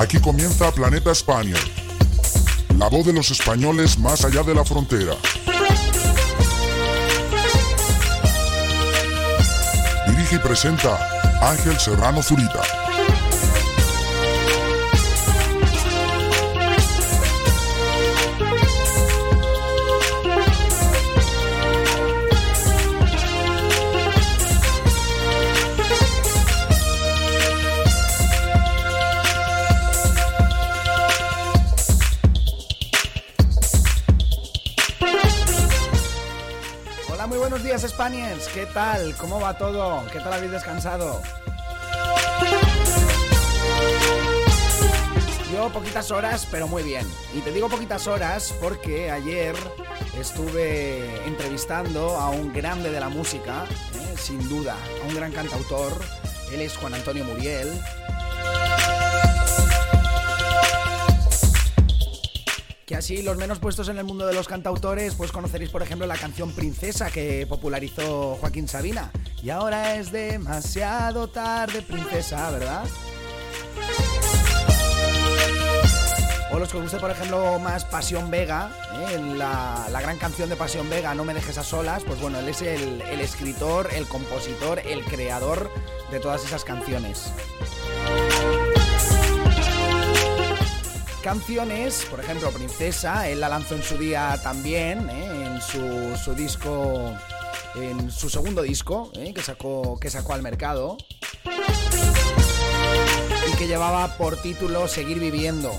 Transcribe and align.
Aquí 0.00 0.18
comienza 0.18 0.72
Planeta 0.72 1.12
España, 1.12 1.56
la 2.78 2.88
voz 2.88 3.04
de 3.04 3.12
los 3.12 3.30
españoles 3.30 3.98
más 3.98 4.24
allá 4.24 4.42
de 4.42 4.54
la 4.54 4.64
frontera. 4.64 5.12
Dirige 10.06 10.36
y 10.36 10.38
presenta 10.38 10.98
Ángel 11.42 11.78
Serrano 11.78 12.22
Zurita. 12.22 12.62
Spaniards. 38.10 38.48
¿Qué 38.48 38.66
tal? 38.66 39.14
¿Cómo 39.16 39.40
va 39.40 39.56
todo? 39.56 40.04
¿Qué 40.10 40.18
tal 40.18 40.32
habéis 40.32 40.50
descansado? 40.50 41.22
Yo 45.52 45.68
poquitas 45.68 46.10
horas, 46.10 46.46
pero 46.50 46.66
muy 46.66 46.82
bien. 46.82 47.06
Y 47.34 47.40
te 47.40 47.52
digo 47.52 47.68
poquitas 47.68 48.08
horas 48.08 48.52
porque 48.60 49.12
ayer 49.12 49.54
estuve 50.18 51.24
entrevistando 51.24 52.16
a 52.16 52.30
un 52.30 52.52
grande 52.52 52.90
de 52.90 52.98
la 52.98 53.08
música, 53.08 53.66
¿eh? 53.94 54.14
sin 54.18 54.48
duda, 54.48 54.76
a 55.04 55.06
un 55.06 55.14
gran 55.14 55.30
cantautor. 55.30 55.92
Él 56.52 56.62
es 56.62 56.76
Juan 56.78 56.94
Antonio 56.94 57.24
Muriel. 57.24 57.68
Que 62.90 62.96
así 62.96 63.22
los 63.22 63.36
menos 63.36 63.60
puestos 63.60 63.88
en 63.88 63.98
el 63.98 64.04
mundo 64.04 64.26
de 64.26 64.34
los 64.34 64.48
cantautores, 64.48 65.14
pues 65.14 65.30
conoceréis 65.30 65.70
por 65.70 65.80
ejemplo 65.80 66.08
la 66.08 66.16
canción 66.16 66.50
Princesa 66.50 67.08
que 67.08 67.46
popularizó 67.46 68.34
Joaquín 68.40 68.66
Sabina. 68.66 69.12
Y 69.40 69.50
ahora 69.50 69.94
es 69.94 70.10
demasiado 70.10 71.28
tarde, 71.28 71.82
princesa, 71.82 72.50
¿verdad? 72.50 72.82
O 76.50 76.58
los 76.58 76.68
que 76.68 76.78
os 76.78 76.82
guste, 76.82 76.98
por 76.98 77.12
ejemplo, 77.12 77.60
más 77.60 77.84
Pasión 77.84 78.28
Vega, 78.28 78.72
¿eh? 79.08 79.20
la, 79.36 79.86
la 79.88 80.00
gran 80.00 80.18
canción 80.18 80.48
de 80.48 80.56
Pasión 80.56 80.90
Vega, 80.90 81.14
No 81.14 81.24
me 81.24 81.32
dejes 81.32 81.58
a 81.58 81.62
solas, 81.62 82.02
pues 82.02 82.20
bueno, 82.20 82.40
él 82.40 82.48
es 82.48 82.60
el, 82.60 83.02
el 83.02 83.20
escritor, 83.20 83.88
el 83.94 84.08
compositor, 84.08 84.80
el 84.80 85.04
creador 85.04 85.70
de 86.10 86.18
todas 86.18 86.44
esas 86.44 86.64
canciones. 86.64 87.30
Canciones, 91.22 92.06
por 92.10 92.18
ejemplo, 92.20 92.50
Princesa, 92.50 93.28
él 93.28 93.40
la 93.40 93.50
lanzó 93.50 93.74
en 93.74 93.82
su 93.82 93.98
día 93.98 94.40
también, 94.42 95.10
¿eh? 95.10 95.46
en 95.46 95.60
su, 95.60 96.16
su 96.16 96.34
disco, 96.34 97.14
en 97.74 98.10
su 98.10 98.30
segundo 98.30 98.62
disco, 98.62 99.12
¿eh? 99.14 99.34
que, 99.34 99.42
sacó, 99.42 100.00
que 100.00 100.08
sacó 100.08 100.32
al 100.32 100.40
mercado, 100.40 100.96
y 103.46 103.56
que 103.58 103.66
llevaba 103.66 104.16
por 104.16 104.38
título 104.38 104.88
Seguir 104.88 105.20
viviendo. 105.20 105.70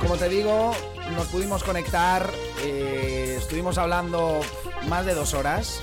Como 0.00 0.16
te 0.16 0.28
digo, 0.28 0.74
nos 1.14 1.28
pudimos 1.28 1.62
conectar, 1.62 2.28
eh, 2.64 3.36
estuvimos 3.38 3.78
hablando 3.78 4.40
más 4.88 5.06
de 5.06 5.14
dos 5.14 5.34
horas. 5.34 5.82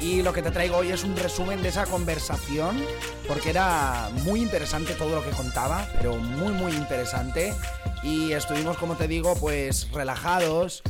Y 0.00 0.22
lo 0.22 0.32
que 0.32 0.42
te 0.42 0.50
traigo 0.50 0.76
hoy 0.76 0.90
es 0.90 1.02
un 1.02 1.16
resumen 1.16 1.62
de 1.62 1.70
esa 1.70 1.86
conversación, 1.86 2.80
porque 3.26 3.50
era 3.50 4.10
muy 4.24 4.40
interesante 4.40 4.94
todo 4.94 5.16
lo 5.16 5.24
que 5.24 5.30
contaba, 5.30 5.88
pero 5.96 6.16
muy, 6.16 6.52
muy 6.52 6.72
interesante. 6.72 7.52
Y 8.02 8.32
estuvimos, 8.32 8.78
como 8.78 8.96
te 8.96 9.08
digo, 9.08 9.34
pues 9.36 9.90
relajados, 9.92 10.82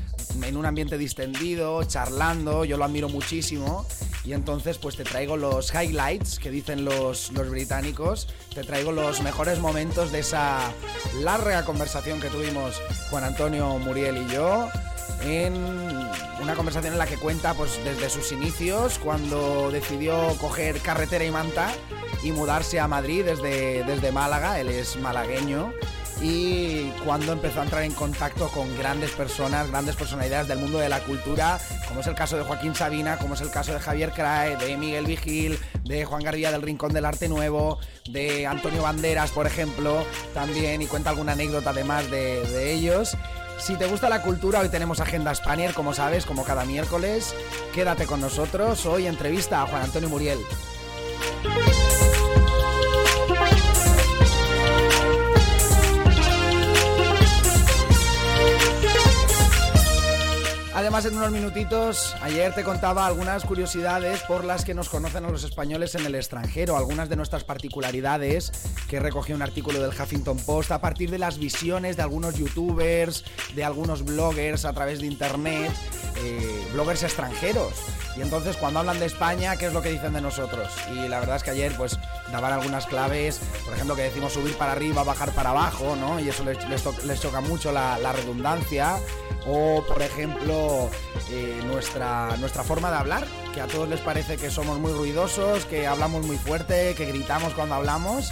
en 0.42 0.56
un 0.56 0.66
ambiente 0.66 0.98
distendido, 0.98 1.82
charlando, 1.84 2.64
yo 2.64 2.76
lo 2.76 2.84
admiro 2.84 3.08
muchísimo. 3.08 3.86
Y 4.24 4.34
entonces, 4.34 4.76
pues 4.76 4.94
te 4.94 5.04
traigo 5.04 5.38
los 5.38 5.72
highlights 5.72 6.38
que 6.38 6.50
dicen 6.50 6.84
los, 6.84 7.32
los 7.32 7.48
británicos, 7.48 8.28
te 8.54 8.62
traigo 8.62 8.92
los 8.92 9.22
mejores 9.22 9.58
momentos 9.58 10.12
de 10.12 10.18
esa 10.18 10.70
larga 11.22 11.64
conversación 11.64 12.20
que 12.20 12.28
tuvimos 12.28 12.74
Juan 13.08 13.24
Antonio 13.24 13.78
Muriel 13.78 14.18
y 14.18 14.34
yo 14.34 14.68
en 15.22 15.54
una 16.40 16.54
conversación 16.54 16.92
en 16.92 16.98
la 16.98 17.06
que 17.06 17.16
cuenta 17.16 17.54
pues 17.54 17.78
desde 17.84 18.10
sus 18.10 18.32
inicios 18.32 18.98
cuando 18.98 19.70
decidió 19.70 20.36
coger 20.40 20.80
carretera 20.80 21.24
y 21.24 21.30
manta 21.30 21.72
y 22.22 22.32
mudarse 22.32 22.80
a 22.80 22.88
Madrid 22.88 23.24
desde, 23.24 23.84
desde 23.84 24.12
Málaga, 24.12 24.60
él 24.60 24.68
es 24.68 24.96
malagueño 24.96 25.72
y 26.20 26.90
cuando 27.04 27.32
empezó 27.32 27.60
a 27.60 27.64
entrar 27.64 27.82
en 27.84 27.92
contacto 27.92 28.48
con 28.48 28.76
grandes 28.76 29.12
personas, 29.12 29.70
grandes 29.70 29.94
personalidades 29.94 30.48
del 30.48 30.58
mundo 30.58 30.78
de 30.78 30.88
la 30.88 31.00
cultura, 31.00 31.60
como 31.86 32.00
es 32.00 32.06
el 32.08 32.14
caso 32.14 32.36
de 32.36 32.42
Joaquín 32.42 32.74
Sabina, 32.74 33.18
como 33.18 33.34
es 33.34 33.40
el 33.40 33.50
caso 33.50 33.72
de 33.72 33.78
Javier 33.78 34.10
Crae, 34.10 34.56
de 34.56 34.76
Miguel 34.76 35.06
Vigil, 35.06 35.58
de 35.84 36.04
Juan 36.04 36.22
García 36.22 36.50
del 36.50 36.62
Rincón 36.62 36.92
del 36.92 37.04
Arte 37.04 37.28
Nuevo, 37.28 37.78
de 38.10 38.46
Antonio 38.46 38.82
Banderas, 38.82 39.30
por 39.30 39.46
ejemplo, 39.46 40.04
también, 40.34 40.82
y 40.82 40.86
cuenta 40.86 41.10
alguna 41.10 41.32
anécdota 41.32 41.70
además 41.70 42.10
de, 42.10 42.42
de 42.48 42.72
ellos. 42.72 43.16
Si 43.58 43.76
te 43.76 43.86
gusta 43.86 44.08
la 44.08 44.22
cultura, 44.22 44.60
hoy 44.60 44.68
tenemos 44.68 45.00
Agenda 45.00 45.34
Spanier, 45.34 45.74
como 45.74 45.92
sabes, 45.92 46.24
como 46.24 46.44
cada 46.44 46.64
miércoles. 46.64 47.34
Quédate 47.74 48.06
con 48.06 48.20
nosotros. 48.20 48.86
Hoy 48.86 49.06
entrevista 49.06 49.62
a 49.62 49.66
Juan 49.66 49.82
Antonio 49.82 50.08
Muriel. 50.08 50.38
Además, 60.78 61.04
en 61.06 61.16
unos 61.16 61.32
minutitos, 61.32 62.14
ayer 62.22 62.54
te 62.54 62.62
contaba 62.62 63.04
algunas 63.04 63.44
curiosidades 63.44 64.22
por 64.22 64.44
las 64.44 64.64
que 64.64 64.74
nos 64.74 64.88
conocen 64.88 65.24
a 65.24 65.28
los 65.28 65.42
españoles 65.42 65.96
en 65.96 66.06
el 66.06 66.14
extranjero, 66.14 66.76
algunas 66.76 67.08
de 67.08 67.16
nuestras 67.16 67.42
particularidades 67.42 68.52
que 68.88 69.00
recogió 69.00 69.34
un 69.34 69.42
artículo 69.42 69.80
del 69.80 69.90
Huffington 69.90 70.38
Post 70.38 70.70
a 70.70 70.80
partir 70.80 71.10
de 71.10 71.18
las 71.18 71.38
visiones 71.38 71.96
de 71.96 72.02
algunos 72.02 72.36
youtubers, 72.36 73.24
de 73.56 73.64
algunos 73.64 74.04
bloggers 74.04 74.64
a 74.64 74.72
través 74.72 75.00
de 75.00 75.08
internet, 75.08 75.72
eh, 76.22 76.68
bloggers 76.72 77.02
extranjeros. 77.02 77.72
Y 78.16 78.22
entonces, 78.22 78.56
cuando 78.56 78.78
hablan 78.78 79.00
de 79.00 79.06
España, 79.06 79.56
¿qué 79.56 79.66
es 79.66 79.72
lo 79.72 79.82
que 79.82 79.90
dicen 79.90 80.12
de 80.12 80.20
nosotros? 80.20 80.68
Y 80.92 81.08
la 81.08 81.18
verdad 81.18 81.36
es 81.38 81.42
que 81.42 81.50
ayer, 81.50 81.72
pues, 81.76 81.98
daban 82.32 82.52
algunas 82.52 82.86
claves, 82.86 83.40
por 83.64 83.74
ejemplo, 83.74 83.96
que 83.96 84.02
decimos 84.02 84.32
subir 84.32 84.56
para 84.56 84.72
arriba, 84.72 85.02
bajar 85.02 85.32
para 85.32 85.50
abajo, 85.50 85.96
¿no? 85.96 86.20
Y 86.20 86.28
eso 86.28 86.44
les, 86.44 87.20
choca 87.20 87.40
mucho 87.40 87.72
la, 87.72 87.98
la 87.98 88.12
redundancia 88.12 88.96
o 89.46 89.82
por 89.86 90.02
ejemplo 90.02 90.90
eh, 91.30 91.60
nuestra, 91.66 92.36
nuestra 92.38 92.62
forma 92.62 92.90
de 92.90 92.96
hablar, 92.96 93.26
que 93.54 93.60
a 93.60 93.66
todos 93.66 93.88
les 93.88 94.00
parece 94.00 94.36
que 94.36 94.50
somos 94.50 94.78
muy 94.78 94.92
ruidosos, 94.92 95.64
que 95.64 95.86
hablamos 95.86 96.26
muy 96.26 96.36
fuerte, 96.36 96.94
que 96.94 97.06
gritamos 97.06 97.54
cuando 97.54 97.74
hablamos. 97.74 98.30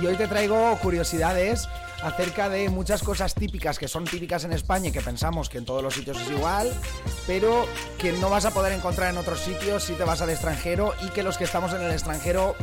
Y 0.00 0.06
hoy 0.06 0.16
te 0.16 0.26
traigo 0.26 0.76
curiosidades 0.78 1.68
acerca 2.02 2.48
de 2.48 2.68
muchas 2.68 3.02
cosas 3.02 3.34
típicas 3.34 3.78
que 3.78 3.86
son 3.86 4.04
típicas 4.04 4.44
en 4.44 4.52
España 4.52 4.88
y 4.88 4.92
que 4.92 5.00
pensamos 5.00 5.48
que 5.48 5.58
en 5.58 5.64
todos 5.64 5.82
los 5.82 5.94
sitios 5.94 6.20
es 6.20 6.30
igual, 6.30 6.72
pero 7.26 7.66
que 7.98 8.12
no 8.12 8.28
vas 8.28 8.44
a 8.44 8.50
poder 8.50 8.72
encontrar 8.72 9.10
en 9.10 9.18
otros 9.18 9.40
sitios 9.40 9.84
si 9.84 9.94
te 9.94 10.04
vas 10.04 10.20
al 10.20 10.30
extranjero 10.30 10.94
y 11.02 11.10
que 11.10 11.22
los 11.22 11.38
que 11.38 11.44
estamos 11.44 11.72
en 11.72 11.82
el 11.82 11.92
extranjero 11.92 12.56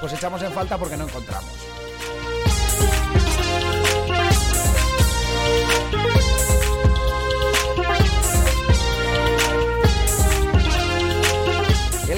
pues 0.00 0.12
echamos 0.12 0.42
en 0.42 0.52
falta 0.52 0.78
porque 0.78 0.96
no 0.96 1.04
encontramos. 1.04 1.50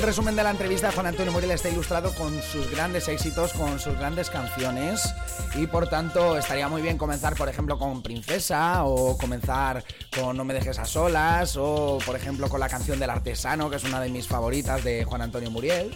El 0.00 0.06
resumen 0.06 0.34
de 0.34 0.42
la 0.42 0.50
entrevista 0.50 0.86
de 0.86 0.94
Juan 0.94 1.08
Antonio 1.08 1.30
Muriel 1.30 1.50
está 1.50 1.68
ilustrado 1.68 2.14
con 2.14 2.40
sus 2.40 2.70
grandes 2.70 3.06
éxitos, 3.06 3.52
con 3.52 3.78
sus 3.78 3.98
grandes 3.98 4.30
canciones 4.30 5.14
y 5.56 5.66
por 5.66 5.88
tanto 5.88 6.38
estaría 6.38 6.68
muy 6.68 6.80
bien 6.80 6.96
comenzar 6.96 7.34
por 7.34 7.50
ejemplo 7.50 7.78
con 7.78 8.00
Princesa 8.02 8.84
o 8.84 9.18
comenzar 9.18 9.84
con 10.16 10.38
No 10.38 10.44
me 10.44 10.54
dejes 10.54 10.78
a 10.78 10.86
solas 10.86 11.56
o 11.58 11.98
por 12.06 12.16
ejemplo 12.16 12.48
con 12.48 12.60
la 12.60 12.68
canción 12.70 12.98
del 12.98 13.10
artesano 13.10 13.68
que 13.68 13.76
es 13.76 13.84
una 13.84 14.00
de 14.00 14.08
mis 14.08 14.26
favoritas 14.26 14.82
de 14.82 15.04
Juan 15.04 15.20
Antonio 15.20 15.50
Muriel. 15.50 15.94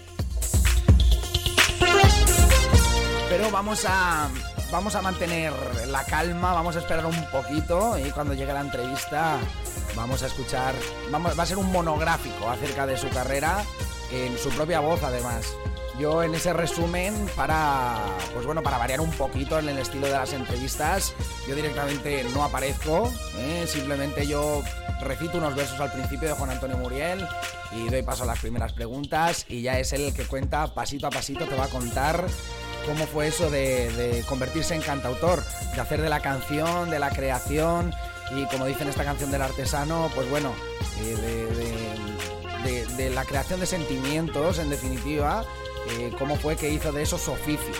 Pero 3.36 3.50
vamos 3.50 3.84
a 3.84 4.28
vamos 4.70 4.94
a 4.94 5.02
mantener 5.02 5.52
la 5.88 6.04
calma, 6.04 6.52
vamos 6.52 6.76
a 6.76 6.78
esperar 6.78 7.04
un 7.04 7.30
poquito 7.32 7.98
y 7.98 8.08
cuando 8.12 8.32
llegue 8.32 8.52
la 8.52 8.60
entrevista 8.60 9.38
vamos 9.96 10.22
a 10.22 10.26
escuchar, 10.26 10.72
vamos, 11.10 11.36
va 11.36 11.42
a 11.42 11.46
ser 11.46 11.58
un 11.58 11.72
monográfico 11.72 12.48
acerca 12.48 12.86
de 12.86 12.96
su 12.96 13.08
carrera 13.08 13.64
en 14.12 14.38
su 14.38 14.50
propia 14.50 14.78
voz 14.78 15.02
además. 15.02 15.52
Yo 15.98 16.22
en 16.22 16.32
ese 16.32 16.52
resumen, 16.52 17.28
para, 17.34 17.96
pues 18.34 18.46
bueno, 18.46 18.62
para 18.62 18.78
variar 18.78 19.00
un 19.00 19.10
poquito 19.10 19.58
en 19.58 19.68
el 19.68 19.78
estilo 19.78 20.06
de 20.06 20.12
las 20.12 20.32
entrevistas, 20.32 21.12
yo 21.48 21.56
directamente 21.56 22.24
no 22.32 22.44
aparezco, 22.44 23.12
¿eh? 23.36 23.64
simplemente 23.66 24.28
yo 24.28 24.62
recito 25.00 25.38
unos 25.38 25.56
versos 25.56 25.80
al 25.80 25.92
principio 25.92 26.28
de 26.28 26.34
Juan 26.34 26.50
Antonio 26.50 26.76
Muriel 26.76 27.26
y 27.72 27.88
doy 27.88 28.02
paso 28.02 28.22
a 28.22 28.26
las 28.26 28.38
primeras 28.38 28.72
preguntas 28.72 29.44
y 29.48 29.62
ya 29.62 29.78
es 29.80 29.92
él 29.92 30.02
el 30.02 30.14
que 30.14 30.24
cuenta 30.24 30.72
pasito 30.72 31.08
a 31.08 31.10
pasito, 31.10 31.46
te 31.46 31.56
va 31.56 31.64
a 31.64 31.68
contar 31.68 32.24
cómo 32.86 33.06
fue 33.06 33.28
eso 33.28 33.50
de, 33.50 34.24
convertirse 34.28 34.74
en 34.74 34.82
cantautor, 34.82 35.42
de 35.74 35.80
hacer 35.80 36.00
de 36.00 36.08
la 36.08 36.20
canción, 36.20 36.90
de 36.90 36.98
la 36.98 37.10
creación 37.10 37.92
y 38.36 38.46
como 38.46 38.66
dice 38.66 38.82
en 38.82 38.88
esta 38.88 39.04
canción 39.04 39.30
del 39.30 39.42
artesano, 39.42 40.10
pues 40.14 40.28
bueno, 40.30 40.54
eh, 41.02 42.86
de, 42.96 43.10
la 43.10 43.24
creación 43.24 43.60
de 43.60 43.66
sentimientos 43.66 44.58
en 44.58 44.70
definitiva, 44.70 45.44
eh, 45.90 46.12
cómo 46.18 46.36
fue 46.36 46.56
que 46.56 46.70
hizo 46.70 46.92
de 46.92 47.02
eso 47.02 47.18
su 47.18 47.32
oficio. 47.32 47.74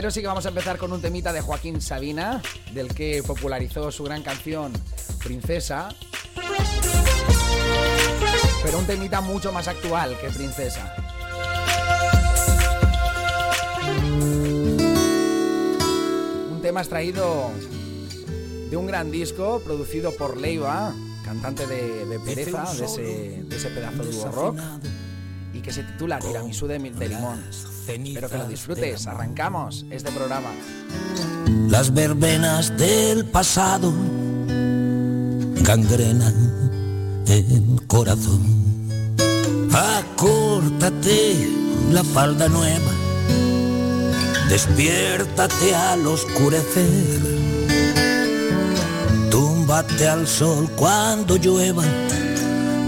Pero 0.00 0.10
sí 0.10 0.22
que 0.22 0.28
vamos 0.28 0.46
a 0.46 0.48
empezar 0.48 0.78
con 0.78 0.94
un 0.94 1.02
temita 1.02 1.30
de 1.30 1.42
Joaquín 1.42 1.82
Sabina, 1.82 2.40
del 2.72 2.94
que 2.94 3.22
popularizó 3.22 3.92
su 3.92 4.02
gran 4.02 4.22
canción 4.22 4.72
Princesa. 5.22 5.90
Pero 8.64 8.78
un 8.78 8.86
temita 8.86 9.20
mucho 9.20 9.52
más 9.52 9.68
actual 9.68 10.16
que 10.18 10.30
Princesa. 10.30 10.96
Un 16.50 16.60
tema 16.62 16.80
extraído 16.80 17.50
de 18.70 18.76
un 18.78 18.86
gran 18.86 19.10
disco 19.10 19.60
producido 19.62 20.16
por 20.16 20.38
Leiva, 20.38 20.94
cantante 21.26 21.66
de, 21.66 22.18
Pereza, 22.24 22.64
de 22.72 23.44
ese, 23.54 23.68
pedazo 23.68 24.02
de 24.02 24.32
rock, 24.32 24.58
y 25.52 25.60
que 25.60 25.74
se 25.74 25.82
titula 25.82 26.18
Tiramisú 26.20 26.66
de, 26.66 26.78
de 26.78 27.08
Limón. 27.10 27.44
Espero 27.94 28.28
que 28.28 28.38
lo 28.38 28.46
disfrutes. 28.46 29.06
Arrancamos 29.06 29.84
este 29.90 30.12
programa. 30.12 30.50
Las 31.68 31.92
verbenas 31.92 32.76
del 32.76 33.24
pasado 33.26 33.92
gangrenan 35.62 36.34
el 37.26 37.80
corazón. 37.88 38.60
Acórtate 39.72 41.48
la 41.90 42.04
falda 42.04 42.48
nueva, 42.48 42.92
despiértate 44.48 45.74
al 45.74 46.06
oscurecer, 46.06 47.20
túmbate 49.30 50.08
al 50.08 50.26
sol 50.26 50.68
cuando 50.76 51.36
llueva, 51.36 51.84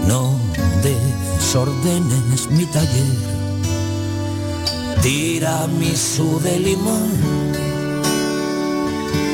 no 0.07 0.37
desordenes 0.81 2.49
mi 2.51 2.65
taller 2.65 3.32
tiramisú 5.03 6.39
de 6.39 6.59
limón, 6.59 7.11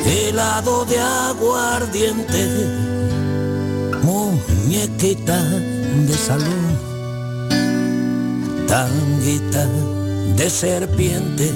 helado 0.04 0.84
de 0.84 0.98
aguardiente, 0.98 2.44
muñequita 4.02 5.40
de 6.08 6.14
salud, 6.14 6.72
tanguita 8.66 9.64
de 10.36 10.50
serpiente. 10.50 11.52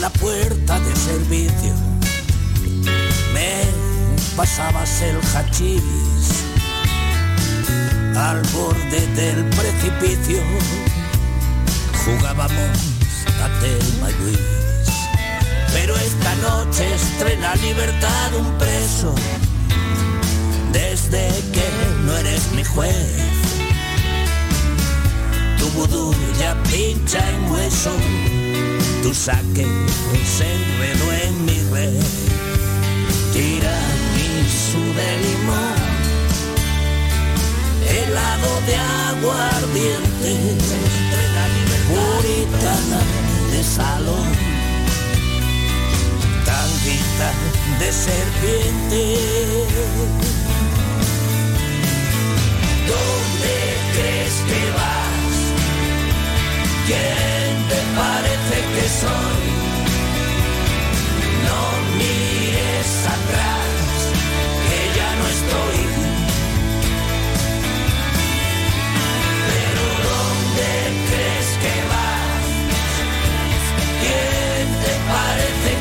La 0.00 0.10
puerta 0.10 0.80
de 0.80 0.96
servicio. 0.96 1.72
Me 3.32 3.64
pasabas 4.36 5.02
el 5.02 5.16
hachís 5.34 6.44
al 8.16 8.42
borde 8.52 9.06
del 9.14 9.44
precipicio. 9.50 10.42
Jugábamos 12.04 12.78
a 13.42 13.60
Telma 13.60 14.10
Luis. 14.20 14.38
Pero 15.72 15.96
esta 15.96 16.34
noche 16.36 16.94
estrena 16.94 17.54
libertad 17.56 18.34
un 18.38 18.58
preso. 18.58 19.14
Desde 20.72 21.28
que 21.52 21.64
no 22.04 22.16
eres 22.16 22.52
mi 22.52 22.64
juez. 22.64 23.34
Tu 25.58 25.68
vudú 25.70 26.14
ya 26.38 26.54
pincha 26.64 27.18
en 27.30 27.50
hueso 27.50 27.92
tu 29.04 29.12
saque 29.12 29.66
se 30.24 30.46
enredó 30.50 31.12
en 31.12 31.44
mi 31.44 31.60
red. 31.70 31.92
Tira 33.34 33.78
su 34.64 34.80
de 34.98 35.10
limón, 35.24 35.78
helado 37.86 38.52
de 38.66 38.76
aguardiente, 39.10 40.30
puritana 41.90 43.00
de 43.52 43.62
salón, 43.62 44.32
tanguita 46.46 47.30
de 47.80 47.92
serpiente. 47.92 49.00
¿Dónde 52.88 53.54
crees 53.92 54.34
que 54.48 54.70
vas? 54.78 55.13
¿Quién 56.86 57.68
te 57.70 57.80
parece 57.96 58.56
que 58.74 58.88
soy? 59.00 59.44
No 61.46 61.60
mires 61.96 62.92
atrás, 63.16 63.96
que 64.68 64.80
ya 64.98 65.10
no 65.20 65.26
estoy. 65.36 65.78
Pero 69.50 69.84
¿dónde 70.08 70.70
crees 71.08 71.50
que 71.62 71.74
vas? 71.92 72.44
¿Quién 74.02 74.66
te 74.84 74.94
parece 75.12 75.73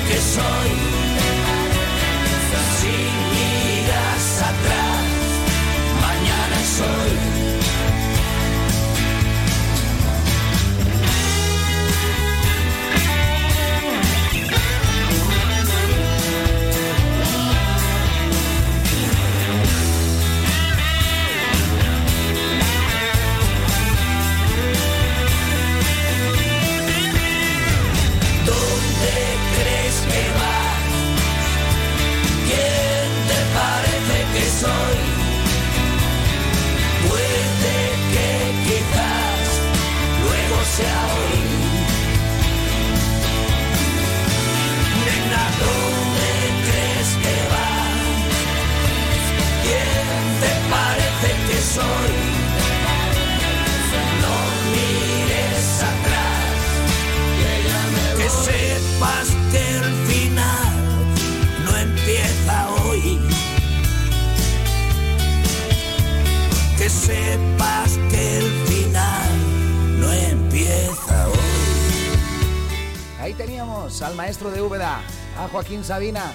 Sabina. 75.83 76.31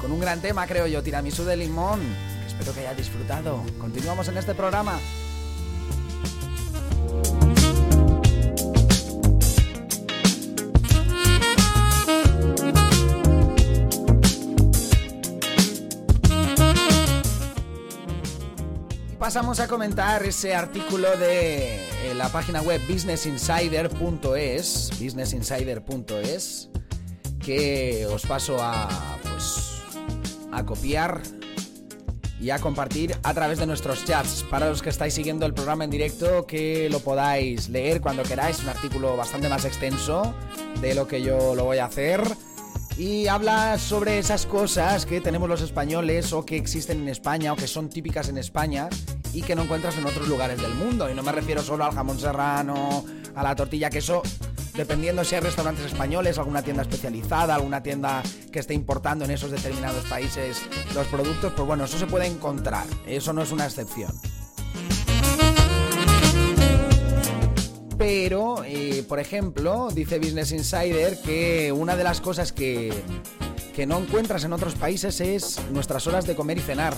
con 0.00 0.12
un 0.12 0.20
gran 0.20 0.40
tema, 0.40 0.66
creo 0.68 0.86
yo, 0.86 1.02
tiramisú 1.02 1.44
de 1.44 1.56
limón, 1.56 2.00
espero 2.46 2.72
que 2.72 2.80
haya 2.80 2.94
disfrutado. 2.94 3.60
Continuamos 3.80 4.28
en 4.28 4.38
este 4.38 4.54
programa. 4.54 5.00
pasamos 19.18 19.58
a 19.58 19.66
comentar 19.66 20.22
ese 20.22 20.54
artículo 20.54 21.16
de 21.16 21.95
eh, 22.06 22.14
la 22.14 22.28
página 22.28 22.62
web 22.62 22.80
businessinsider.es, 22.88 24.90
businessinsider.es, 25.00 26.70
que 27.44 28.06
os 28.06 28.24
paso 28.26 28.58
a, 28.60 28.88
pues, 29.22 29.82
a 30.52 30.64
copiar 30.64 31.20
y 32.40 32.50
a 32.50 32.58
compartir 32.58 33.16
a 33.22 33.34
través 33.34 33.58
de 33.58 33.66
nuestros 33.66 34.04
chats. 34.04 34.44
Para 34.50 34.68
los 34.68 34.82
que 34.82 34.90
estáis 34.90 35.14
siguiendo 35.14 35.46
el 35.46 35.54
programa 35.54 35.84
en 35.84 35.90
directo, 35.90 36.46
que 36.46 36.88
lo 36.90 37.00
podáis 37.00 37.68
leer 37.68 38.00
cuando 38.00 38.22
queráis, 38.22 38.60
un 38.60 38.68
artículo 38.68 39.16
bastante 39.16 39.48
más 39.48 39.64
extenso 39.64 40.34
de 40.80 40.94
lo 40.94 41.08
que 41.08 41.22
yo 41.22 41.54
lo 41.54 41.64
voy 41.64 41.78
a 41.78 41.86
hacer 41.86 42.22
y 42.98 43.26
habla 43.26 43.78
sobre 43.78 44.18
esas 44.18 44.46
cosas 44.46 45.04
que 45.04 45.20
tenemos 45.20 45.48
los 45.48 45.60
españoles 45.60 46.32
o 46.32 46.44
que 46.44 46.56
existen 46.56 47.02
en 47.02 47.08
España 47.08 47.52
o 47.52 47.56
que 47.56 47.66
son 47.66 47.90
típicas 47.90 48.28
en 48.28 48.38
España 48.38 48.88
y 49.32 49.42
que 49.42 49.54
no 49.54 49.62
encuentras 49.62 49.98
en 49.98 50.06
otros 50.06 50.28
lugares 50.28 50.60
del 50.60 50.74
mundo. 50.74 51.10
Y 51.10 51.14
no 51.14 51.22
me 51.22 51.32
refiero 51.32 51.62
solo 51.62 51.84
al 51.84 51.92
jamón 51.92 52.18
serrano, 52.18 53.04
a 53.34 53.42
la 53.42 53.54
tortilla, 53.54 53.90
que 53.90 53.98
eso, 53.98 54.22
dependiendo 54.74 55.24
si 55.24 55.34
hay 55.34 55.42
restaurantes 55.42 55.84
españoles, 55.84 56.38
alguna 56.38 56.62
tienda 56.62 56.82
especializada, 56.82 57.54
alguna 57.54 57.82
tienda 57.82 58.22
que 58.50 58.60
esté 58.60 58.72
importando 58.72 59.26
en 59.26 59.30
esos 59.30 59.50
determinados 59.50 60.04
países 60.06 60.62
los 60.94 61.06
productos, 61.08 61.52
pues 61.54 61.66
bueno, 61.66 61.84
eso 61.84 61.98
se 61.98 62.06
puede 62.06 62.26
encontrar. 62.26 62.86
Eso 63.06 63.34
no 63.34 63.42
es 63.42 63.52
una 63.52 63.66
excepción. 63.66 64.12
Pero, 67.98 68.62
eh, 68.64 69.04
por 69.08 69.20
ejemplo, 69.20 69.88
dice 69.92 70.18
Business 70.18 70.52
Insider 70.52 71.18
que 71.22 71.72
una 71.72 71.96
de 71.96 72.04
las 72.04 72.20
cosas 72.20 72.52
que, 72.52 72.92
que 73.74 73.86
no 73.86 73.98
encuentras 73.98 74.44
en 74.44 74.52
otros 74.52 74.74
países 74.74 75.20
es 75.20 75.60
nuestras 75.70 76.06
horas 76.06 76.26
de 76.26 76.34
comer 76.34 76.58
y 76.58 76.60
cenar. 76.60 76.94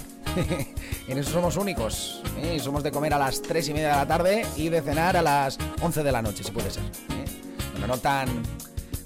en 1.08 1.18
eso 1.18 1.30
somos 1.30 1.56
únicos. 1.56 2.22
¿eh? 2.40 2.58
Somos 2.60 2.82
de 2.82 2.90
comer 2.90 3.14
a 3.14 3.18
las 3.18 3.42
3 3.42 3.68
y 3.68 3.72
media 3.74 3.90
de 3.90 3.96
la 3.96 4.06
tarde 4.06 4.46
y 4.56 4.68
de 4.68 4.80
cenar 4.82 5.16
a 5.16 5.22
las 5.22 5.58
11 5.80 6.02
de 6.02 6.12
la 6.12 6.22
noche, 6.22 6.44
si 6.44 6.52
puede 6.52 6.70
ser. 6.70 6.84
¿eh? 6.84 7.24
Bueno, 7.72 7.88
no 7.88 7.98
tan, 7.98 8.28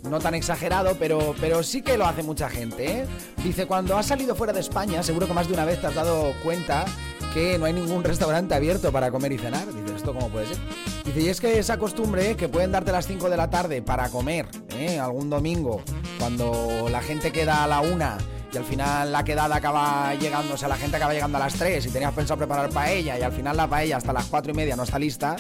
no 0.03 0.19
tan 0.19 0.35
exagerado, 0.35 0.97
pero, 0.99 1.35
pero 1.41 1.63
sí 1.63 1.83
que 1.83 1.97
lo 1.97 2.07
hace 2.07 2.23
mucha 2.23 2.49
gente. 2.49 3.07
Dice, 3.45 3.67
cuando 3.67 3.97
has 3.97 4.07
salido 4.07 4.35
fuera 4.35 4.53
de 4.53 4.61
España, 4.61 5.03
seguro 5.03 5.27
que 5.27 5.35
más 5.35 5.49
de 5.49 5.55
una 5.55 5.65
vez 5.65 5.81
te 5.81 5.87
has 5.87 5.95
dado 5.95 6.33
cuenta 6.43 6.85
que 7.33 7.59
no 7.59 7.65
hay 7.65 7.73
ningún 7.73 8.05
restaurante 8.05 8.55
abierto 8.55 8.93
para 8.93 9.11
comer 9.11 9.33
y 9.33 9.39
cenar. 9.39 9.67
Dice, 9.73 9.97
¿esto 9.97 10.13
cómo 10.13 10.29
puede 10.29 10.47
ser? 10.47 10.59
Dice, 11.05 11.21
y 11.21 11.29
es 11.29 11.41
que 11.41 11.59
esa 11.59 11.79
costumbre 11.79 12.37
que 12.37 12.49
pueden 12.49 12.73
darte 12.73 12.93
las 12.93 13.07
5 13.07 13.31
de 13.31 13.37
la 13.37 13.49
tarde 13.49 13.83
para 13.83 14.09
comer, 14.09 14.47
¿eh? 14.71 14.99
algún 14.99 15.31
domingo, 15.31 15.83
cuando 16.19 16.89
la 16.91 17.01
gente 17.01 17.33
queda 17.33 17.65
a 17.65 17.67
la 17.67 17.81
una 17.81 18.19
y 18.53 18.57
al 18.59 18.65
final 18.65 19.13
la 19.13 19.25
quedada 19.25 19.57
acaba 19.57 20.15
llegando, 20.15 20.55
o 20.55 20.57
sea, 20.57 20.69
la 20.69 20.77
gente 20.77 20.97
acaba 20.97 21.15
llegando 21.15 21.39
a 21.39 21.41
las 21.41 21.55
3 21.55 21.87
y 21.87 21.89
tenías 21.91 22.13
pensado 22.13 22.39
preparar 22.39 22.71
paella 22.71 23.19
y 23.19 23.23
al 23.23 23.33
final 23.33 23.57
la 23.57 23.67
paella 23.67 23.97
hasta 23.97 24.13
las 24.13 24.27
4 24.27 24.53
y 24.53 24.55
media 24.55 24.77
no 24.77 24.83
está 24.83 24.99
lista, 24.99 25.37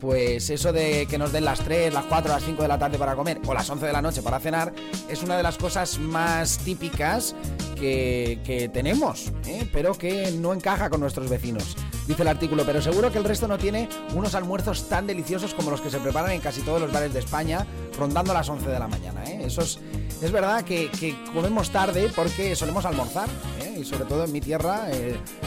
pues 0.00 0.50
eso 0.50 0.72
de 0.72 1.06
que 1.06 1.18
nos 1.18 1.32
den 1.32 1.44
las 1.44 1.60
3, 1.60 1.92
las 1.92 2.04
4, 2.06 2.32
las 2.32 2.44
5 2.44 2.62
de 2.62 2.68
la 2.68 2.78
tarde 2.78 2.98
para 2.98 3.14
comer 3.16 3.40
o 3.46 3.54
las 3.54 3.68
11 3.68 3.86
de 3.86 3.92
la 3.92 4.02
noche 4.02 4.22
para 4.22 4.38
cenar 4.38 4.72
es 5.08 5.22
una 5.22 5.36
de 5.36 5.42
las 5.42 5.58
cosas 5.58 5.98
más 5.98 6.58
típicas 6.58 7.34
que, 7.78 8.70
tenemos, 8.72 9.32
¿eh? 9.46 9.68
pero 9.72 9.94
que 9.94 10.32
no 10.32 10.52
encaja 10.52 10.90
con 10.90 11.00
nuestros 11.00 11.28
vecinos. 11.28 11.76
Dice 12.06 12.22
el 12.22 12.28
artículo, 12.28 12.64
pero 12.64 12.82
seguro 12.82 13.12
que 13.12 13.18
el 13.18 13.24
resto 13.24 13.46
no 13.46 13.58
tiene 13.58 13.88
unos 14.14 14.34
almuerzos 14.34 14.88
tan 14.88 15.06
deliciosos 15.06 15.54
como 15.54 15.70
los 15.70 15.80
que 15.80 15.90
se 15.90 15.98
preparan 15.98 16.32
en 16.32 16.40
casi 16.40 16.62
todos 16.62 16.80
los 16.80 16.92
bares 16.92 17.12
de 17.12 17.20
España, 17.20 17.66
rondando 17.96 18.32
las 18.34 18.48
11 18.48 18.68
de 18.68 18.78
la 18.78 18.88
mañana. 18.88 19.24
¿eh? 19.24 19.42
Eso 19.44 19.62
es, 19.62 19.78
es 20.20 20.32
verdad 20.32 20.64
que, 20.64 20.90
comemos 21.32 21.70
tarde 21.70 22.10
porque 22.14 22.56
solemos 22.56 22.84
almorzar, 22.84 23.28
¿eh? 23.62 23.78
y 23.80 23.84
sobre 23.84 24.06
todo 24.06 24.24
en 24.24 24.32
mi 24.32 24.40
tierra, 24.40 24.88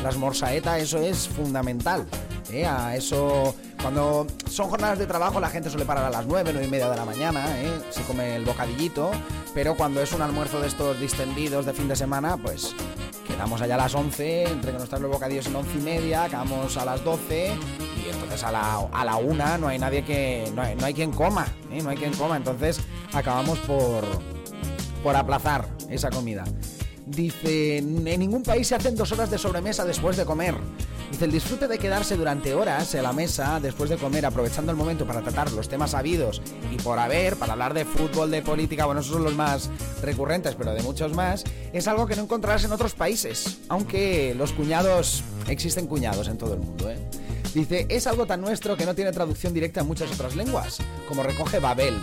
la 0.01 0.09
esmorzaeta, 0.09 0.77
eso 0.77 0.99
es 0.99 1.27
fundamental. 1.27 2.05
A 2.67 2.95
eso 2.97 3.55
cuando 3.81 4.27
son 4.49 4.69
jornadas 4.69 4.99
de 4.99 5.05
trabajo 5.05 5.39
la 5.39 5.49
gente 5.49 5.69
suele 5.69 5.85
parar 5.85 6.05
a 6.05 6.09
las 6.09 6.25
9, 6.25 6.51
9 6.51 6.67
y 6.67 6.69
media 6.69 6.89
de 6.89 6.97
la 6.97 7.05
mañana, 7.05 7.45
¿eh? 7.61 7.79
se 7.89 8.03
come 8.03 8.35
el 8.35 8.43
bocadillito, 8.43 9.11
pero 9.53 9.75
cuando 9.75 10.01
es 10.01 10.11
un 10.11 10.21
almuerzo 10.21 10.59
de 10.59 10.67
estos 10.67 10.99
distendidos 10.99 11.65
de 11.65 11.73
fin 11.73 11.87
de 11.87 11.95
semana, 11.95 12.37
pues 12.37 12.75
quedamos 13.25 13.61
allá 13.61 13.75
a 13.75 13.77
las 13.77 13.95
11, 13.95 14.43
entre 14.43 14.73
que 14.73 14.77
nos 14.77 14.89
traen 14.89 15.03
los 15.03 15.11
bocadillos 15.11 15.47
en 15.47 15.55
11 15.55 15.77
y 15.77 15.81
media, 15.81 16.25
acabamos 16.25 16.75
a 16.77 16.85
las 16.85 17.03
12 17.03 17.53
y 18.05 18.09
entonces 18.09 18.43
a 18.43 18.51
la, 18.51 18.87
a 18.91 19.05
la 19.05 19.15
1 19.15 19.57
no 19.57 19.67
hay 19.69 19.79
nadie 19.79 20.03
que, 20.03 20.51
no 20.53 20.85
hay, 20.85 20.93
quien 20.93 21.11
coma, 21.11 21.47
¿eh? 21.71 21.81
no 21.81 21.89
hay 21.89 21.97
quien 21.97 22.13
coma, 22.13 22.35
entonces 22.35 22.81
acabamos 23.13 23.59
por, 23.59 24.03
por 25.03 25.15
aplazar 25.15 25.67
esa 25.89 26.09
comida. 26.09 26.43
Dice, 27.05 27.77
en 27.77 28.03
ningún 28.19 28.43
país 28.43 28.67
se 28.67 28.75
hacen 28.75 28.95
dos 28.95 29.11
horas 29.11 29.31
de 29.31 29.37
sobremesa 29.37 29.85
después 29.85 30.17
de 30.17 30.25
comer. 30.25 30.55
Dice, 31.11 31.25
el 31.25 31.31
disfrute 31.31 31.67
de 31.67 31.77
quedarse 31.77 32.15
durante 32.15 32.53
horas 32.53 32.95
en 32.95 33.03
la 33.03 33.11
mesa 33.11 33.59
después 33.59 33.89
de 33.89 33.97
comer, 33.97 34.25
aprovechando 34.25 34.71
el 34.71 34.77
momento 34.77 35.05
para 35.05 35.21
tratar 35.21 35.51
los 35.51 35.67
temas 35.67 35.93
habidos 35.93 36.41
y 36.71 36.77
por 36.77 36.99
haber, 36.99 37.35
para 37.35 37.51
hablar 37.51 37.73
de 37.73 37.83
fútbol, 37.83 38.31
de 38.31 38.41
política, 38.41 38.85
bueno, 38.85 39.01
esos 39.01 39.13
son 39.13 39.25
los 39.25 39.35
más 39.35 39.69
recurrentes, 40.01 40.55
pero 40.55 40.73
de 40.73 40.81
muchos 40.81 41.13
más, 41.13 41.43
es 41.73 41.87
algo 41.89 42.07
que 42.07 42.15
no 42.15 42.23
encontrarás 42.23 42.63
en 42.63 42.71
otros 42.71 42.93
países, 42.93 43.59
aunque 43.67 44.33
los 44.35 44.53
cuñados, 44.53 45.23
existen 45.49 45.85
cuñados 45.85 46.29
en 46.29 46.37
todo 46.37 46.53
el 46.53 46.61
mundo, 46.61 46.89
¿eh? 46.89 46.97
Dice, 47.53 47.85
es 47.89 48.07
algo 48.07 48.25
tan 48.25 48.39
nuestro 48.39 48.77
que 48.77 48.85
no 48.85 48.95
tiene 48.95 49.11
traducción 49.11 49.53
directa 49.53 49.81
en 49.81 49.87
muchas 49.87 50.09
otras 50.13 50.37
lenguas, 50.37 50.77
como 51.09 51.23
recoge 51.23 51.59
Babel. 51.59 51.95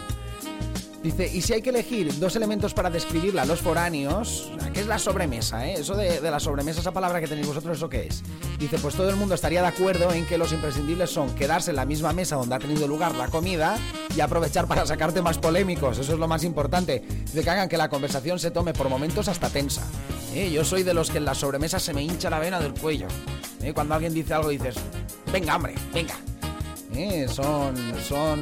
Dice, 1.03 1.31
y 1.33 1.43
si 1.43 1.53
hay 1.53 1.63
que 1.63 1.71
elegir 1.71 2.19
dos 2.19 2.35
elementos 2.35 2.75
para 2.75 2.91
describirla 2.91 3.43
a 3.43 3.45
los 3.45 3.61
foráneos, 3.61 4.51
¿qué 4.75 4.81
es 4.81 4.87
la 4.89 4.99
sobremesa? 4.99 5.65
Eh? 5.69 5.75
Eso 5.75 5.95
de, 5.95 6.21
la 6.21 6.41
sobremesa, 6.41 6.81
esa 6.81 6.91
palabra 6.91 7.21
que 7.21 7.29
tenéis 7.29 7.47
vosotros, 7.47 7.77
¿eso 7.77 7.89
qué 7.89 8.09
es? 8.09 8.25
Dice, 8.59 8.79
pues 8.79 8.97
todo 8.97 9.09
el 9.09 9.15
mundo 9.15 9.37
estaría 9.37 9.63
de 9.63 9.69
acuerdo 9.69 10.13
en 10.13 10.27
que 10.27 10.37
los 10.39 10.53
imprescindibles 10.53 11.11
son 11.11 11.35
quedarse 11.37 11.71
en 11.71 11.77
la 11.77 11.85
misma 11.85 12.13
mesa 12.13 12.35
donde 12.35 12.57
ha 12.57 12.59
tenido 12.59 12.89
lugar 12.89 13.15
la 13.15 13.29
comida 13.29 13.79
y 14.15 14.21
aprovechar 14.21 14.67
para 14.67 14.85
sacarte 14.87 15.23
más 15.23 15.39
polémicos, 15.39 15.99
eso 15.99 16.15
es 16.15 16.19
lo 16.19 16.27
más 16.27 16.43
importante. 16.43 17.05
De 17.33 17.45
que 17.45 17.51
hagan 17.51 17.69
que 17.69 17.77
la 17.77 17.89
conversación 17.89 18.41
se 18.41 18.51
tome 18.51 18.73
por 18.73 18.89
momentos 18.89 19.29
hasta 19.29 19.51
tensa. 19.51 19.83
¿Eh? 20.35 20.51
Yo 20.51 20.65
soy 20.65 20.83
de 20.83 20.95
los 20.95 21.11
que 21.11 21.19
en 21.19 21.25
la 21.25 21.35
sobremesa 21.35 21.79
se 21.79 21.95
me 21.95 22.03
hincha 22.03 22.29
la 22.29 22.41
vena 22.41 22.59
del 22.59 22.75
cuello. 22.75 23.07
¿Eh? 23.63 23.73
Cuando 23.73 23.95
alguien 23.95 24.13
dice 24.13 24.35
algo 24.35 24.49
dices, 24.49 24.75
venga 25.33 25.55
hombre, 25.55 25.75
venga. 25.95 26.17
¿Eh? 26.93 27.27
Son, 27.29 27.77
son 28.03 28.41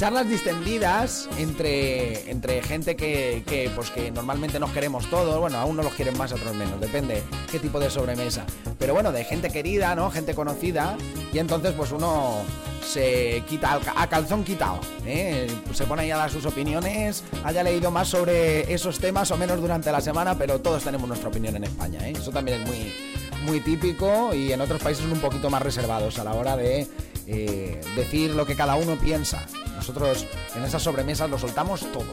charlas 0.00 0.30
distendidas 0.30 1.28
entre, 1.36 2.30
entre 2.30 2.62
gente 2.62 2.96
que, 2.96 3.70
pues 3.76 3.90
que 3.90 4.10
normalmente 4.10 4.58
nos 4.58 4.70
queremos 4.70 5.10
todos, 5.10 5.38
bueno, 5.38 5.58
a 5.58 5.66
unos 5.66 5.84
los 5.84 5.92
quieren 5.92 6.16
más, 6.16 6.32
a 6.32 6.36
otros 6.36 6.54
menos, 6.54 6.80
depende 6.80 7.22
qué 7.50 7.58
tipo 7.58 7.78
de 7.78 7.90
sobremesa. 7.90 8.46
Pero 8.78 8.94
bueno, 8.94 9.12
de 9.12 9.24
gente 9.24 9.50
querida, 9.50 9.94
¿no? 9.94 10.10
Gente 10.10 10.34
conocida, 10.34 10.96
y 11.34 11.38
entonces 11.38 11.74
pues 11.76 11.92
uno 11.92 12.36
se 12.82 13.42
quita 13.46 13.78
a 13.94 14.08
calzón 14.08 14.42
quitado, 14.42 14.80
¿eh? 15.04 15.46
se 15.74 15.84
pone 15.84 16.04
ahí 16.04 16.10
a 16.10 16.16
dar 16.16 16.30
sus 16.30 16.46
opiniones, 16.46 17.22
haya 17.44 17.62
leído 17.62 17.90
más 17.90 18.08
sobre 18.08 18.72
esos 18.72 19.00
temas 19.00 19.30
o 19.32 19.36
menos 19.36 19.60
durante 19.60 19.92
la 19.92 20.00
semana, 20.00 20.34
pero 20.34 20.62
todos 20.62 20.82
tenemos 20.82 21.06
nuestra 21.08 21.28
opinión 21.28 21.56
en 21.56 21.64
España, 21.64 22.08
¿eh? 22.08 22.14
Eso 22.16 22.30
también 22.30 22.62
es 22.62 22.66
muy, 22.66 22.94
muy 23.42 23.60
típico 23.60 24.32
y 24.32 24.50
en 24.50 24.62
otros 24.62 24.82
países 24.82 25.04
un 25.04 25.20
poquito 25.20 25.50
más 25.50 25.60
reservados 25.60 26.18
a 26.18 26.24
la 26.24 26.32
hora 26.32 26.56
de 26.56 26.88
eh, 27.32 27.80
decir 27.94 28.34
lo 28.34 28.44
que 28.44 28.56
cada 28.56 28.74
uno 28.74 28.96
piensa. 28.98 29.46
Nosotros 29.76 30.26
en 30.56 30.64
esas 30.64 30.82
sobremesas 30.82 31.30
lo 31.30 31.38
soltamos 31.38 31.80
todo. 31.92 32.12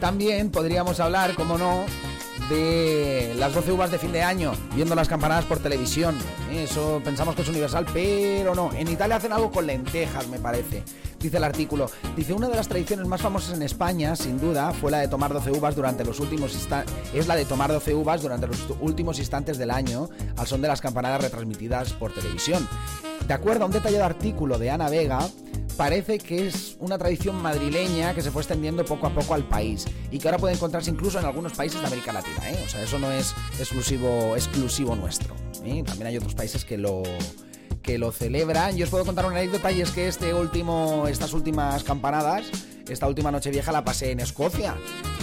También 0.00 0.50
podríamos 0.50 0.98
hablar, 0.98 1.34
como 1.34 1.56
no, 1.56 1.84
las 3.36 3.54
12 3.54 3.72
uvas 3.72 3.90
de 3.90 3.98
fin 3.98 4.12
de 4.12 4.22
año, 4.22 4.52
viendo 4.74 4.94
las 4.94 5.08
campanadas 5.08 5.44
por 5.44 5.58
televisión. 5.58 6.16
Eso 6.52 7.00
pensamos 7.04 7.34
que 7.34 7.42
es 7.42 7.48
universal, 7.48 7.86
pero 7.92 8.54
no. 8.54 8.72
En 8.72 8.88
Italia 8.88 9.16
hacen 9.16 9.32
algo 9.32 9.50
con 9.50 9.66
lentejas, 9.66 10.28
me 10.28 10.38
parece. 10.38 10.82
Dice 11.18 11.36
el 11.36 11.44
artículo. 11.44 11.90
Dice, 12.16 12.32
una 12.32 12.48
de 12.48 12.56
las 12.56 12.68
tradiciones 12.68 13.06
más 13.06 13.20
famosas 13.20 13.54
en 13.56 13.62
España, 13.62 14.16
sin 14.16 14.40
duda, 14.40 14.72
fue 14.72 14.90
la 14.90 14.98
de 14.98 15.08
tomar 15.08 15.32
12 15.32 15.52
uvas 15.52 15.76
durante 15.76 16.04
los 16.04 16.18
últimos 16.20 16.52
es 17.14 17.26
la 17.26 17.36
de 17.36 17.44
tomar 17.44 17.72
12 17.72 17.94
uvas 17.94 18.22
durante 18.22 18.46
los 18.46 18.58
últimos 18.80 19.18
instantes 19.18 19.58
del 19.58 19.70
año, 19.70 20.08
al 20.36 20.46
son 20.46 20.62
de 20.62 20.68
las 20.68 20.80
campanadas 20.80 21.22
retransmitidas 21.22 21.92
por 21.92 22.12
televisión. 22.12 22.68
De 23.26 23.34
acuerdo 23.34 23.64
a 23.64 23.66
un 23.66 23.72
detallado 23.72 24.04
artículo 24.04 24.58
de 24.58 24.70
Ana 24.70 24.88
Vega, 24.88 25.28
parece 25.72 26.18
que 26.18 26.46
es 26.46 26.76
una 26.80 26.98
tradición 26.98 27.40
madrileña 27.40 28.14
que 28.14 28.22
se 28.22 28.30
fue 28.30 28.42
extendiendo 28.42 28.84
poco 28.84 29.06
a 29.06 29.14
poco 29.14 29.34
al 29.34 29.44
país 29.44 29.86
y 30.10 30.18
que 30.18 30.28
ahora 30.28 30.38
puede 30.38 30.54
encontrarse 30.54 30.90
incluso 30.90 31.18
en 31.18 31.24
algunos 31.24 31.52
países 31.52 31.80
de 31.80 31.86
América 31.86 32.12
Latina. 32.12 32.50
¿eh? 32.50 32.62
O 32.64 32.68
sea, 32.68 32.82
eso 32.82 32.98
no 32.98 33.10
es 33.10 33.34
exclusivo, 33.58 34.34
exclusivo 34.36 34.94
nuestro. 34.94 35.34
¿eh? 35.64 35.82
También 35.84 36.06
hay 36.06 36.16
otros 36.16 36.34
países 36.34 36.64
que 36.64 36.78
lo, 36.78 37.02
que 37.82 37.98
lo 37.98 38.12
celebran. 38.12 38.76
Yo 38.76 38.84
os 38.84 38.90
puedo 38.90 39.04
contar 39.04 39.26
una 39.26 39.36
anécdota 39.36 39.72
y 39.72 39.80
es 39.80 39.90
que 39.90 40.08
este 40.08 40.32
último, 40.34 41.06
estas 41.08 41.32
últimas 41.32 41.82
campanadas, 41.84 42.46
esta 42.88 43.06
última 43.06 43.30
noche 43.30 43.50
vieja 43.50 43.72
la 43.72 43.84
pasé 43.84 44.10
en 44.10 44.20
Escocia. 44.20 44.76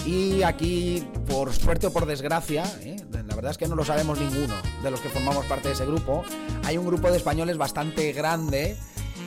Y 0.06 0.44
aquí, 0.44 1.08
por 1.27 1.53
suerte 1.53 1.88
o 1.88 1.94
por 1.94 2.06
desgracia, 2.06 2.63
¿eh? 2.82 2.98
la 3.12 3.36
verdad 3.36 3.51
es 3.51 3.58
que 3.58 3.68
no 3.68 3.75
lo 3.75 3.86
sabemos 3.86 4.20
ninguno 4.20 4.56
de 4.84 4.91
los 4.91 5.00
que 5.01 5.10
formamos 5.10 5.46
parte 5.46 5.70
de 5.70 5.74
ese 5.74 5.86
grupo, 5.86 6.24
hay 6.63 6.77
un 6.77 6.86
grupo 6.86 7.10
de 7.10 7.18
españoles 7.18 7.58
bastante 7.58 8.12
grande. 8.13 8.77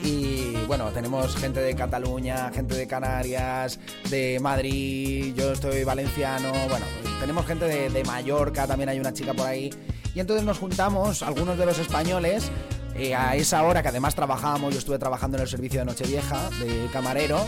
Y 0.03 0.57
bueno, 0.67 0.89
tenemos 0.91 1.35
gente 1.37 1.61
de 1.61 1.75
Cataluña, 1.75 2.51
gente 2.53 2.75
de 2.75 2.87
Canarias, 2.87 3.79
de 4.09 4.37
Madrid, 4.41 5.33
yo 5.35 5.53
estoy 5.53 5.85
valenciano, 5.85 6.51
bueno, 6.67 6.85
tenemos 7.21 7.45
gente 7.45 7.65
de, 7.65 8.03
Mallorca, 8.03 8.67
también 8.67 8.89
hay 8.89 8.99
una 8.99 9.13
chica 9.13 9.33
por 9.33 9.47
ahí. 9.47 9.69
Y 10.13 10.19
entonces 10.19 10.45
nos 10.45 10.59
juntamos, 10.59 11.23
algunos 11.23 11.57
de 11.57 11.65
los 11.65 11.79
españoles, 11.79 12.51
eh, 12.95 13.15
a 13.15 13.35
esa 13.37 13.63
hora 13.63 13.81
que 13.81 13.87
además 13.87 14.13
trabajábamos, 14.13 14.73
yo 14.73 14.79
estuve 14.79 14.99
trabajando 14.99 15.37
en 15.37 15.43
el 15.43 15.49
servicio 15.49 15.79
de 15.79 15.85
Nochevieja 15.85 16.49
de 16.59 16.89
camarero, 16.91 17.45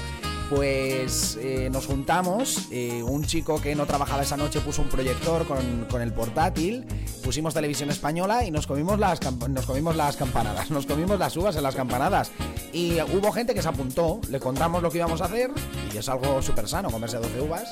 pues 0.50 1.38
eh, 1.42 1.70
nos 1.72 1.88
juntamos, 1.88 2.68
eh, 2.72 3.02
un 3.04 3.24
chico 3.24 3.60
que 3.62 3.76
no 3.76 3.86
trabajaba 3.86 4.24
esa 4.24 4.38
noche 4.38 4.62
puso 4.62 4.82
un 4.82 4.90
proyector 4.90 5.46
con, 5.46 5.86
con 5.90 6.02
el 6.02 6.14
portátil, 6.14 6.86
pusimos 7.24 7.54
televisión 7.54 7.90
española 7.90 8.46
y 8.46 8.52
nos 8.52 8.68
comimos, 8.68 9.00
las, 9.00 9.20
nos 9.50 9.66
comimos 9.66 9.96
las 9.96 10.16
campanadas, 10.16 10.70
nos 10.72 10.86
comimos 10.86 11.18
las 11.18 11.36
uvas 11.38 11.56
en 11.56 11.64
las 11.64 11.76
campanadas. 11.76 12.32
Y 12.72 13.00
hubo 13.02 13.32
gente 13.32 13.54
que 13.54 13.62
se 13.62 13.70
apuntó, 13.70 14.20
le 14.30 14.40
contamos 14.40 14.84
lo 14.84 14.92
que 14.92 14.98
íbamos 14.98 15.22
a 15.22 15.26
hacer, 15.26 15.52
y 15.94 15.98
es 15.98 16.10
algo 16.10 16.42
súper 16.42 16.68
sano 16.68 16.92
comerse 16.92 17.18
12 17.18 17.42
uvas. 17.42 17.72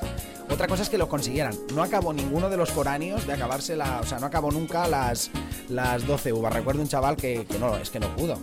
Otra 0.50 0.68
cosa 0.68 0.84
es 0.84 0.90
que 0.90 0.98
lo 0.98 1.10
consiguieran. 1.10 1.54
No 1.74 1.84
acabó 1.84 2.14
ninguno 2.14 2.50
de 2.50 2.58
los 2.58 2.70
foráneos 2.72 3.28
de 3.28 3.34
acabarse 3.34 3.76
la. 3.76 4.00
O 4.02 4.06
sea, 4.06 4.20
no 4.20 4.28
acabó 4.28 4.52
nunca 4.52 4.88
las, 4.88 5.30
las 5.70 6.06
12 6.06 6.34
uvas. 6.34 6.54
Recuerdo 6.54 6.82
un 6.82 6.88
chaval 6.88 7.16
que, 7.16 7.46
que 7.46 7.60
no, 7.60 7.76
es 7.78 7.90
que 7.90 8.00
no 8.00 8.16
pudo. 8.16 8.38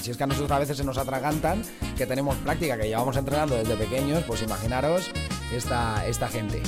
Si 0.00 0.10
es 0.10 0.16
que 0.16 0.24
a 0.24 0.26
nosotros 0.26 0.50
a 0.50 0.58
veces 0.58 0.76
se 0.76 0.84
nos 0.84 0.98
atragantan, 0.98 1.62
que 1.96 2.06
tenemos 2.06 2.36
práctica, 2.36 2.76
que 2.76 2.88
llevamos 2.88 3.16
entrenando 3.16 3.56
desde 3.56 3.76
pequeños, 3.76 4.24
pues 4.24 4.42
imaginaros 4.42 5.10
esta, 5.52 6.06
esta 6.06 6.28
gente. 6.28 6.62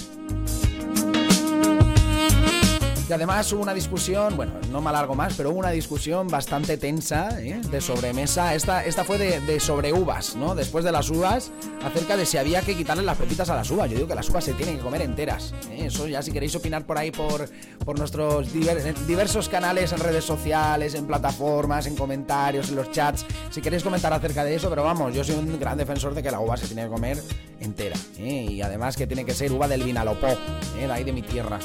Y 3.09 3.13
además 3.13 3.51
hubo 3.55 3.63
una 3.63 3.73
discusión, 3.73 4.37
bueno, 4.37 4.53
no 4.71 4.83
me 4.83 4.91
alargo 4.91 5.15
más, 5.15 5.33
pero 5.35 5.51
hubo 5.51 5.59
una 5.59 5.71
discusión 5.71 6.29
bastante 6.29 6.77
tensa 6.77 7.41
¿eh? 7.41 7.59
de 7.71 7.81
sobremesa. 7.81 8.55
Esta, 8.55 8.85
esta 8.85 9.03
fue 9.03 9.17
de, 9.17 9.61
sobre 9.61 9.95
uvas, 9.95 10.37
¿no? 10.37 10.55
Después 10.55 10.85
de 10.85 10.93
las 10.93 11.09
uvas, 11.09 11.51
acerca 11.83 12.19
de 12.19 12.27
si 12.27 12.37
había 12.37 12.61
que 12.61 12.77
quitarle 12.77 13.03
las 13.03 13.17
pepitas 13.17 13.49
a 13.49 13.57
las 13.57 13.71
uvas. 13.71 13.89
Yo 13.89 13.97
digo 13.97 14.09
que 14.09 14.15
las 14.15 14.29
uvas 14.29 14.45
se 14.45 14.53
tienen 14.53 14.77
que 14.77 14.83
comer 14.83 15.01
enteras. 15.01 15.55
¿eh? 15.71 15.87
Eso 15.87 16.07
ya 16.07 16.21
si 16.21 16.33
queréis 16.33 16.55
opinar 16.55 16.85
por 16.85 16.99
ahí 16.99 17.11
por, 17.11 17.49
por 17.83 17.99
nuestros 17.99 18.53
diver, 18.53 18.95
diversos 19.07 19.49
canales 19.49 19.91
en 19.93 20.01
redes 20.01 20.25
sociales, 20.25 20.95
en 20.95 21.07
plataformas, 21.07 21.87
en 21.87 21.97
comentarios, 21.97 22.69
en 22.69 22.77
los 22.77 22.91
chats, 22.91 23.25
si 23.49 23.63
queréis 23.63 23.83
comentar 23.83 24.13
acerca 24.13 24.45
de 24.45 24.55
eso, 24.55 24.69
pero 24.69 24.85
vamos, 24.85 25.15
yo 25.15 25.25
soy 25.25 25.37
un 25.37 25.59
gran 25.59 25.79
defensor 25.79 26.13
de 26.13 26.23
que 26.23 26.31
la 26.31 26.41
uva 26.41 26.59
se 26.59 26.67
tiene 26.67 26.83
que 26.83 26.91
comer 26.91 27.23
entera. 27.59 27.97
¿eh? 28.19 28.49
Y 28.51 28.61
además 28.61 28.99
que 28.99 29.07
tiene 29.07 29.25
que 29.25 29.33
ser 29.33 29.51
uva 29.51 29.67
del 29.67 29.83
Vinalopó, 29.83 30.27
¿eh? 30.27 30.87
de 30.87 30.93
ahí 30.93 31.05
de 31.05 31.13
mi 31.13 31.23
tierra. 31.23 31.59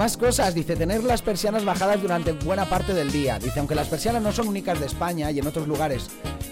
Más 0.00 0.16
cosas, 0.16 0.54
dice, 0.54 0.76
tener 0.76 1.04
las 1.04 1.20
persianas 1.20 1.62
bajadas 1.62 2.00
durante 2.00 2.32
buena 2.32 2.64
parte 2.64 2.94
del 2.94 3.12
día. 3.12 3.38
Dice, 3.38 3.58
aunque 3.58 3.74
las 3.74 3.88
persianas 3.88 4.22
no 4.22 4.32
son 4.32 4.48
únicas 4.48 4.80
de 4.80 4.86
España 4.86 5.30
y 5.30 5.38
en 5.38 5.46
otros 5.46 5.68
lugares 5.68 6.08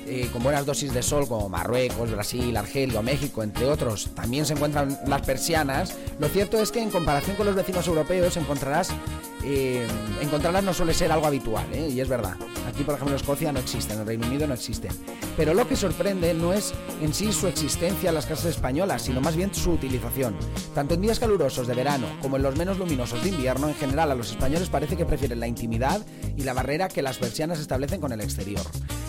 eh, 0.07 0.29
con 0.31 0.43
buenas 0.43 0.67
dosis 0.67 0.93
de 0.93 1.03
sol 1.03 1.27
como 1.27 1.49
Marruecos, 1.49 2.11
Brasil, 2.11 2.55
Argelia 2.59 3.01
o 3.01 3.03
México, 3.03 3.43
entre 3.43 3.65
otros, 3.65 4.11
también 4.15 4.45
se 4.45 4.53
encuentran 4.53 4.99
las 5.07 5.23
persianas, 5.23 5.95
lo 6.19 6.29
cierto 6.29 6.61
es 6.61 6.71
que 6.71 6.83
en 6.83 6.91
comparación 6.91 7.37
con 7.37 7.47
los 7.47 7.55
vecinos 7.55 7.87
europeos 7.87 8.37
encontrarás, 8.37 8.91
eh, 9.45 9.87
encontrarlas 10.21 10.65
no 10.65 10.75
suele 10.75 10.95
ser 10.95 11.13
algo 11.13 11.27
habitual, 11.27 11.67
¿eh? 11.73 11.89
y 11.89 12.01
es 12.01 12.09
verdad. 12.09 12.37
Aquí, 12.67 12.83
por 12.83 12.95
ejemplo, 12.95 13.15
en 13.15 13.21
Escocia 13.21 13.53
no 13.53 13.59
existen, 13.59 13.95
en 13.95 14.01
el 14.01 14.07
Reino 14.07 14.27
Unido 14.27 14.47
no 14.47 14.55
existen. 14.55 14.91
Pero 15.37 15.55
lo 15.55 15.67
que 15.67 15.77
sorprende 15.77 16.35
no 16.35 16.53
es 16.53 16.75
en 17.01 17.15
sí 17.15 17.33
su 17.33 17.47
existencia 17.47 18.11
en 18.11 18.15
las 18.15 18.27
casas 18.27 18.47
españolas, 18.47 19.03
sino 19.03 19.21
más 19.21 19.37
bien 19.37 19.55
su 19.55 19.73
utilización. 19.73 20.37
Tanto 20.75 20.95
en 20.95 21.01
días 21.01 21.19
calurosos 21.19 21.67
de 21.67 21.75
verano 21.75 22.07
como 22.21 22.37
en 22.37 22.43
los 22.43 22.57
menos 22.57 22.79
luminosos 22.79 23.23
de 23.23 23.31
invierno, 23.31 23.69
en 23.69 23.75
general 23.75 24.11
a 24.11 24.15
los 24.15 24.31
españoles 24.31 24.69
parece 24.69 24.97
que 24.97 25.07
prefieren 25.07 25.41
la 25.41 25.49
intimidad 25.49 26.05
y 26.37 26.43
la 26.43 26.55
barrera 26.55 26.89
que 26.89 27.03
las 27.03 27.19
persianas 27.19 27.59
establecen 27.59 28.01
con 28.01 28.13
el 28.13 28.21
exterior. 28.21 28.63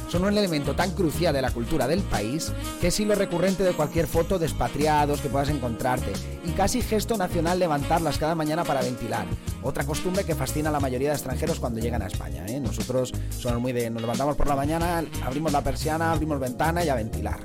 Son 0.09 0.23
un 0.23 0.35
elemento 0.35 0.75
tan 0.75 0.91
crucial 0.91 1.35
de 1.35 1.41
la 1.41 1.51
cultura 1.51 1.87
del 1.87 2.01
país 2.01 2.51
que 2.81 2.87
es 2.87 2.99
hilo 2.99 3.13
recurrente 3.13 3.63
de 3.63 3.73
cualquier 3.73 4.07
foto 4.07 4.39
de 4.39 4.47
expatriados 4.47 5.21
que 5.21 5.29
puedas 5.29 5.49
encontrarte 5.49 6.11
y 6.43 6.51
casi 6.51 6.81
gesto 6.81 7.15
nacional 7.15 7.59
levantarlas 7.59 8.17
cada 8.17 8.33
mañana 8.33 8.63
para 8.63 8.81
ventilar. 8.81 9.27
Otra 9.61 9.85
costumbre 9.85 10.23
que 10.23 10.33
fascina 10.33 10.69
a 10.69 10.71
la 10.71 10.79
mayoría 10.79 11.09
de 11.09 11.15
extranjeros 11.15 11.59
cuando 11.59 11.79
llegan 11.79 12.01
a 12.01 12.07
España. 12.07 12.43
¿eh? 12.47 12.59
Nosotros 12.59 13.13
somos 13.37 13.61
muy 13.61 13.71
de 13.71 13.91
nos 13.91 14.01
levantamos 14.01 14.35
por 14.35 14.47
la 14.47 14.55
mañana, 14.55 15.03
abrimos 15.23 15.51
la 15.51 15.63
persiana, 15.63 16.11
abrimos 16.11 16.39
ventana 16.39 16.83
y 16.83 16.89
a 16.89 16.95
ventilar. 16.95 17.39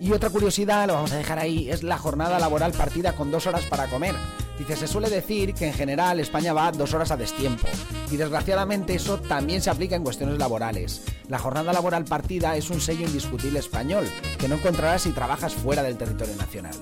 Y 0.00 0.12
otra 0.12 0.30
curiosidad, 0.30 0.86
lo 0.86 0.94
vamos 0.94 1.12
a 1.12 1.16
dejar 1.16 1.38
ahí, 1.38 1.68
es 1.68 1.82
la 1.82 1.98
jornada 1.98 2.38
laboral 2.38 2.72
partida 2.72 3.14
con 3.14 3.30
dos 3.30 3.46
horas 3.46 3.66
para 3.66 3.88
comer. 3.88 4.14
Dice, 4.58 4.76
se 4.76 4.88
suele 4.88 5.08
decir 5.08 5.54
que 5.54 5.68
en 5.68 5.72
general 5.72 6.18
España 6.18 6.52
va 6.52 6.72
dos 6.72 6.92
horas 6.92 7.12
a 7.12 7.16
destiempo. 7.16 7.68
Y 8.10 8.16
desgraciadamente 8.16 8.94
eso 8.94 9.18
también 9.18 9.62
se 9.62 9.70
aplica 9.70 9.94
en 9.94 10.02
cuestiones 10.02 10.38
laborales. 10.38 11.02
La 11.28 11.38
jornada 11.38 11.72
laboral 11.72 12.04
partida 12.04 12.56
es 12.56 12.70
un 12.70 12.80
sello 12.80 13.06
indiscutible 13.06 13.60
español, 13.60 14.06
que 14.38 14.48
no 14.48 14.56
encontrarás 14.56 15.02
si 15.02 15.10
trabajas 15.10 15.54
fuera 15.54 15.82
del 15.82 15.96
territorio 15.96 16.34
nacional. 16.36 16.74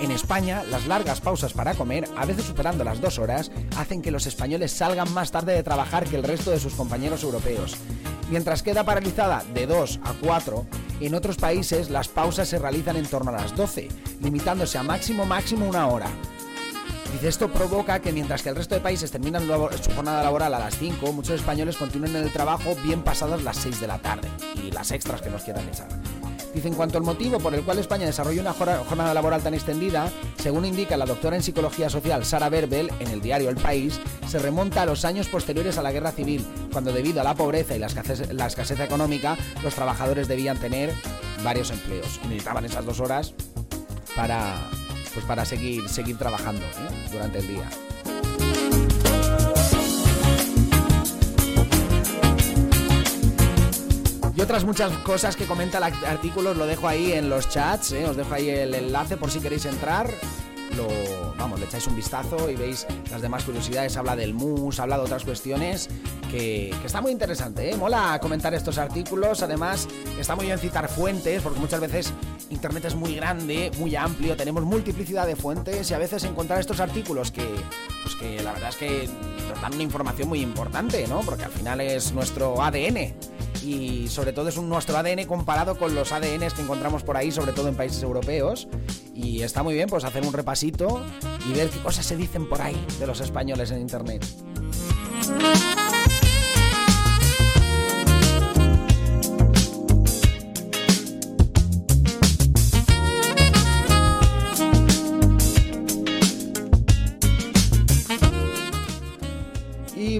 En 0.00 0.10
España, 0.10 0.64
las 0.70 0.86
largas 0.86 1.20
pausas 1.20 1.52
para 1.52 1.74
comer, 1.74 2.06
a 2.16 2.26
veces 2.26 2.44
superando 2.44 2.84
las 2.84 3.00
dos 3.00 3.18
horas, 3.18 3.50
hacen 3.78 4.02
que 4.02 4.10
los 4.10 4.26
españoles 4.26 4.72
salgan 4.72 5.12
más 5.14 5.30
tarde 5.30 5.54
de 5.54 5.62
trabajar 5.62 6.04
que 6.04 6.16
el 6.16 6.24
resto 6.24 6.50
de 6.50 6.60
sus 6.60 6.74
compañeros 6.74 7.22
europeos. 7.22 7.76
Mientras 8.28 8.62
queda 8.62 8.84
paralizada 8.84 9.44
de 9.54 9.66
2 9.66 10.00
a 10.02 10.12
4, 10.20 10.66
en 11.00 11.14
otros 11.14 11.36
países 11.36 11.90
las 11.90 12.08
pausas 12.08 12.48
se 12.48 12.58
realizan 12.58 12.96
en 12.96 13.06
torno 13.06 13.30
a 13.30 13.34
las 13.34 13.54
12, 13.54 13.88
limitándose 14.20 14.78
a 14.78 14.82
máximo 14.82 15.24
máximo 15.26 15.66
una 15.66 15.86
hora. 15.86 16.08
Dice, 17.14 17.28
esto 17.28 17.48
provoca 17.48 18.00
que 18.00 18.10
mientras 18.12 18.42
que 18.42 18.48
el 18.48 18.56
resto 18.56 18.74
de 18.74 18.80
países 18.80 19.12
terminan 19.12 19.46
su 19.46 19.92
jornada 19.92 20.20
laboral 20.20 20.52
a 20.52 20.58
las 20.58 20.76
5, 20.76 21.12
muchos 21.12 21.36
españoles 21.36 21.76
continúen 21.76 22.16
en 22.16 22.24
el 22.24 22.32
trabajo 22.32 22.74
bien 22.82 23.02
pasadas 23.02 23.40
las 23.44 23.56
6 23.58 23.80
de 23.80 23.86
la 23.86 23.98
tarde 23.98 24.28
y 24.60 24.72
las 24.72 24.90
extras 24.90 25.22
que 25.22 25.30
nos 25.30 25.44
quieran 25.44 25.68
echar. 25.68 25.86
Dice, 26.52 26.66
en 26.66 26.74
cuanto 26.74 26.98
al 26.98 27.04
motivo 27.04 27.38
por 27.38 27.54
el 27.54 27.62
cual 27.62 27.78
España 27.78 28.04
desarrolló 28.04 28.40
una 28.40 28.52
jornada 28.52 29.14
laboral 29.14 29.40
tan 29.44 29.54
extendida, 29.54 30.10
según 30.42 30.64
indica 30.64 30.96
la 30.96 31.06
doctora 31.06 31.36
en 31.36 31.44
Psicología 31.44 31.88
Social 31.88 32.24
Sara 32.24 32.48
Berbel 32.48 32.90
en 32.98 33.06
el 33.06 33.20
diario 33.20 33.48
El 33.48 33.58
País, 33.58 34.00
se 34.26 34.40
remonta 34.40 34.82
a 34.82 34.86
los 34.86 35.04
años 35.04 35.28
posteriores 35.28 35.78
a 35.78 35.82
la 35.82 35.92
Guerra 35.92 36.10
Civil, 36.10 36.44
cuando 36.72 36.92
debido 36.92 37.20
a 37.20 37.24
la 37.24 37.36
pobreza 37.36 37.76
y 37.76 37.78
la 37.78 37.86
escasez, 37.86 38.32
la 38.32 38.46
escasez 38.46 38.80
económica, 38.80 39.38
los 39.62 39.76
trabajadores 39.76 40.26
debían 40.26 40.58
tener 40.58 40.92
varios 41.44 41.70
empleos 41.70 42.18
y 42.24 42.26
necesitaban 42.26 42.64
esas 42.64 42.84
dos 42.84 42.98
horas 42.98 43.34
para, 44.16 44.56
pues 45.14 45.24
para 45.24 45.44
seguir, 45.44 45.88
seguir 45.88 46.18
trabajando 46.18 46.66
¿eh? 46.66 47.08
durante 47.10 47.38
el 47.38 47.46
día. 47.46 47.70
Y 54.36 54.40
otras 54.40 54.64
muchas 54.64 54.90
cosas 54.98 55.36
que 55.36 55.46
comenta 55.46 55.78
el 55.78 55.84
artículo 55.84 56.50
os 56.50 56.56
lo 56.56 56.66
dejo 56.66 56.88
ahí 56.88 57.12
en 57.12 57.30
los 57.30 57.48
chats, 57.48 57.92
¿eh? 57.92 58.04
os 58.04 58.16
dejo 58.16 58.34
ahí 58.34 58.48
el 58.50 58.74
enlace 58.74 59.16
por 59.16 59.30
si 59.30 59.38
queréis 59.38 59.64
entrar. 59.64 60.10
Lo, 60.76 60.88
vamos, 61.36 61.60
le 61.60 61.66
echáis 61.66 61.86
un 61.86 61.94
vistazo 61.94 62.50
y 62.50 62.56
veis 62.56 62.84
las 63.12 63.22
demás 63.22 63.44
curiosidades. 63.44 63.96
Habla 63.96 64.16
del 64.16 64.34
mus, 64.34 64.80
habla 64.80 64.96
de 64.96 65.04
otras 65.04 65.22
cuestiones 65.22 65.88
que, 66.32 66.74
que 66.80 66.86
está 66.86 67.00
muy 67.00 67.12
interesante. 67.12 67.70
¿eh? 67.70 67.76
Mola 67.76 68.18
comentar 68.20 68.52
estos 68.54 68.78
artículos. 68.78 69.40
Además, 69.44 69.86
está 70.18 70.34
muy 70.34 70.46
bien 70.46 70.58
citar 70.58 70.88
fuentes 70.88 71.40
porque 71.40 71.60
muchas 71.60 71.80
veces 71.80 72.12
Internet 72.54 72.84
es 72.86 72.94
muy 72.94 73.14
grande, 73.14 73.70
muy 73.78 73.96
amplio, 73.96 74.36
tenemos 74.36 74.62
multiplicidad 74.64 75.26
de 75.26 75.36
fuentes 75.36 75.90
y 75.90 75.94
a 75.94 75.98
veces 75.98 76.24
encontrar 76.24 76.60
estos 76.60 76.80
artículos 76.80 77.32
que, 77.32 77.44
pues 78.02 78.14
que 78.14 78.42
la 78.42 78.52
verdad 78.52 78.70
es 78.70 78.76
que 78.76 79.08
nos 79.48 79.60
dan 79.60 79.74
una 79.74 79.82
información 79.82 80.28
muy 80.28 80.40
importante, 80.40 81.06
¿no? 81.08 81.20
Porque 81.20 81.44
al 81.44 81.50
final 81.50 81.80
es 81.80 82.12
nuestro 82.12 82.62
ADN 82.62 83.14
y 83.64 84.08
sobre 84.08 84.32
todo 84.32 84.48
es 84.48 84.56
un, 84.56 84.68
nuestro 84.68 84.96
ADN 84.96 85.24
comparado 85.26 85.76
con 85.76 85.94
los 85.94 86.12
ADNs 86.12 86.54
que 86.54 86.62
encontramos 86.62 87.02
por 87.02 87.16
ahí, 87.16 87.32
sobre 87.32 87.52
todo 87.52 87.68
en 87.68 87.74
países 87.74 88.02
europeos. 88.02 88.68
Y 89.14 89.42
está 89.42 89.62
muy 89.62 89.74
bien 89.74 89.88
pues 89.88 90.04
hacer 90.04 90.24
un 90.24 90.32
repasito 90.32 91.02
y 91.48 91.52
ver 91.54 91.70
qué 91.70 91.78
cosas 91.80 92.06
se 92.06 92.16
dicen 92.16 92.48
por 92.48 92.62
ahí 92.62 92.86
de 92.98 93.06
los 93.06 93.20
españoles 93.20 93.70
en 93.70 93.80
Internet. 93.80 94.24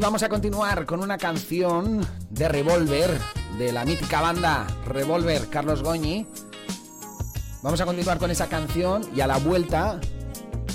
Vamos 0.05 0.23
a 0.23 0.29
continuar 0.29 0.85
con 0.85 1.03
una 1.03 1.17
canción 1.17 2.07
de 2.29 2.47
Revolver, 2.47 3.19
de 3.57 3.73
la 3.73 3.87
mítica 3.87 4.21
banda 4.21 4.67
Revolver, 4.85 5.49
Carlos 5.49 5.83
Goñi. 5.83 6.27
Vamos 7.63 7.81
a 7.81 7.87
continuar 7.87 8.19
con 8.19 8.31
esa 8.31 8.47
canción 8.47 9.03
y 9.17 9.23
a 9.23 9.27
la 9.27 9.39
vuelta 9.39 9.99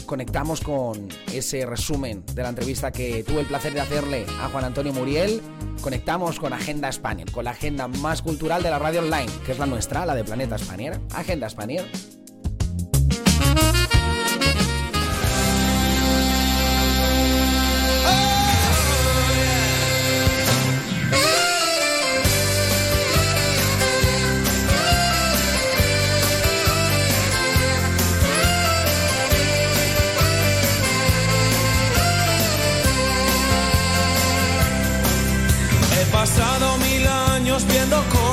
conectamos 0.07 0.61
con 0.61 1.09
ese 1.31 1.67
resumen 1.67 2.25
de 2.33 2.41
la 2.41 2.49
entrevista 2.49 2.91
que 2.91 3.23
tuve 3.23 3.41
el 3.41 3.45
placer 3.45 3.71
de 3.75 3.81
hacerle 3.81 4.25
a 4.41 4.49
Juan 4.49 4.65
Antonio 4.65 4.93
Muriel. 4.93 5.43
Conectamos 5.81 6.39
con 6.39 6.51
Agenda 6.51 6.89
España, 6.89 7.25
con 7.31 7.45
la 7.45 7.51
agenda 7.51 7.87
más 7.87 8.23
cultural 8.23 8.63
de 8.63 8.71
la 8.71 8.79
radio 8.79 9.01
online, 9.01 9.31
que 9.45 9.51
es 9.51 9.59
la 9.59 9.67
nuestra, 9.67 10.07
la 10.07 10.15
de 10.15 10.23
Planeta 10.23 10.55
España. 10.55 10.99
Agenda 11.13 11.45
España. 11.45 11.83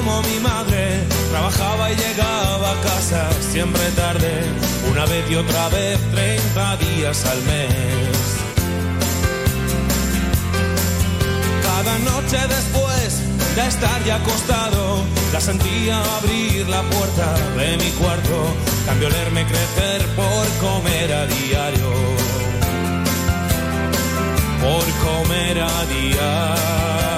Como 0.07 0.23
mi 0.23 0.39
madre 0.39 1.01
trabajaba 1.31 1.91
y 1.91 1.97
llegaba 1.97 2.71
a 2.71 2.81
casa 2.81 3.29
siempre 3.41 3.83
tarde, 3.97 4.33
una 4.91 5.05
vez 5.07 5.29
y 5.31 5.35
otra 5.35 5.69
vez, 5.69 5.99
30 6.13 6.77
días 6.77 7.25
al 7.27 7.43
mes. 7.43 8.19
Cada 11.69 11.99
noche 12.11 12.39
después 12.57 13.21
de 13.57 13.67
estar 13.67 14.05
ya 14.05 14.17
acostado, 14.17 15.03
la 15.33 15.41
sentía 15.41 16.01
abrir 16.19 16.69
la 16.69 16.83
puerta 16.83 17.35
de 17.57 17.77
mi 17.77 17.91
cuarto, 18.01 18.39
cambio 18.87 19.09
leerme 19.11 19.45
crecer 19.45 20.07
por 20.15 20.47
comer 20.67 21.13
a 21.13 21.27
diario. 21.27 21.91
Por 24.63 24.85
comer 25.05 25.61
a 25.61 25.85
diario. 25.87 27.16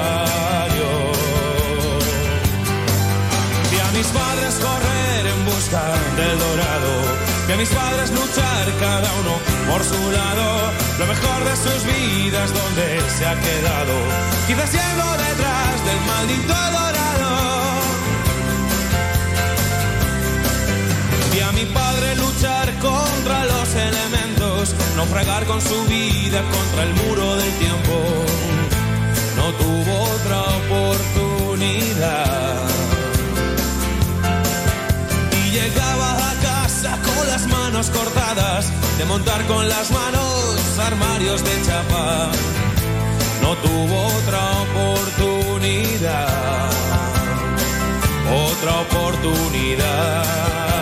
Mis 4.08 4.20
padres 4.20 4.54
correr 4.54 5.26
en 5.26 5.44
busca 5.44 5.82
del 6.16 6.38
dorado, 6.38 7.02
vi 7.46 7.52
a 7.52 7.56
mis 7.56 7.68
padres 7.68 8.10
luchar 8.10 8.72
cada 8.80 9.12
uno 9.20 9.38
por 9.68 9.84
su 9.84 10.10
lado, 10.10 10.72
lo 10.98 11.06
mejor 11.06 11.44
de 11.44 11.54
sus 11.56 11.84
vidas 11.84 12.50
donde 12.54 13.02
se 13.10 13.26
ha 13.26 13.34
quedado, 13.34 13.92
quizás 14.46 14.70
siendo 14.70 15.04
detrás 15.12 15.84
del 15.84 16.00
maldito 16.06 16.54
dorado. 16.78 17.28
Vi 21.32 21.40
a 21.40 21.52
mi 21.52 21.66
padre 21.66 22.16
luchar 22.16 22.72
contra 22.78 23.44
los 23.44 23.74
elementos, 23.74 24.74
no 24.96 25.04
fregar 25.06 25.44
con 25.44 25.60
su 25.60 25.84
vida 25.84 26.42
contra 26.50 26.84
el 26.84 26.94
muro 26.94 27.36
del 27.36 27.52
tiempo, 27.58 28.24
no 29.36 29.52
tuvo 29.54 30.00
otra 30.14 30.40
oportunidad 30.60 32.67
cortadas, 37.86 38.72
de 38.98 39.04
montar 39.04 39.46
con 39.46 39.68
las 39.68 39.92
manos 39.92 40.78
armarios 40.84 41.44
de 41.44 41.62
chapa. 41.62 42.30
No 43.40 43.56
tuvo 43.58 44.06
otra 44.18 44.40
oportunidad, 44.62 46.28
otra 48.50 48.80
oportunidad. 48.80 50.77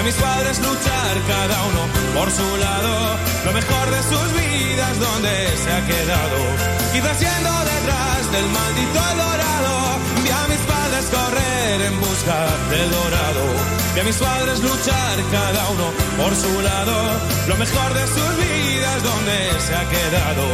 A 0.00 0.02
mis 0.02 0.14
padres 0.14 0.58
luchar 0.60 1.14
cada 1.28 1.62
uno 1.70 1.82
por 2.14 2.30
su 2.30 2.56
lado, 2.56 3.18
lo 3.44 3.52
mejor 3.52 3.90
de 3.90 4.02
sus 4.02 4.28
vidas 4.32 4.98
donde 4.98 5.56
se 5.62 5.70
ha 5.72 5.86
quedado 5.86 6.80
Quizás 6.92 7.20
yendo 7.20 7.52
detrás 7.72 8.32
del 8.32 8.46
maldito 8.48 9.00
dorado. 9.22 9.74
Vi 10.24 10.30
a 10.30 10.44
mis 10.48 10.62
padres 10.72 11.04
correr 11.14 11.80
en 11.82 12.00
busca 12.00 12.38
del 12.70 12.90
dorado. 12.90 13.44
Vi 13.94 14.00
a 14.00 14.04
mis 14.04 14.16
padres 14.16 14.58
luchar 14.60 15.16
cada 15.30 15.68
uno 15.68 15.86
por 16.18 16.34
su 16.34 16.52
lado. 16.62 16.96
Lo 17.46 17.56
mejor 17.56 17.94
de 17.94 18.06
sus 18.08 18.32
vidas 18.42 19.02
donde 19.04 19.38
se 19.60 19.72
ha 19.76 19.84
quedado. 19.88 20.44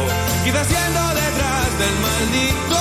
Quizás 0.43 0.67
yendo 0.69 1.03
detrás 1.15 1.69
del 1.81 1.95
maldito. 2.05 2.77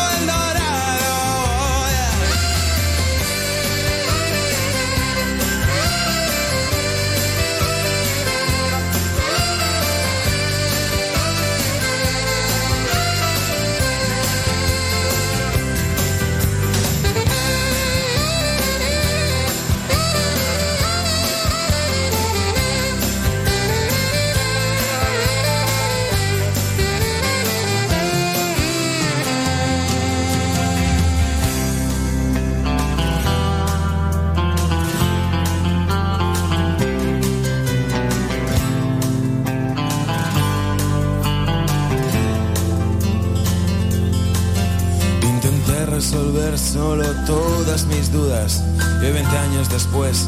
Mis 47.85 48.11
dudas. 48.11 48.65
Y 49.03 49.13
20 49.13 49.37
años 49.37 49.69
después 49.69 50.27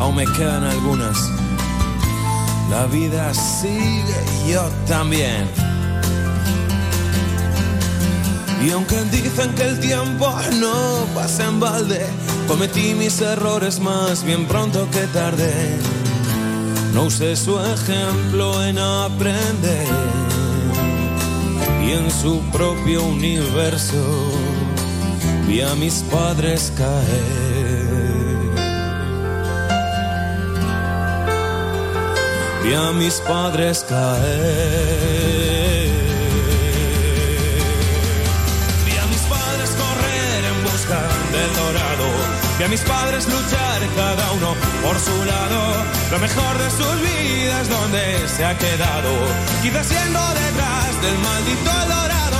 aún 0.00 0.16
me 0.16 0.24
quedan 0.24 0.64
algunas. 0.64 1.16
La 2.70 2.86
vida 2.86 3.32
sigue 3.32 4.50
yo 4.50 4.68
también. 4.86 5.48
Y 8.64 8.70
aunque 8.72 9.00
dicen 9.04 9.54
que 9.54 9.62
el 9.62 9.78
tiempo 9.78 10.28
no 10.60 11.06
pasa 11.14 11.46
en 11.46 11.60
balde, 11.60 12.04
cometí 12.48 12.94
mis 12.94 13.20
errores 13.20 13.78
más 13.78 14.24
bien 14.24 14.46
pronto 14.46 14.88
que 14.90 15.06
tarde. 15.08 15.52
No 16.92 17.04
usé 17.04 17.36
su 17.36 17.56
ejemplo 17.60 18.64
en 18.64 18.78
aprender 18.78 19.86
y 21.86 21.92
en 21.92 22.10
su 22.10 22.40
propio 22.50 23.04
universo 23.04 24.37
vi 25.48 25.62
a 25.62 25.74
mis 25.74 26.02
padres 26.10 26.70
caer. 26.76 27.88
Vi 32.62 32.74
a 32.74 32.92
mis 32.92 33.14
padres 33.20 33.84
caer. 33.88 34.18
Vi 38.86 38.94
a 39.02 39.06
mis 39.12 39.24
padres 39.34 39.70
correr 39.82 40.40
en 40.52 40.58
busca 40.68 41.00
del 41.34 41.50
dorado. 41.60 42.08
Vi 42.58 42.64
a 42.64 42.68
mis 42.68 42.82
padres 42.82 43.26
luchar 43.26 43.80
cada 43.96 44.32
uno 44.32 44.50
por 44.84 44.96
su 45.06 45.16
lado. 45.32 45.60
Lo 46.12 46.18
mejor 46.18 46.54
de 46.62 46.70
sus 46.78 46.96
vidas 47.08 47.68
donde 47.70 48.28
se 48.28 48.44
ha 48.44 48.54
quedado. 48.58 49.12
Quizás 49.62 49.86
siendo 49.86 50.20
detrás 50.42 50.90
del 51.02 51.18
maldito 51.18 51.72
dorado 51.94 52.37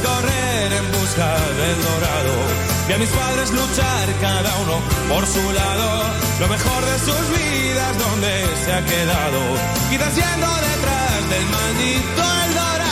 correr 0.00 0.72
en 0.72 0.86
busca 0.92 1.28
del 1.60 1.78
dorado. 1.82 2.34
Vi 2.86 2.92
a 2.94 2.98
mis 2.98 3.08
padres 3.10 3.50
luchar 3.50 4.06
cada 4.20 4.56
uno 4.58 4.80
por 5.08 5.26
su 5.26 5.52
lado. 5.52 5.88
Lo 6.40 6.48
mejor 6.48 6.84
de 6.84 6.98
sus 6.98 7.24
vidas 7.38 7.98
donde 7.98 8.32
se 8.64 8.72
ha 8.72 8.84
quedado. 8.84 9.40
Quizás 9.90 10.14
yendo 10.14 10.48
detrás 10.70 11.30
del 11.32 11.46
maldito 11.56 12.22
el 12.44 12.54
dorado. 12.54 12.86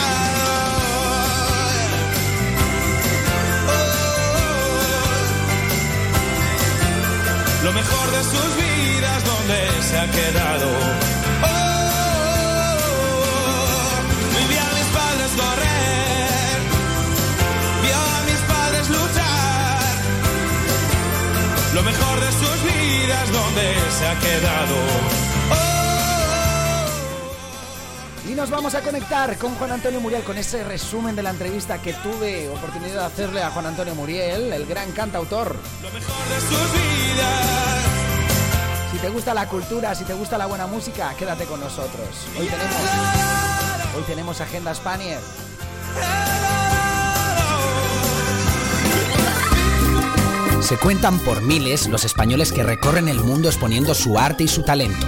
Lo 7.63 7.73
mejor 7.73 8.11
de 8.15 8.23
sus 8.23 8.49
vidas 8.63 9.19
donde 9.25 9.83
se 9.83 9.97
ha 9.97 10.07
quedado. 10.11 11.54
Mejor 21.85 22.19
de 22.19 22.31
sus 22.31 22.63
vidas 22.63 23.31
donde 23.31 23.75
se 23.91 24.07
ha 24.07 24.19
quedado. 24.19 25.25
nos 28.35 28.49
vamos 28.49 28.75
a 28.75 28.81
conectar 28.81 29.37
con 29.37 29.55
Juan 29.55 29.71
Antonio 29.71 30.01
Muriel 30.01 30.23
con 30.23 30.37
ese 30.37 30.63
resumen 30.63 31.15
de 31.15 31.23
la 31.23 31.29
entrevista 31.29 31.81
que 31.81 31.93
tuve 31.93 32.49
oportunidad 32.49 32.99
de 32.99 33.05
hacerle 33.05 33.41
a 33.41 33.49
Juan 33.49 33.67
Antonio 33.67 33.95
Muriel, 33.95 34.51
el 34.51 34.65
gran 34.65 34.91
cantautor. 34.91 35.55
Lo 35.81 35.89
mejor 35.89 36.27
de 36.29 36.41
sus 36.41 36.73
vidas. 36.73 37.85
Si 38.91 38.97
te 38.97 39.09
gusta 39.09 39.33
la 39.33 39.47
cultura, 39.47 39.95
si 39.95 40.03
te 40.03 40.13
gusta 40.13 40.37
la 40.37 40.47
buena 40.47 40.67
música, 40.67 41.13
quédate 41.17 41.45
con 41.45 41.61
nosotros. 41.61 42.27
Hoy 42.37 42.45
tenemos, 42.47 42.75
hoy 43.95 44.03
tenemos 44.03 44.41
Agenda 44.41 44.75
Spanier. 44.75 45.19
Se 50.65 50.77
cuentan 50.77 51.19
por 51.19 51.43
miles 51.43 51.87
los 51.87 52.05
españoles 52.05 52.51
que 52.51 52.63
recorren 52.63 53.07
el 53.07 53.19
mundo 53.19 53.49
exponiendo 53.49 53.93
su 53.93 54.17
arte 54.17 54.45
y 54.45 54.47
su 54.47 54.63
talento. 54.63 55.07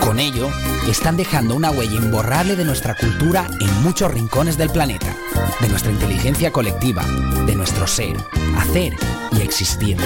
Con 0.00 0.18
ello, 0.18 0.50
están 0.88 1.16
dejando 1.16 1.54
una 1.54 1.70
huella 1.70 1.94
imborrable 1.94 2.56
de 2.56 2.64
nuestra 2.64 2.96
cultura 2.96 3.48
en 3.60 3.82
muchos 3.84 4.12
rincones 4.12 4.58
del 4.58 4.70
planeta, 4.70 5.16
de 5.60 5.68
nuestra 5.68 5.92
inteligencia 5.92 6.50
colectiva, 6.50 7.04
de 7.46 7.54
nuestro 7.54 7.86
ser, 7.86 8.16
hacer 8.56 8.96
y 9.30 9.42
existir. 9.42 9.96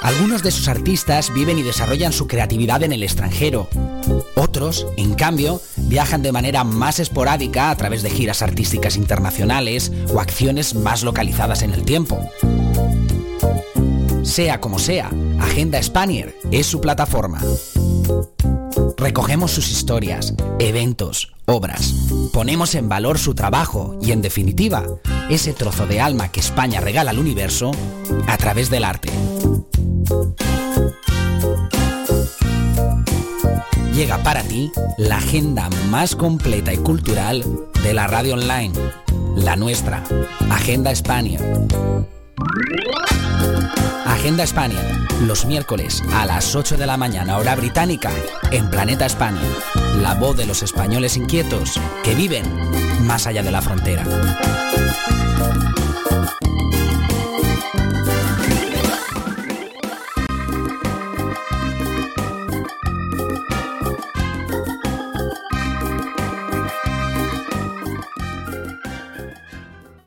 Algunos 0.00 0.42
de 0.42 0.52
sus 0.52 0.68
artistas 0.68 1.34
viven 1.34 1.58
y 1.58 1.62
desarrollan 1.62 2.14
su 2.14 2.26
creatividad 2.26 2.82
en 2.82 2.92
el 2.92 3.02
extranjero. 3.02 3.68
Otros, 4.36 4.86
en 4.96 5.12
cambio, 5.14 5.60
viajan 5.86 6.22
de 6.22 6.32
manera 6.32 6.64
más 6.64 7.00
esporádica 7.00 7.70
a 7.70 7.76
través 7.76 8.02
de 8.02 8.10
giras 8.10 8.42
artísticas 8.42 8.96
internacionales 8.96 9.92
o 10.12 10.20
acciones 10.20 10.74
más 10.74 11.02
localizadas 11.02 11.62
en 11.62 11.72
el 11.72 11.84
tiempo. 11.84 12.18
Sea 14.22 14.60
como 14.60 14.78
sea, 14.78 15.10
Agenda 15.38 15.82
Spanier 15.82 16.34
es 16.50 16.66
su 16.66 16.80
plataforma. 16.80 17.40
Recogemos 18.96 19.50
sus 19.50 19.70
historias, 19.70 20.34
eventos, 20.58 21.34
obras. 21.46 21.94
Ponemos 22.32 22.74
en 22.74 22.88
valor 22.88 23.18
su 23.18 23.34
trabajo 23.34 23.98
y, 24.00 24.12
en 24.12 24.22
definitiva, 24.22 24.84
ese 25.28 25.52
trozo 25.52 25.86
de 25.86 26.00
alma 26.00 26.32
que 26.32 26.40
España 26.40 26.80
regala 26.80 27.10
al 27.10 27.18
universo 27.18 27.72
a 28.26 28.36
través 28.38 28.70
del 28.70 28.84
arte. 28.84 29.10
Llega 33.94 34.18
para 34.24 34.42
ti 34.42 34.72
la 34.98 35.18
agenda 35.18 35.70
más 35.88 36.16
completa 36.16 36.72
y 36.72 36.78
cultural 36.78 37.44
de 37.80 37.94
la 37.94 38.08
radio 38.08 38.34
online, 38.34 38.72
la 39.36 39.54
nuestra, 39.54 40.02
Agenda 40.50 40.90
España. 40.90 41.38
Agenda 44.04 44.42
España, 44.42 45.06
los 45.20 45.46
miércoles 45.46 46.02
a 46.12 46.26
las 46.26 46.56
8 46.56 46.76
de 46.76 46.86
la 46.86 46.96
mañana 46.96 47.38
hora 47.38 47.54
británica, 47.54 48.10
en 48.50 48.68
Planeta 48.68 49.06
España, 49.06 49.42
la 50.02 50.14
voz 50.14 50.36
de 50.36 50.46
los 50.46 50.64
españoles 50.64 51.16
inquietos 51.16 51.80
que 52.02 52.16
viven 52.16 52.44
más 53.06 53.28
allá 53.28 53.44
de 53.44 53.52
la 53.52 53.62
frontera. 53.62 54.04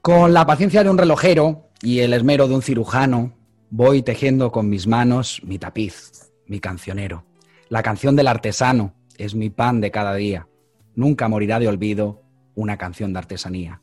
Con 0.07 0.33
la 0.33 0.45
paciencia 0.45 0.85
de 0.85 0.89
un 0.89 0.97
relojero 0.97 1.67
y 1.81 1.99
el 1.99 2.13
esmero 2.13 2.47
de 2.47 2.55
un 2.55 2.61
cirujano, 2.61 3.33
voy 3.69 4.03
tejiendo 4.03 4.53
con 4.53 4.69
mis 4.69 4.87
manos 4.87 5.41
mi 5.43 5.59
tapiz, 5.59 6.31
mi 6.45 6.61
cancionero. 6.61 7.25
La 7.67 7.83
canción 7.83 8.15
del 8.15 8.27
artesano 8.27 8.93
es 9.17 9.35
mi 9.35 9.49
pan 9.49 9.81
de 9.81 9.91
cada 9.91 10.15
día. 10.15 10.47
Nunca 10.95 11.27
morirá 11.27 11.59
de 11.59 11.67
olvido 11.67 12.21
una 12.55 12.77
canción 12.77 13.11
de 13.11 13.19
artesanía. 13.19 13.81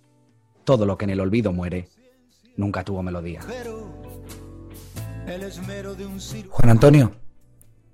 Todo 0.65 0.87
lo 0.87 0.97
que 0.97 1.05
en 1.05 1.11
el 1.11 1.21
olvido 1.21 1.53
muere, 1.53 1.91
nunca 2.57 2.85
tuvo 2.85 3.03
melodía. 3.03 3.41
Juan 6.49 6.71
Antonio, 6.71 7.13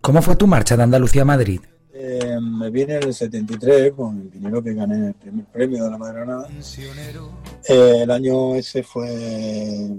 ¿cómo 0.01 0.23
fue 0.23 0.37
tu 0.37 0.47
marcha 0.47 0.77
de 0.77 0.85
Andalucía 0.85 1.23
a 1.23 1.25
Madrid? 1.25 1.63
Eh, 2.03 2.41
me 2.41 2.71
vine 2.71 2.97
en 2.97 3.03
el 3.03 3.15
73 3.15 3.93
con 3.93 4.19
el 4.19 4.31
dinero 4.31 4.63
que 4.63 4.73
gané 4.73 4.95
en 4.95 5.05
el 5.05 5.15
primer 5.15 5.45
premio 5.45 5.85
de 5.85 5.91
la 5.91 5.99
Madronada. 5.99 6.49
Eh, 7.69 8.01
el 8.03 8.11
año 8.11 8.55
ese 8.55 8.83
fue. 8.83 9.91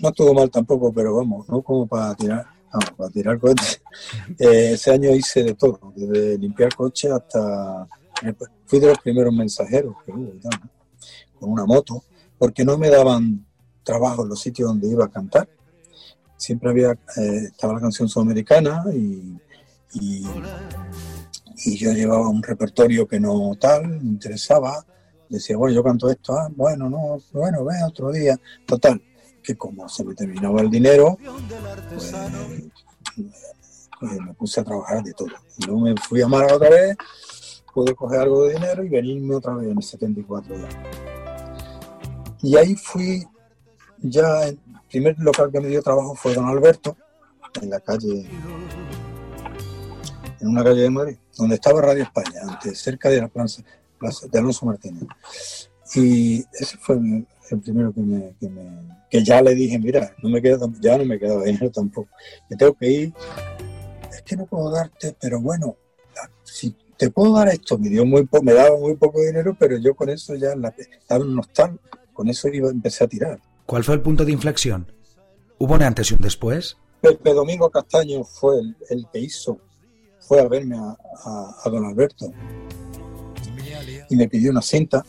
No 0.00 0.08
estuvo 0.10 0.34
mal 0.34 0.50
tampoco, 0.50 0.92
pero 0.92 1.16
vamos, 1.16 1.48
no 1.48 1.62
como 1.62 1.86
para 1.86 2.14
tirar. 2.14 2.44
Vamos, 2.70 2.90
para 2.90 3.10
tirar 3.10 3.38
coches. 3.38 3.80
Eh, 4.38 4.72
ese 4.72 4.90
año 4.90 5.14
hice 5.14 5.44
de 5.44 5.54
todo, 5.54 5.94
desde 5.96 6.36
limpiar 6.36 6.74
coches 6.74 7.10
hasta. 7.10 7.88
Fui 8.66 8.78
de 8.78 8.88
los 8.88 8.98
primeros 8.98 9.32
mensajeros 9.32 9.96
que 10.04 10.12
hubo, 10.12 10.34
¿no? 10.42 10.50
con 11.40 11.52
una 11.52 11.64
moto, 11.64 12.04
porque 12.36 12.66
no 12.66 12.76
me 12.76 12.90
daban 12.90 13.46
trabajo 13.82 14.24
en 14.24 14.28
los 14.28 14.40
sitios 14.40 14.68
donde 14.68 14.88
iba 14.88 15.06
a 15.06 15.10
cantar. 15.10 15.48
Siempre 16.36 16.68
había. 16.68 16.92
eh, 16.92 17.48
estaba 17.50 17.72
la 17.72 17.80
canción 17.80 18.10
sudamericana 18.10 18.84
y. 18.92 19.38
y 19.94 20.26
y 21.56 21.76
yo 21.76 21.92
llevaba 21.92 22.28
un 22.28 22.42
repertorio 22.42 23.06
que 23.06 23.20
no 23.20 23.54
tal, 23.60 23.88
me 23.88 24.08
interesaba, 24.08 24.84
decía, 25.28 25.56
bueno, 25.56 25.74
yo 25.74 25.84
canto 25.84 26.10
esto, 26.10 26.34
ah, 26.34 26.48
bueno, 26.54 26.88
no, 26.90 27.18
bueno, 27.32 27.64
ve 27.64 27.74
otro 27.86 28.12
día, 28.12 28.38
total, 28.66 29.02
que 29.42 29.56
como 29.56 29.88
se 29.88 30.04
me 30.04 30.14
terminaba 30.14 30.60
el 30.60 30.70
dinero, 30.70 31.16
pues, 31.90 32.12
pues 34.00 34.20
me 34.20 34.34
puse 34.34 34.60
a 34.60 34.64
trabajar 34.64 35.02
de 35.02 35.12
todo. 35.12 35.28
Y 35.58 35.66
luego 35.66 35.80
me 35.80 35.94
fui 35.96 36.22
a 36.22 36.28
Málaga 36.28 36.56
otra 36.56 36.70
vez, 36.70 36.96
pude 37.72 37.94
coger 37.94 38.20
algo 38.20 38.44
de 38.44 38.54
dinero 38.54 38.84
y 38.84 38.88
venirme 38.88 39.34
otra 39.34 39.54
vez 39.54 39.70
en 39.70 39.78
el 39.78 39.82
74 39.82 40.56
ya. 40.56 40.68
Y 42.42 42.56
ahí 42.56 42.74
fui, 42.74 43.24
ya, 43.98 44.46
el 44.46 44.58
primer 44.90 45.18
local 45.18 45.50
que 45.50 45.60
me 45.60 45.68
dio 45.68 45.82
trabajo 45.82 46.14
fue 46.14 46.34
Don 46.34 46.46
Alberto, 46.46 46.96
en 47.60 47.70
la 47.70 47.80
calle 47.80 48.28
en 50.40 50.48
una 50.48 50.62
calle 50.62 50.82
de 50.82 50.90
Madrid, 50.90 51.16
donde 51.36 51.56
estaba 51.56 51.80
Radio 51.80 52.02
España, 52.04 52.40
antes, 52.48 52.78
cerca 52.80 53.08
de 53.08 53.20
la 53.20 53.28
plaza, 53.28 53.62
plaza 53.98 54.26
de 54.28 54.38
Alonso 54.38 54.66
Martínez. 54.66 55.04
Y 55.94 56.44
ese 56.52 56.76
fue 56.78 56.96
el, 56.96 57.26
el 57.50 57.60
primero 57.60 57.92
que 57.92 58.00
me, 58.00 58.34
que 58.40 58.48
me- 58.48 58.94
que 59.10 59.22
ya 59.24 59.40
le 59.42 59.54
dije, 59.54 59.78
mira, 59.78 60.12
no 60.22 60.28
me 60.28 60.42
queda, 60.42 60.58
ya 60.80 60.98
no 60.98 61.04
me 61.04 61.18
queda 61.18 61.40
dinero 61.44 61.70
tampoco, 61.70 62.08
que 62.48 62.56
tengo 62.56 62.74
que 62.74 62.90
ir. 62.90 63.12
Es 64.10 64.22
que 64.22 64.36
no 64.36 64.46
puedo 64.46 64.70
darte, 64.70 65.14
pero 65.20 65.40
bueno, 65.40 65.76
si 66.42 66.74
te 66.96 67.10
puedo 67.10 67.32
dar 67.34 67.48
esto, 67.48 67.78
me 67.78 67.88
dio 67.88 68.04
muy 68.04 68.28
me 68.42 68.52
daba 68.54 68.76
muy 68.78 68.96
poco 68.96 69.20
dinero, 69.20 69.56
pero 69.58 69.76
yo 69.78 69.94
con 69.94 70.08
eso 70.08 70.34
ya 70.34 70.56
la, 70.56 70.68
estaba 70.78 71.24
en 71.24 71.34
nostal, 71.34 71.78
con 72.12 72.28
eso 72.28 72.48
iba, 72.48 72.70
empecé 72.70 73.04
a 73.04 73.08
tirar. 73.08 73.40
¿Cuál 73.66 73.84
fue 73.84 73.94
el 73.94 74.00
punto 74.02 74.24
de 74.24 74.32
inflexión? 74.32 74.90
¿Hubo 75.58 75.74
un 75.74 75.82
antes 75.82 76.10
y 76.10 76.14
un 76.14 76.20
después? 76.20 76.76
Pepe 77.00 77.34
Domingo 77.34 77.70
Castaño 77.70 78.24
fue 78.24 78.58
el, 78.58 78.76
el 78.90 79.06
que 79.12 79.20
hizo, 79.20 79.58
fue 80.26 80.40
a 80.40 80.48
verme 80.48 80.76
a, 80.76 80.96
a- 81.24 81.70
don 81.70 81.84
Alberto 81.84 82.32
y 84.08 84.16
me 84.16 84.28
pidió 84.28 84.50
una 84.50 84.62
cinta 84.62 85.04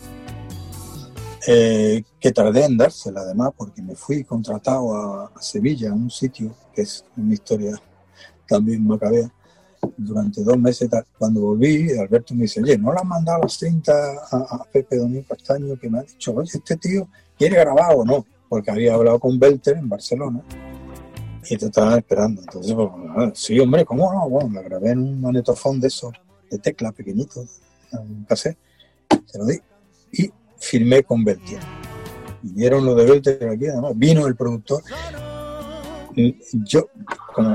eh, 1.47 2.03
que 2.19 2.31
tardé 2.31 2.65
en 2.65 2.77
dársela 2.77 3.21
además 3.21 3.51
porque 3.55 3.81
me 3.81 3.95
fui 3.95 4.23
contratado 4.23 4.95
a, 4.95 5.31
Sevilla, 5.39 5.91
a 5.91 5.93
un 5.93 6.09
sitio 6.09 6.55
que 6.73 6.81
es 6.81 7.05
una 7.15 7.33
historia 7.33 7.79
también 8.47 8.85
macabea, 8.85 9.31
durante 9.97 10.43
dos 10.43 10.57
meses. 10.57 10.89
Cuando 11.17 11.41
volví, 11.41 11.91
Alberto 11.97 12.33
me 12.33 12.43
dice, 12.43 12.61
oye, 12.61 12.77
¿no 12.77 12.91
le 12.91 12.99
has 12.99 13.05
mandado 13.05 13.43
la 13.43 13.49
cinta 13.49 13.93
a, 14.31 14.37
a 14.37 14.63
Pepe 14.71 14.97
Domingo 14.97 15.25
Castaño 15.27 15.77
que 15.79 15.89
me 15.89 15.99
ha 15.99 16.03
dicho, 16.03 16.33
oye, 16.33 16.49
este 16.53 16.75
tío 16.77 17.07
quiere 17.37 17.57
grabar 17.57 17.93
o 17.95 18.03
no? 18.03 18.25
Porque 18.49 18.71
había 18.71 18.93
hablado 18.95 19.19
con 19.19 19.39
Belter 19.39 19.77
en 19.77 19.89
Barcelona 19.89 20.41
y 21.49 21.57
te 21.57 21.65
estaban 21.65 21.97
esperando. 21.97 22.41
Entonces, 22.41 22.73
pues, 22.73 22.89
ah, 23.15 23.31
sí, 23.33 23.59
hombre, 23.59 23.85
¿cómo 23.85 24.11
no? 24.11 24.29
Bueno, 24.29 24.49
la 24.53 24.61
grabé 24.61 24.91
en 24.91 24.99
un 24.99 25.21
manetofón 25.21 25.79
de 25.79 25.87
esos, 25.87 26.13
de 26.49 26.57
tecla 26.59 26.91
pequeñito, 26.91 27.45
en 27.91 27.99
un 27.99 28.25
cassette, 28.25 28.57
se 29.25 29.37
lo 29.37 29.45
di 29.45 29.59
y 30.11 30.31
firmé 30.57 31.03
con 31.03 31.23
Belter. 31.23 31.59
Y 32.43 32.49
dieron 32.49 32.85
lo 32.85 32.95
de 32.95 33.05
Belter 33.05 33.49
aquí, 33.49 33.67
además, 33.67 33.93
vino 33.95 34.27
el 34.27 34.35
productor. 34.35 34.83
Y 36.15 36.37
Yo, 36.63 36.87
como, 37.33 37.53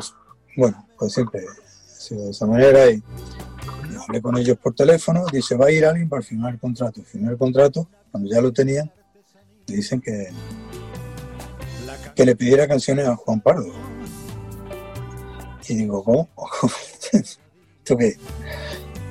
bueno, 0.57 0.87
pues 0.99 1.13
siempre 1.13 1.41
ha 1.41 2.01
sido 2.01 2.25
de 2.25 2.31
esa 2.31 2.47
manera 2.47 2.91
y 2.91 3.03
hablé 4.07 4.21
con 4.21 4.37
ellos 4.37 4.59
por 4.59 4.75
teléfono, 4.75 5.25
dice, 5.33 5.57
va 5.57 5.67
a 5.67 5.73
ir 5.73 5.85
alguien 5.87 6.09
para 6.09 6.23
firmar 6.23 6.53
el 6.55 6.61
contrato. 6.61 7.03
Firmé 7.03 7.31
el 7.31 7.39
contrato, 7.39 7.89
cuando 8.11 8.29
ya 8.29 8.41
lo 8.41 8.53
tenían, 8.53 8.91
me 9.69 9.77
dicen 9.77 10.01
que, 10.01 10.29
que 12.15 12.25
le 12.25 12.37
pidiera 12.37 12.69
canciones 12.69 13.07
a 13.07 13.17
Juan 13.17 13.41
Pardo. 13.41 13.73
Y 15.69 15.75
digo, 15.75 16.03
¿cómo? 16.03 16.29
¿Esto 17.13 17.97
qué? 17.97 18.17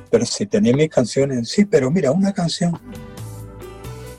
Pero 0.09 0.25
si 0.25 0.45
tenía 0.45 0.75
mis 0.75 0.89
canciones, 0.89 1.49
sí, 1.49 1.65
pero 1.65 1.89
mira, 1.91 2.12
una 2.12 2.33
canción. 2.33 2.79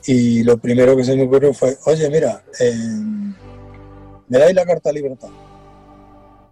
Y 0.07 0.43
lo 0.43 0.59
primero 0.59 0.97
que 0.97 1.05
se 1.05 1.17
me 1.17 1.25
ocurrió 1.25 1.53
fue, 1.53 1.77
oye, 1.87 2.09
mira, 2.09 2.43
eh, 2.59 2.75
me 4.29 4.39
dais 4.39 4.55
la 4.55 4.65
carta 4.65 4.91
de 4.91 4.95
libertad. 4.95 5.29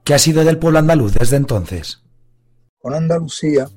¿Qué 0.04 0.14
ha 0.14 0.18
sido 0.18 0.44
del 0.44 0.58
pueblo 0.58 0.78
andaluz 0.78 1.14
desde 1.14 1.36
entonces? 1.36 2.02
con 2.80 2.94
Andalucía, 2.94 3.68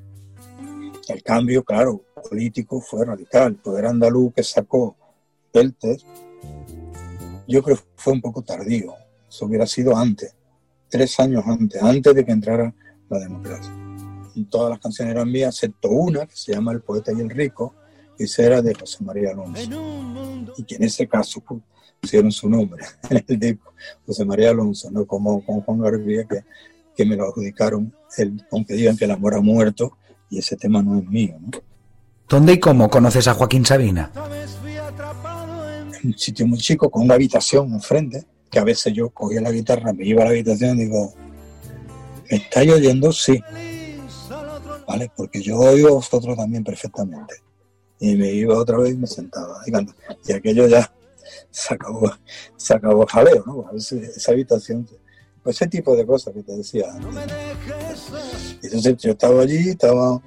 el 1.08 1.22
cambio, 1.22 1.64
claro, 1.64 2.02
político 2.28 2.80
fue 2.80 3.04
radical. 3.04 3.48
El 3.48 3.56
poder 3.56 3.86
andaluz 3.86 4.32
que 4.34 4.42
sacó 4.42 4.96
Belter, 5.52 5.98
yo 7.46 7.62
creo 7.62 7.76
que 7.76 7.82
fue 7.96 8.12
un 8.12 8.20
poco 8.20 8.42
tardío. 8.42 8.94
Eso 9.28 9.46
hubiera 9.46 9.66
sido 9.66 9.96
antes, 9.96 10.34
tres 10.88 11.18
años 11.20 11.44
antes, 11.46 11.82
antes 11.82 12.14
de 12.14 12.24
que 12.24 12.32
entrara 12.32 12.74
la 13.08 13.18
democracia. 13.18 13.72
Y 14.34 14.44
todas 14.44 14.70
las 14.70 14.78
canciones 14.78 15.14
eran 15.14 15.30
mías, 15.30 15.54
excepto 15.54 15.90
una 15.90 16.26
que 16.26 16.36
se 16.36 16.52
llama 16.52 16.72
El 16.72 16.80
poeta 16.80 17.12
y 17.12 17.20
el 17.20 17.30
rico, 17.30 17.74
que 18.16 18.24
esa 18.24 18.42
era 18.42 18.62
de 18.62 18.74
José 18.74 19.04
María 19.04 19.30
Alonso. 19.30 20.52
Y 20.56 20.64
que 20.64 20.76
en 20.76 20.84
ese 20.84 21.06
caso 21.06 21.42
pusieron 22.00 22.32
su 22.32 22.48
nombre 22.48 22.84
en 23.10 23.24
el 23.26 23.38
disco, 23.38 23.72
José 24.06 24.24
María 24.24 24.50
Alonso, 24.50 24.90
no 24.90 25.06
como 25.06 25.44
con 25.44 25.60
Juan 25.60 25.80
García, 25.80 26.24
que, 26.24 26.44
que 26.96 27.04
me 27.04 27.16
lo 27.16 27.24
adjudicaron, 27.24 27.94
el, 28.18 28.44
aunque 28.50 28.74
digan 28.74 28.96
que 28.96 29.04
el 29.04 29.12
amor 29.12 29.34
ha 29.34 29.40
muerto, 29.40 29.96
y 30.30 30.38
ese 30.38 30.56
tema 30.56 30.82
no 30.82 30.98
es 30.98 31.06
mío. 31.06 31.36
¿no? 31.40 31.50
¿Dónde 32.28 32.54
y 32.54 32.60
cómo 32.60 32.88
conoces 32.88 33.28
a 33.28 33.34
Joaquín 33.34 33.66
Sabina? 33.66 34.10
Un 36.04 36.18
sitio 36.18 36.46
muy 36.46 36.58
chico, 36.58 36.90
con 36.90 37.02
una 37.02 37.14
habitación 37.14 37.72
enfrente, 37.72 38.24
que 38.50 38.58
a 38.58 38.64
veces 38.64 38.92
yo 38.92 39.10
cogía 39.10 39.40
la 39.40 39.50
guitarra, 39.50 39.92
me 39.92 40.04
iba 40.04 40.22
a 40.22 40.24
la 40.24 40.30
habitación 40.30 40.78
y 40.78 40.84
digo, 40.84 41.14
¿me 42.30 42.36
estáis 42.36 42.72
oyendo? 42.72 43.12
Sí. 43.12 43.40
¿Vale? 44.86 45.10
Porque 45.16 45.40
yo 45.40 45.58
oigo 45.58 45.88
a 45.88 45.92
vosotros 45.92 46.36
también 46.36 46.64
perfectamente. 46.64 47.36
Y 48.00 48.16
me 48.16 48.32
iba 48.32 48.58
otra 48.58 48.78
vez 48.78 48.94
y 48.94 48.96
me 48.96 49.06
sentaba. 49.06 49.60
Y, 49.66 49.72
y 50.30 50.32
aquello 50.32 50.66
ya 50.66 50.92
se 51.50 51.74
acabó, 51.74 52.10
se 52.56 52.74
acabó 52.74 53.06
jaleo, 53.06 53.44
¿no? 53.46 53.66
A 53.68 53.72
veces 53.72 54.16
esa 54.16 54.32
habitación, 54.32 54.88
pues 55.42 55.56
ese 55.56 55.68
tipo 55.68 55.94
de 55.94 56.04
cosas 56.06 56.34
que 56.34 56.42
te 56.42 56.56
decía. 56.56 56.86
Entonces 58.62 58.96
yo 58.98 59.12
estaba 59.12 59.42
allí, 59.42 59.70
estaba, 59.70 60.20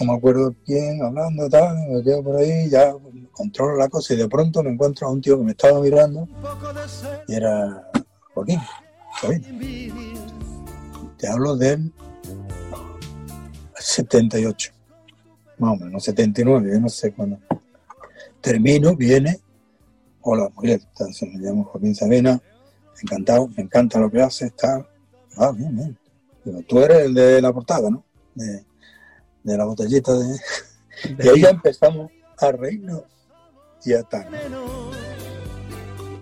no 0.00 0.06
me 0.06 0.14
acuerdo 0.14 0.54
quién, 0.64 1.02
hablando, 1.02 1.48
tal, 1.48 1.76
me 1.88 2.02
quedo 2.02 2.22
por 2.22 2.36
ahí, 2.36 2.70
ya 2.70 2.94
controlo 3.40 3.74
la 3.76 3.88
cosa 3.88 4.12
y 4.12 4.18
de 4.18 4.28
pronto 4.28 4.62
me 4.62 4.70
encuentro 4.70 5.06
a 5.06 5.10
un 5.10 5.22
tío 5.22 5.38
que 5.38 5.44
me 5.44 5.52
estaba 5.52 5.80
mirando 5.80 6.28
y 7.26 7.34
era 7.34 7.90
Joaquín, 8.34 8.60
Sabina. 9.18 9.48
Te 11.16 11.26
hablo 11.26 11.56
del 11.56 11.90
78, 13.78 14.72
más 15.56 15.72
o 15.72 15.84
menos, 15.84 16.04
79, 16.04 16.70
yo 16.70 16.80
no 16.80 16.90
sé 16.90 17.12
cuándo. 17.14 17.38
Termino, 18.42 18.94
viene, 18.94 19.40
hola, 20.20 20.50
se 21.10 21.26
me 21.26 21.38
llamo 21.38 21.64
Joaquín 21.64 21.94
Sabina, 21.94 22.38
encantado, 23.02 23.48
me 23.56 23.62
encanta 23.62 23.98
lo 23.98 24.10
que 24.10 24.20
haces, 24.20 24.54
tal. 24.54 24.86
Ah, 25.38 25.50
bien, 25.56 25.74
bien. 25.74 25.98
Digo, 26.44 26.60
tú 26.68 26.78
eres 26.80 27.06
el 27.06 27.14
de 27.14 27.40
la 27.40 27.54
portada, 27.54 27.88
¿no? 27.88 28.04
De, 28.34 28.66
de 29.44 29.56
la 29.56 29.64
botellita 29.64 30.12
de... 30.12 30.36
Y 31.18 31.28
ahí 31.28 31.40
ya 31.40 31.48
empezamos 31.48 32.10
a 32.36 32.52
reírnos 32.52 33.04
y 33.84 33.92
a 33.92 34.02
tal. 34.02 34.28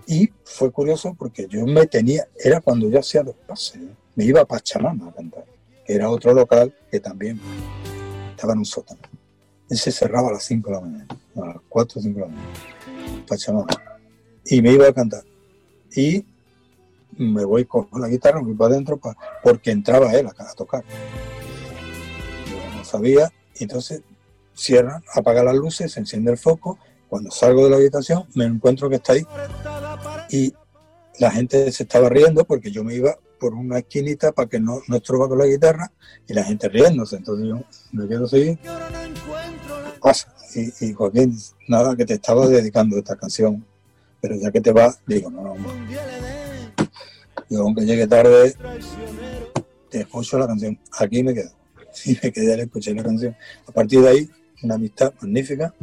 Y 0.07 0.31
fue 0.43 0.71
curioso 0.71 1.15
porque 1.17 1.47
yo 1.47 1.65
me 1.65 1.85
tenía, 1.85 2.27
era 2.43 2.61
cuando 2.61 2.89
yo 2.89 2.99
hacía 2.99 3.23
los 3.23 3.35
pases, 3.35 3.81
me 4.15 4.25
iba 4.25 4.41
a 4.41 4.45
Pachamama 4.45 5.09
a 5.09 5.13
cantar, 5.13 5.45
que 5.85 5.93
era 5.93 6.09
otro 6.09 6.33
local 6.33 6.75
que 6.89 6.99
también 6.99 7.39
estaba 8.31 8.53
en 8.53 8.59
un 8.59 8.65
sótano. 8.65 9.01
Él 9.69 9.77
se 9.77 9.91
cerraba 9.91 10.29
a 10.29 10.33
las 10.33 10.43
5 10.43 10.69
de 10.69 10.75
la 10.75 10.81
mañana, 10.81 11.07
a 11.35 11.45
las 11.45 11.57
4 11.69 11.99
o 11.99 12.01
5 12.01 12.15
de 12.15 12.21
la 12.21 12.31
mañana, 12.31 12.53
Pachamama. 13.27 13.67
Y 14.45 14.61
me 14.61 14.71
iba 14.71 14.87
a 14.87 14.93
cantar. 14.93 15.23
Y 15.95 16.25
me 17.17 17.45
voy 17.45 17.65
con 17.65 17.87
la 17.93 18.07
guitarra, 18.07 18.39
me 18.39 18.47
voy 18.47 18.55
para 18.55 18.73
adentro 18.73 18.97
pa, 18.97 19.15
porque 19.43 19.71
entraba 19.71 20.11
él 20.13 20.25
a, 20.25 20.29
a 20.31 20.53
tocar. 20.53 20.83
Yo 22.49 22.77
no 22.77 22.83
sabía, 22.83 23.31
entonces 23.59 24.01
cierra, 24.53 25.01
apaga 25.13 25.43
las 25.43 25.55
luces, 25.55 25.91
se 25.91 25.99
enciende 25.99 26.31
el 26.31 26.37
foco. 26.37 26.77
Cuando 27.09 27.31
salgo 27.31 27.63
de 27.63 27.71
la 27.71 27.77
habitación, 27.77 28.25
me 28.35 28.45
encuentro 28.45 28.89
que 28.89 28.95
está 28.95 29.13
ahí. 29.13 29.25
Y 30.29 30.53
la 31.19 31.31
gente 31.31 31.71
se 31.71 31.83
estaba 31.83 32.07
riendo 32.09 32.45
porque 32.45 32.71
yo 32.71 32.83
me 32.83 32.93
iba 32.95 33.17
por 33.39 33.53
una 33.53 33.79
esquinita 33.79 34.31
para 34.31 34.47
que 34.47 34.59
no, 34.59 34.81
no 34.87 34.97
estroba 34.97 35.27
con 35.27 35.39
la 35.39 35.45
guitarra 35.45 35.91
y 36.27 36.33
la 36.33 36.43
gente 36.43 36.69
riéndose. 36.69 37.15
Entonces 37.15 37.47
yo 37.47 37.59
me 37.91 38.07
quedo 38.07 38.25
así. 38.25 38.57
Pasa. 40.01 40.33
Y, 40.55 40.85
y 40.85 40.93
Joaquín, 40.93 41.37
nada, 41.67 41.95
que 41.95 42.05
te 42.05 42.15
estaba 42.15 42.47
dedicando 42.47 42.97
esta 42.97 43.15
canción. 43.15 43.65
Pero 44.21 44.35
ya 44.35 44.51
que 44.51 44.61
te 44.61 44.71
vas, 44.71 44.99
digo, 45.07 45.29
no, 45.31 45.43
no. 45.43 45.55
Yo, 47.49 47.61
aunque 47.61 47.85
llegue 47.85 48.05
tarde, 48.05 48.53
te 49.89 50.01
escucho 50.01 50.37
la 50.37 50.47
canción. 50.47 50.77
Aquí 50.99 51.23
me 51.23 51.33
quedo. 51.33 51.51
Y 52.05 52.17
me 52.21 52.31
quedé 52.31 52.53
al 52.53 52.59
escuchar 52.61 52.95
la 52.95 53.03
canción. 53.03 53.35
A 53.67 53.71
partir 53.71 54.01
de 54.01 54.09
ahí, 54.09 54.29
una 54.61 54.75
amistad 54.75 55.11
magnífica. 55.21 55.73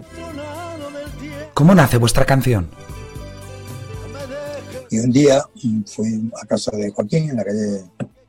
¿Cómo 1.57 1.75
nace 1.75 1.97
vuestra 1.97 2.27
canción? 2.27 2.69
Y 4.91 4.99
un 4.99 5.11
día 5.11 5.43
fui 5.87 6.31
a 6.39 6.45
casa 6.45 6.77
de 6.77 6.91
Joaquín 6.91 7.31
en 7.31 7.37
la 7.37 7.45
calle 7.45 7.83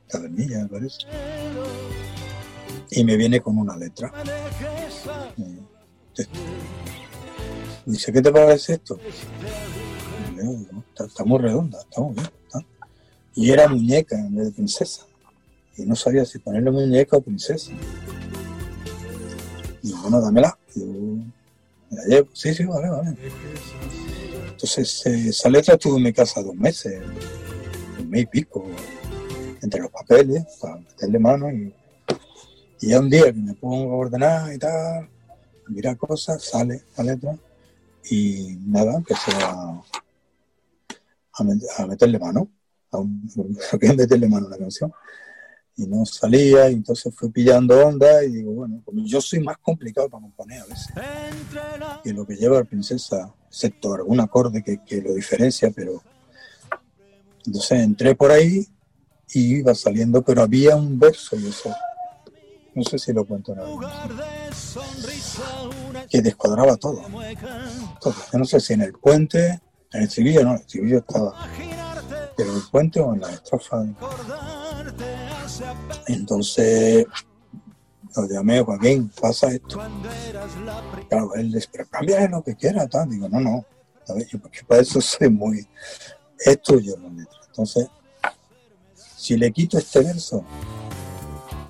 Tabernilla, 0.07 0.59
me 0.59 0.67
parece. 0.69 0.99
Y 2.89 3.03
me 3.03 3.17
viene 3.17 3.41
con 3.41 3.57
una 3.57 3.75
letra. 3.75 4.13
Eh, 5.37 6.25
Dice, 7.85 8.13
¿qué 8.13 8.21
te 8.21 8.31
parece 8.31 8.75
esto? 8.75 8.97
Digo, 10.37 10.65
está, 10.97 11.25
muy 11.25 11.39
redonda, 11.39 11.81
está 11.81 11.99
muy 11.99 12.13
bien. 12.13 12.29
está". 12.45 12.65
Y 13.35 13.51
era 13.51 13.67
muñeca 13.67 14.17
en 14.17 14.37
vez 14.37 14.45
de 14.45 14.51
princesa. 14.53 15.05
Y 15.75 15.83
no 15.83 15.97
sabía 15.97 16.23
si 16.23 16.39
ponerle 16.39 16.71
muñeca 16.71 17.17
o 17.17 17.21
princesa. 17.21 17.73
Y 19.83 19.91
bueno, 19.91 20.21
dámela. 20.21 20.57
Y 20.73 20.79
yo 20.79 20.85
la 21.91 22.03
llevo. 22.05 22.29
Sí, 22.33 22.53
sí, 22.53 22.65
vale, 22.65 22.89
vale. 22.89 23.17
Entonces, 24.49 25.05
eh, 25.05 25.29
esa 25.29 25.49
letra 25.49 25.75
estuvo 25.75 25.97
en 25.97 26.03
mi 26.03 26.13
casa 26.13 26.41
dos 26.41 26.55
meses, 26.55 27.01
un 27.99 28.09
mes 28.09 28.23
y 28.23 28.25
pico, 28.25 28.65
entre 29.61 29.81
los 29.81 29.91
papeles, 29.91 30.43
para 30.59 30.77
meterle 30.77 31.19
mano. 31.19 31.51
Y, 31.51 31.73
ya 32.79 32.99
un 32.99 33.09
día 33.09 33.25
que 33.25 33.33
me 33.33 33.53
pongo 33.55 33.91
a 33.93 33.97
ordenar 33.97 34.53
y 34.53 34.57
tal, 34.59 34.71
a 35.03 35.69
mirar 35.69 35.97
cosas, 35.97 36.43
sale 36.43 36.83
la 36.97 37.03
letra. 37.03 37.37
Y 38.09 38.57
nada, 38.65 38.95
empecé 38.95 39.31
a, 39.43 39.81
a, 41.33 41.43
met- 41.43 41.67
a 41.77 41.85
meterle 41.87 42.19
mano. 42.19 42.49
A 42.91 42.99
un, 42.99 43.29
meterle 43.97 44.27
mano 44.27 44.47
a 44.47 44.51
la 44.51 44.57
canción. 44.57 44.91
Y 45.77 45.85
no 45.85 46.05
salía, 46.05 46.69
y 46.71 46.73
entonces 46.73 47.13
fui 47.15 47.29
pillando 47.29 47.85
onda 47.85 48.23
y 48.23 48.31
digo, 48.31 48.51
bueno, 48.51 48.81
como 48.83 49.05
yo 49.05 49.21
soy 49.21 49.39
más 49.41 49.57
complicado 49.59 50.09
para 50.09 50.23
componer 50.23 50.61
a 50.61 50.65
veces 50.65 50.87
que 52.03 52.13
lo 52.13 52.25
que 52.25 52.35
lleva 52.35 52.57
la 52.57 52.63
princesa, 52.63 53.31
excepto 53.47 53.93
algún 53.93 54.19
acorde 54.19 54.63
que, 54.63 54.83
que 54.83 55.01
lo 55.01 55.13
diferencia, 55.13 55.71
pero 55.75 56.01
entonces 57.45 57.79
entré 57.79 58.15
por 58.15 58.31
ahí 58.31 58.67
y 59.33 59.57
iba 59.57 59.75
saliendo, 59.75 60.21
pero 60.21 60.41
había 60.41 60.75
un 60.75 60.97
verso 60.97 61.35
y 61.35 61.47
eso, 61.47 61.73
no 62.73 62.83
sé 62.83 62.97
si 62.97 63.13
lo 63.13 63.25
cuento 63.25 63.55
que 66.09 66.21
descuadraba 66.21 66.77
todo, 66.77 67.01
todo. 68.01 68.15
Yo 68.31 68.39
no 68.39 68.45
sé 68.45 68.59
si 68.59 68.73
en 68.73 68.81
el 68.81 68.93
puente, 68.93 69.47
en 69.47 69.61
el 70.01 70.03
estribillo 70.03 70.43
no, 70.43 70.55
el 70.55 70.61
estribillo 70.61 70.99
estaba, 70.99 71.33
pero 72.35 72.51
en 72.51 72.55
el 72.55 72.63
puente 72.71 72.99
o 72.99 73.13
en 73.13 73.21
la 73.21 73.31
estrofa. 73.31 73.85
Entonces 76.07 77.05
lo 78.15 78.27
llamé, 78.27 78.61
Joaquín, 78.61 79.11
pasa 79.21 79.47
esto. 79.51 79.79
Claro, 81.09 81.35
él 81.35 81.51
dice, 81.51 81.67
pero 81.71 81.87
cambia 81.87 82.27
lo 82.27 82.43
que 82.43 82.55
quiera, 82.55 82.87
tal. 82.87 83.09
Digo, 83.09 83.29
no, 83.29 83.39
no. 83.39 83.65
Yo 84.29 84.39
porque 84.39 84.61
para 84.65 84.81
eso 84.81 85.01
soy 85.01 85.29
muy. 85.29 85.67
Es 86.39 86.61
tuyo 86.61 86.95
la 86.97 87.09
letra. 87.09 87.39
Entonces, 87.47 87.87
si 89.15 89.37
le 89.37 89.51
quito 89.51 89.77
este 89.77 89.99
verso, 90.01 90.43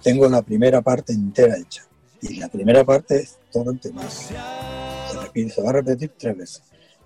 tengo 0.01 0.27
la 0.27 0.41
primera 0.41 0.81
parte 0.81 1.13
entera 1.13 1.57
hecha. 1.57 1.83
Y 2.21 2.35
la 2.37 2.47
primera 2.47 2.83
parte 2.83 3.21
es 3.21 3.37
todo 3.51 3.71
el 3.71 3.79
tema. 3.79 4.07
Se, 4.09 4.33
repite, 5.19 5.51
se 5.51 5.61
va 5.61 5.69
a 5.69 5.73
repetir 5.73 6.13
tres 6.17 6.37
veces. 6.37 6.63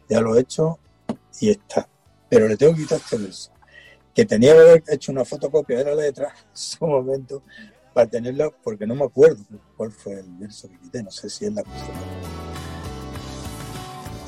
Ya 0.09 0.21
lo 0.21 0.35
he 0.35 0.41
hecho 0.41 0.79
y 1.39 1.49
está. 1.49 1.87
Pero 2.29 2.47
le 2.47 2.57
tengo 2.57 2.73
que 2.73 2.81
quitar 2.81 2.99
este 2.99 3.17
verso. 3.17 3.51
Que 4.13 4.25
tenía 4.25 4.53
que 4.53 4.59
haber 4.59 4.83
hecho 4.87 5.11
una 5.11 5.25
fotocopia 5.25 5.77
de 5.77 5.85
la 5.85 5.95
letra 5.95 6.27
en 6.49 6.57
su 6.57 6.85
momento 6.85 7.43
para 7.93 8.07
tenerla, 8.09 8.49
porque 8.63 8.87
no 8.87 8.95
me 8.95 9.05
acuerdo 9.05 9.43
cuál 9.75 9.91
fue 9.91 10.19
el 10.19 10.29
verso 10.39 10.69
que 10.69 10.77
quité, 10.79 11.03
no 11.03 11.11
sé 11.11 11.29
si 11.29 11.45
es 11.45 11.53
la. 11.53 11.63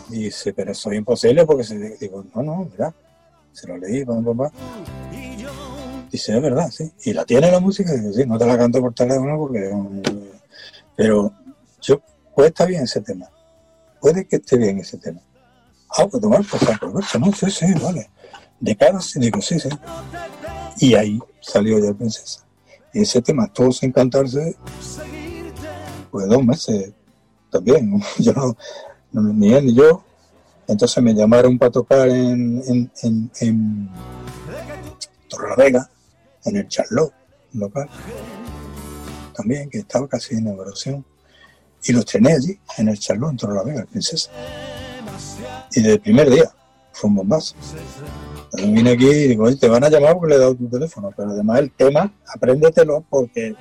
Y 0.09 0.25
dice, 0.25 0.53
pero 0.53 0.71
eso 0.73 0.91
es 0.91 0.97
imposible 0.97 1.45
porque 1.45 1.63
se 1.63 1.97
digo, 1.97 2.25
no, 2.35 2.43
no, 2.43 2.69
mira, 2.69 2.93
se 3.51 3.67
lo 3.67 3.77
leí, 3.77 4.03
papá, 4.05 4.21
papá. 4.23 4.51
Dice, 6.11 6.35
es 6.35 6.41
verdad, 6.41 6.69
sí. 6.69 6.91
Y 7.05 7.13
la 7.13 7.25
tiene 7.25 7.49
la 7.49 7.59
música, 7.59 7.91
digo, 7.93 8.13
sí, 8.13 8.25
no 8.25 8.37
te 8.37 8.45
la 8.45 8.57
canto 8.57 8.79
por 8.81 8.93
teléfono 8.93 9.37
porque. 9.37 9.71
Pero 10.95 11.33
yo, 11.81 12.01
puede 12.35 12.49
estar 12.49 12.67
bien 12.67 12.83
ese 12.83 13.01
tema. 13.01 13.27
Puede 13.99 14.27
que 14.27 14.35
esté 14.35 14.57
bien 14.57 14.77
ese 14.79 14.97
tema. 14.97 15.21
Ah, 15.89 16.05
pues 16.07 16.21
tomar 16.21 16.43
por 16.43 16.59
saco, 16.59 16.87
no, 17.19 17.33
sí, 17.33 17.49
sí, 17.49 17.65
vale. 17.81 18.09
De 18.63 18.77
cara, 18.77 19.01
sí, 19.01 19.19
digo, 19.19 19.41
sí, 19.41 19.59
sí. 19.59 19.67
Y 20.77 20.93
ahí 20.93 21.19
salió 21.41 21.79
ya 21.79 21.93
princesa. 21.93 22.45
Y 22.93 23.01
ese 23.01 23.21
tema 23.21 23.43
estuvo 23.43 23.73
sin 23.73 23.91
cantarse, 23.91 24.55
pues 26.09 26.27
dos 26.29 26.45
meses 26.45 26.93
también. 27.51 28.01
Yo 28.19 28.31
no, 29.11 29.21
ni 29.33 29.53
él 29.53 29.65
ni 29.65 29.75
yo. 29.75 30.05
Entonces 30.65 31.03
me 31.03 31.13
llamaron 31.13 31.59
para 31.59 31.71
tocar 31.71 32.07
en, 32.07 32.63
en, 32.65 32.91
en, 33.01 33.31
en 33.41 33.89
Torrelavega, 35.27 35.89
en 36.45 36.55
el 36.55 36.67
Charlot, 36.69 37.13
un 37.53 37.59
local. 37.59 37.89
También, 39.35 39.69
que 39.69 39.79
estaba 39.79 40.07
casi 40.07 40.35
en 40.35 40.39
inauguración. 40.39 41.05
Y 41.83 41.91
los 41.91 42.05
estrené 42.05 42.31
allí, 42.31 42.57
en 42.77 42.87
el 42.87 42.97
Charlot, 42.97 43.31
en 43.31 43.37
Torrelavega, 43.37 43.81
el 43.81 43.87
Princesa. 43.87 44.31
Y 45.73 45.81
desde 45.81 45.95
el 45.95 45.99
primer 45.99 46.29
día, 46.29 46.49
fue 46.93 47.09
un 47.09 47.17
bombazo. 47.17 47.55
Vine 48.55 48.91
aquí 48.91 49.07
y 49.07 49.27
digo, 49.29 49.45
oye, 49.45 49.55
te 49.55 49.67
van 49.67 49.83
a 49.83 49.89
llamar 49.89 50.13
porque 50.13 50.29
le 50.29 50.35
he 50.35 50.39
dado 50.39 50.55
tu 50.55 50.69
teléfono, 50.69 51.11
pero 51.15 51.31
además 51.31 51.59
el 51.59 51.71
tema, 51.71 52.13
apréndetelo 52.27 53.03
porque 53.09 53.55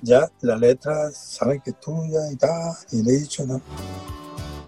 ya 0.00 0.30
la 0.42 0.56
letra 0.56 1.10
saben 1.10 1.60
que 1.60 1.70
es 1.70 1.80
tuya 1.80 2.30
y 2.30 2.36
tal, 2.36 2.72
y 2.92 3.02
le 3.02 3.12
he 3.12 3.20
dicho, 3.20 3.44
no. 3.44 3.60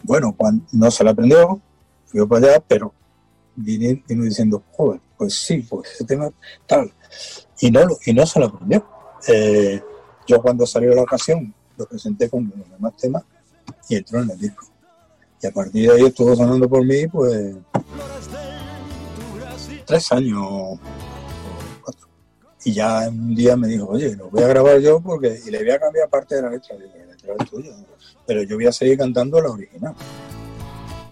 Bueno, 0.03 0.35
cuando 0.37 0.65
no 0.73 0.91
se 0.91 1.05
la 1.05 1.13
aprendió, 1.13 1.61
fui 2.07 2.27
para 2.27 2.49
allá, 2.49 2.65
pero 2.67 2.93
vine, 3.55 4.03
vino 4.09 4.25
diciendo, 4.25 4.63
joder, 4.73 5.01
pues 5.17 5.35
sí, 5.35 5.59
pues 5.59 5.91
ese 5.93 6.05
tema 6.05 6.31
tal. 6.67 6.93
Y 7.61 7.71
no, 7.71 7.81
y 8.05 8.13
no 8.13 8.27
se 8.27 8.41
lo 8.41 8.47
aprendió. 8.47 8.87
Eh, 9.29 9.81
yo 10.27 10.43
cuando 10.43 10.67
salió 10.67 10.95
la 10.95 11.03
ocasión, 11.03 11.55
lo 11.77 11.87
presenté 11.87 12.29
con 12.29 12.53
los 12.57 12.71
demás 12.71 12.97
temas 12.97 13.23
y 13.89 13.97
entró 13.97 14.21
en 14.21 14.31
el 14.31 14.39
disco. 14.39 14.67
Y 15.41 15.47
a 15.47 15.53
partir 15.53 15.89
de 15.89 15.97
ahí 15.97 16.07
estuvo 16.07 16.35
sonando 16.35 16.69
por 16.69 16.85
mí, 16.85 17.07
pues, 17.07 17.57
tres 19.85 20.13
años, 20.13 20.41
o 20.43 20.79
cuatro. 21.83 22.09
Y 22.65 22.73
ya 22.73 23.09
un 23.09 23.35
día 23.35 23.57
me 23.57 23.69
dijo, 23.69 23.87
oye, 23.87 24.17
lo 24.17 24.31
voy 24.31 24.43
a 24.43 24.49
grabar 24.49 24.81
yo 24.81 25.01
porque, 25.01 25.39
y 25.45 25.51
le 25.51 25.59
voy 25.59 25.71
a 25.71 25.79
cambiar 25.79 26.09
parte 26.09 26.37
de 26.37 26.43
la 26.43 26.51
letra. 26.51 26.77
Digo, 26.77 26.93
la 26.99 27.07
letra 27.07 27.35
es 27.39 27.51
tuya, 27.51 27.73
pero 28.27 28.43
yo 28.43 28.57
voy 28.57 28.67
a 28.67 28.73
seguir 28.73 28.99
cantando 28.99 29.41
la 29.41 29.51
original. 29.51 29.95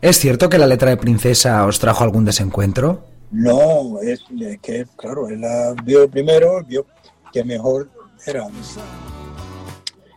¿Es 0.00 0.18
cierto 0.18 0.48
que 0.48 0.58
la 0.58 0.66
letra 0.66 0.90
de 0.90 0.96
Princesa 0.96 1.64
os 1.64 1.78
trajo 1.78 2.04
algún 2.04 2.24
desencuentro? 2.24 3.04
No, 3.30 4.00
es, 4.00 4.22
es 4.38 4.60
que, 4.60 4.86
claro, 4.96 5.28
él 5.28 5.40
la 5.40 5.74
vio 5.82 6.08
primero, 6.08 6.62
vio 6.64 6.86
que 7.32 7.42
mejor 7.42 7.88
era 8.26 8.46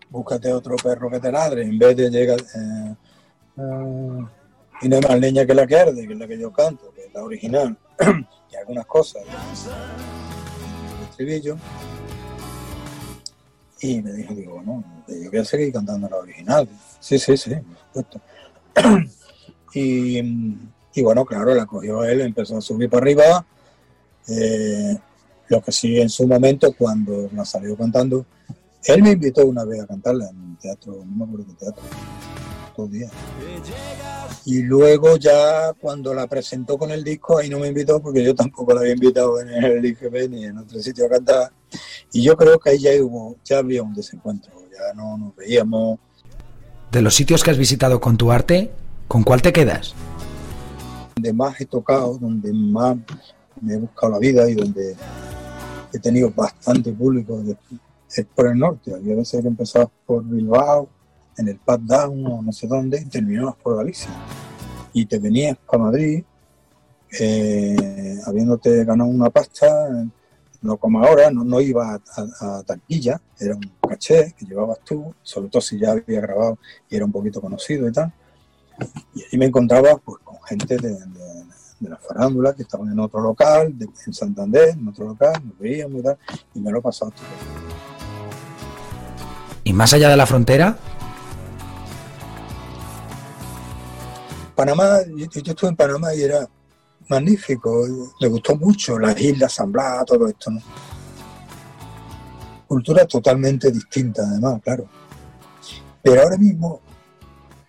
búscate 0.09 0.51
otro 0.53 0.75
perro 0.77 1.09
que 1.09 1.19
te 1.19 1.31
ladre, 1.31 1.63
en 1.63 1.77
vez 1.77 1.95
de 1.95 2.09
llegar 2.09 2.39
eh, 2.39 2.95
eh, 3.57 4.25
y 4.81 4.89
no 4.89 4.97
hay 4.97 5.01
más 5.01 5.19
leña 5.19 5.45
que 5.45 5.53
la 5.53 5.67
que 5.67 5.77
arde, 5.77 6.07
que 6.07 6.13
es 6.13 6.19
la 6.19 6.27
que 6.27 6.37
yo 6.39 6.51
canto, 6.51 6.91
que 6.93 7.05
es 7.05 7.13
la 7.13 7.23
original, 7.23 7.77
y 8.51 8.55
algunas 8.55 8.85
cosas 8.85 9.23
estribillo. 11.17 11.57
Y 13.79 14.01
me 14.01 14.11
dijo, 14.13 14.33
digo, 14.33 14.61
no, 14.63 14.83
yo 15.07 15.29
voy 15.29 15.39
a 15.39 15.45
seguir 15.45 15.73
cantando 15.73 16.09
la 16.09 16.17
original. 16.17 16.67
Sí, 16.99 17.19
sí, 17.19 17.37
sí, 17.37 17.51
por 17.55 18.05
supuesto. 18.05 18.21
y, 19.73 20.19
y 20.93 21.01
bueno, 21.01 21.25
claro, 21.25 21.53
la 21.53 21.65
cogió 21.65 22.03
él, 22.03 22.21
empezó 22.21 22.57
a 22.57 22.61
subir 22.61 22.89
para 22.89 23.03
arriba. 23.03 23.45
Eh, 24.27 24.97
lo 25.49 25.61
que 25.61 25.71
sí 25.71 25.99
en 25.99 26.09
su 26.09 26.27
momento, 26.27 26.73
cuando 26.77 27.29
la 27.33 27.45
salió 27.45 27.75
cantando, 27.77 28.25
él 28.85 29.03
me 29.03 29.11
invitó 29.11 29.45
una 29.45 29.63
vez 29.63 29.81
a 29.81 29.87
cantarla 29.87 30.29
en 30.29 30.37
un 30.37 30.55
teatro, 30.57 31.03
no 31.05 31.15
me 31.15 31.23
acuerdo 31.25 31.45
qué 31.47 31.65
teatro, 31.65 31.83
Y 34.45 34.61
luego 34.61 35.17
ya 35.17 35.73
cuando 35.79 36.13
la 36.13 36.27
presentó 36.27 36.77
con 36.77 36.91
el 36.91 37.03
disco, 37.03 37.37
ahí 37.37 37.49
no 37.49 37.59
me 37.59 37.67
invitó 37.67 38.01
porque 38.01 38.23
yo 38.23 38.33
tampoco 38.33 38.73
la 38.73 38.81
había 38.81 38.93
invitado 38.93 39.41
en 39.41 39.49
el 39.49 39.85
IGB 39.85 40.29
ni 40.29 40.45
en 40.45 40.57
otro 40.57 40.79
sitio 40.79 41.05
a 41.05 41.09
cantar. 41.09 41.51
Y 42.13 42.23
yo 42.23 42.37
creo 42.37 42.59
que 42.59 42.69
ahí 42.71 42.79
ya 42.79 42.91
hubo, 43.03 43.35
ya 43.43 43.59
había 43.59 43.83
un 43.83 43.93
desencuentro, 43.93 44.53
ya 44.71 44.93
no 44.93 45.17
nos 45.17 45.35
veíamos. 45.35 45.99
De 46.91 47.01
los 47.01 47.13
sitios 47.15 47.43
que 47.43 47.51
has 47.51 47.57
visitado 47.57 47.99
con 47.99 48.17
tu 48.17 48.31
arte, 48.31 48.71
¿con 49.07 49.23
cuál 49.23 49.41
te 49.41 49.51
quedas? 49.51 49.93
donde 51.17 51.33
más 51.33 51.59
he 51.59 51.65
tocado, 51.65 52.17
donde 52.19 52.53
más 52.53 52.95
me 53.59 53.73
he 53.73 53.77
buscado 53.77 54.13
la 54.13 54.19
vida 54.19 54.47
y 54.47 54.53
donde 54.53 54.95
he 55.91 55.99
tenido 55.99 56.31
bastante 56.31 56.93
público 56.93 57.41
es 58.15 58.25
por 58.35 58.47
el 58.47 58.59
norte. 58.59 58.93
Había 58.93 59.15
veces 59.15 59.41
que 59.41 59.47
empezabas 59.47 59.89
por 60.05 60.23
Bilbao, 60.23 60.87
en 61.37 61.47
el 61.47 61.57
Pad 61.57 61.79
Down 61.81 62.25
o 62.25 62.41
no 62.41 62.51
sé 62.51 62.67
dónde, 62.67 62.99
y 63.01 63.05
terminabas 63.05 63.55
por 63.55 63.77
Galicia. 63.77 64.09
Y 64.93 65.05
te 65.05 65.19
venías 65.19 65.57
para 65.69 65.83
Madrid, 65.83 66.23
eh, 67.19 68.19
habiéndote 68.25 68.83
ganado 68.83 69.09
una 69.09 69.29
pasta, 69.29 69.67
no 70.61 70.77
como 70.77 71.03
ahora, 71.03 71.29
no, 71.31 71.43
no 71.43 71.61
iba 71.61 71.93
a, 71.93 72.01
a- 72.15 72.57
a 72.59 72.63
taquilla, 72.63 73.21
era 73.39 73.55
un 73.55 73.71
caché 73.87 74.33
que 74.37 74.45
llevabas 74.45 74.79
tú, 74.83 75.13
sobre 75.21 75.49
todo 75.49 75.61
si 75.61 75.79
ya 75.79 75.91
había 75.91 76.19
grabado 76.21 76.57
y 76.89 76.95
era 76.95 77.05
un 77.05 77.11
poquito 77.11 77.39
conocido 77.39 77.87
y 77.87 77.91
tal. 77.91 78.11
Y 79.13 79.21
ahí 79.21 79.37
me 79.39 79.45
encontraba 79.45 79.97
pues, 79.97 80.17
con 80.23 80.37
gente 80.43 80.77
de, 80.77 80.89
de- 80.93 81.47
de 81.79 81.89
la 81.89 81.97
farándula 81.97 82.53
que 82.53 82.63
estaban 82.63 82.91
en 82.91 82.99
otro 82.99 83.21
local, 83.21 83.77
de- 83.77 83.87
en 84.07 84.13
Santander, 84.13 84.69
en 84.69 84.87
otro 84.87 85.05
local, 85.05 85.33
nos 85.45 85.57
veíamos 85.59 85.99
y 85.99 86.03
tal, 86.03 86.17
y 86.55 86.59
me 86.59 86.71
lo 86.71 86.79
he 86.79 86.81
pasado 86.81 87.11
todo. 87.11 87.25
¿Y 89.63 89.73
más 89.73 89.93
allá 89.93 90.09
de 90.09 90.17
la 90.17 90.25
frontera? 90.25 90.77
Panamá, 94.57 95.01
yo, 95.15 95.27
estuve 95.31 95.69
en 95.69 95.75
Panamá 95.75 96.15
y 96.15 96.23
era 96.23 96.49
magnífico, 97.07 97.85
me 98.19 98.27
gustó 98.27 98.55
mucho, 98.55 98.97
las 98.97 99.15
islas, 99.21 99.53
San 99.53 99.71
todo 99.71 100.27
esto, 100.27 100.49
¿no? 100.49 100.59
Cultura 102.67 103.05
totalmente 103.05 103.69
distinta, 103.71 104.23
además, 104.23 104.59
claro. 104.63 104.89
Pero 106.01 106.23
ahora 106.23 106.37
mismo, 106.37 106.81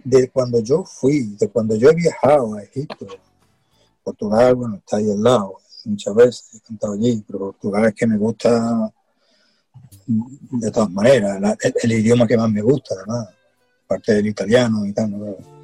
de 0.02 0.30
cuando 0.30 0.60
yo 0.60 0.82
fui, 0.82 1.36
de 1.38 1.50
cuando 1.50 1.76
yo 1.76 1.90
he 1.90 1.94
viajado 1.94 2.54
a 2.54 2.62
Egipto, 2.62 3.06
Portugal, 4.02 4.54
bueno, 4.54 4.76
está 4.76 4.96
ahí 4.96 5.10
al 5.10 5.22
lado, 5.22 5.58
muchas 5.84 6.14
veces 6.14 6.54
he 6.54 6.60
cantado 6.60 6.94
allí, 6.94 7.22
pero 7.26 7.38
Portugal 7.38 7.84
es 7.84 7.94
que 7.94 8.06
me 8.06 8.16
gusta 8.16 8.90
de 10.06 10.70
todas 10.70 10.90
maneras, 10.90 11.38
el, 11.60 11.74
el 11.82 11.92
idioma 11.92 12.26
que 12.26 12.38
más 12.38 12.50
me 12.50 12.62
gusta, 12.62 12.94
además, 12.94 13.28
aparte 13.84 14.14
del 14.14 14.28
italiano 14.28 14.86
y 14.86 14.92
tal, 14.94 15.10
¿no? 15.10 15.57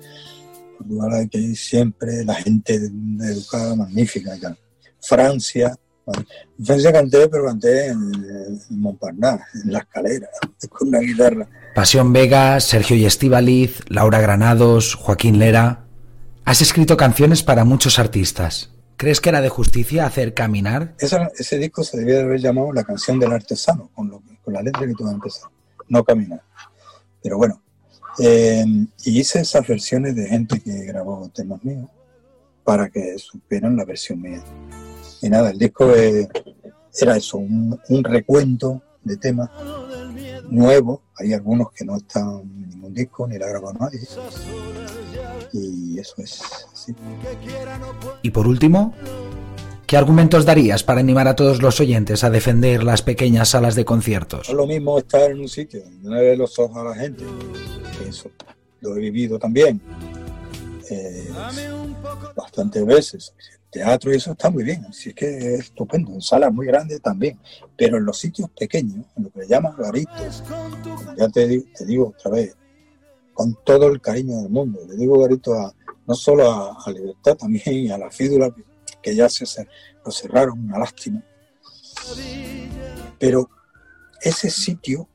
Portugal 0.78 1.12
hay 1.14 1.28
que 1.28 1.38
ir 1.38 1.56
siempre, 1.56 2.24
la 2.24 2.34
gente 2.34 2.74
educada, 3.20 3.74
magnífica 3.76 4.36
y 4.36 4.40
tal. 4.40 4.58
Francia, 5.00 5.76
en 6.58 6.64
Francia 6.66 6.92
canté, 6.92 7.28
pero 7.28 7.46
canté 7.46 7.86
en, 7.88 8.00
en 8.14 8.80
Montparnasse, 8.80 9.42
en 9.64 9.72
la 9.72 9.78
escalera, 9.80 10.28
con 10.70 10.88
una 10.88 11.00
guitarra. 11.00 11.46
Pasión 11.74 12.12
Vega, 12.12 12.60
Sergio 12.60 12.96
y 12.96 13.04
Estíbaliz, 13.04 13.80
Laura 13.88 14.20
Granados, 14.20 14.94
Joaquín 14.94 15.38
Lera. 15.38 15.86
Has 16.44 16.60
escrito 16.60 16.96
canciones 16.96 17.42
para 17.42 17.64
muchos 17.64 17.98
artistas. 17.98 18.70
¿Crees 18.96 19.20
que 19.20 19.30
era 19.30 19.40
de 19.40 19.48
justicia 19.48 20.06
hacer 20.06 20.34
caminar? 20.34 20.94
Esa- 21.00 21.30
ese 21.36 21.58
disco 21.58 21.82
se 21.82 21.98
debía 21.98 22.16
de 22.16 22.22
haber 22.22 22.40
llamado 22.40 22.72
La 22.72 22.84
canción 22.84 23.18
del 23.18 23.32
artesano, 23.32 23.90
con, 23.94 24.08
lo, 24.08 24.22
con 24.42 24.54
la 24.54 24.62
letra 24.62 24.86
que 24.86 24.92
tuve 24.94 25.10
a 25.10 25.14
empezar, 25.14 25.50
no 25.88 26.04
caminar. 26.04 26.42
Pero 27.22 27.36
bueno, 27.38 27.60
eh, 28.18 28.64
y 29.04 29.20
hice 29.20 29.40
esas 29.40 29.66
versiones 29.66 30.14
de 30.14 30.28
gente 30.28 30.60
que 30.60 30.84
grabó 30.84 31.30
temas 31.34 31.62
míos 31.64 31.88
para 32.62 32.88
que 32.88 33.18
supieran 33.18 33.76
la 33.76 33.84
versión 33.84 34.20
mía. 34.22 34.42
Y 35.20 35.28
nada, 35.28 35.50
el 35.50 35.58
disco 35.58 35.94
eh, 35.94 36.28
era 37.00 37.16
eso, 37.16 37.38
un, 37.38 37.78
un 37.88 38.04
recuento 38.04 38.82
de 39.02 39.16
temas 39.16 39.50
nuevos. 40.48 41.00
Hay 41.16 41.32
algunos 41.32 41.72
que 41.72 41.84
no 41.84 41.96
están 41.96 42.40
en 42.40 42.68
ningún 42.70 42.94
disco, 42.94 43.26
ni 43.26 43.38
la 43.38 43.48
grabó 43.48 43.72
nadie. 43.72 44.00
Y 45.52 45.98
eso 45.98 46.14
es 46.18 46.42
así. 46.72 46.94
Y 48.22 48.30
por 48.30 48.46
último, 48.46 48.94
¿qué 49.86 49.96
argumentos 49.96 50.44
darías 50.44 50.82
para 50.82 51.00
animar 51.00 51.28
a 51.28 51.36
todos 51.36 51.62
los 51.62 51.80
oyentes 51.80 52.24
a 52.24 52.30
defender 52.30 52.82
las 52.82 53.02
pequeñas 53.02 53.50
salas 53.50 53.74
de 53.74 53.84
conciertos? 53.84 54.48
No 54.48 54.52
es 54.52 54.56
lo 54.56 54.66
mismo 54.66 54.98
estar 54.98 55.30
en 55.30 55.40
un 55.40 55.48
sitio 55.48 55.82
no 56.02 56.14
le 56.14 56.36
los 56.36 56.58
ojos 56.58 56.76
a 56.76 56.84
la 56.84 56.94
gente, 56.94 57.24
eso 58.00 58.30
lo 58.80 58.96
he 58.96 59.00
vivido 59.00 59.38
también 59.38 59.80
eh, 60.90 61.28
bastantes 62.36 62.84
veces. 62.84 63.34
Teatro 63.70 64.12
y 64.12 64.16
eso 64.16 64.32
está 64.32 64.50
muy 64.50 64.62
bien, 64.62 64.84
así 64.84 65.08
es 65.08 65.14
que 65.16 65.26
es 65.54 65.60
estupendo. 65.60 66.12
En 66.12 66.20
salas 66.20 66.52
muy 66.52 66.66
grandes 66.66 67.00
también, 67.02 67.40
pero 67.76 67.96
en 67.96 68.04
los 68.04 68.18
sitios 68.18 68.48
pequeños, 68.50 69.04
en 69.16 69.24
lo 69.24 69.30
que 69.30 69.40
le 69.40 69.48
llaman 69.48 69.74
garitos, 69.76 70.44
ya 71.16 71.28
te, 71.28 71.48
di- 71.48 71.64
te 71.76 71.84
digo 71.84 72.14
otra 72.16 72.30
vez, 72.30 72.56
con 73.32 73.56
todo 73.64 73.88
el 73.88 74.00
cariño 74.00 74.36
del 74.42 74.48
mundo, 74.50 74.80
le 74.86 74.94
digo 74.96 75.18
garito 75.20 75.54
a, 75.54 75.74
no 76.06 76.14
solo 76.14 76.48
a, 76.48 76.76
a 76.84 76.90
Libertad, 76.92 77.34
también 77.36 77.90
a 77.90 77.98
la 77.98 78.10
Fídula, 78.12 78.54
que, 79.02 79.16
ya 79.16 79.28
se, 79.28 79.44
cer- 79.44 79.68
lo 80.04 80.12
cerraron, 80.12 80.60
una 80.60 80.78
lástima. 80.78 81.20
Pero 83.18 83.48
ese 84.20 84.50
sitio 84.50 85.08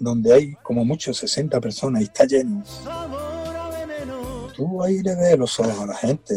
donde 0.00 0.32
hay 0.34 0.54
como 0.62 0.84
mucho 0.84 1.12
60 1.14 1.60
personas 1.60 2.02
y 2.02 2.04
está 2.06 2.24
lleno, 2.24 2.64
tú 4.56 4.82
ahí 4.82 5.00
le 5.02 5.14
ves 5.14 5.38
los 5.38 5.60
ojos 5.60 5.78
a 5.78 5.86
la 5.86 5.94
gente 5.96 6.34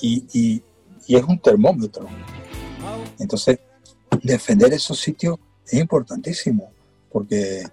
y, 0.00 0.06
y- 0.06 0.24
y- 0.32 0.62
y 1.06 1.16
es 1.16 1.24
un 1.24 1.38
termómetro. 1.38 2.06
Entonces, 3.18 3.58
defender 4.22 4.72
esos 4.72 4.98
sitios 5.00 5.38
es 5.66 5.74
importantísimo, 5.80 6.70
porque 7.10 7.64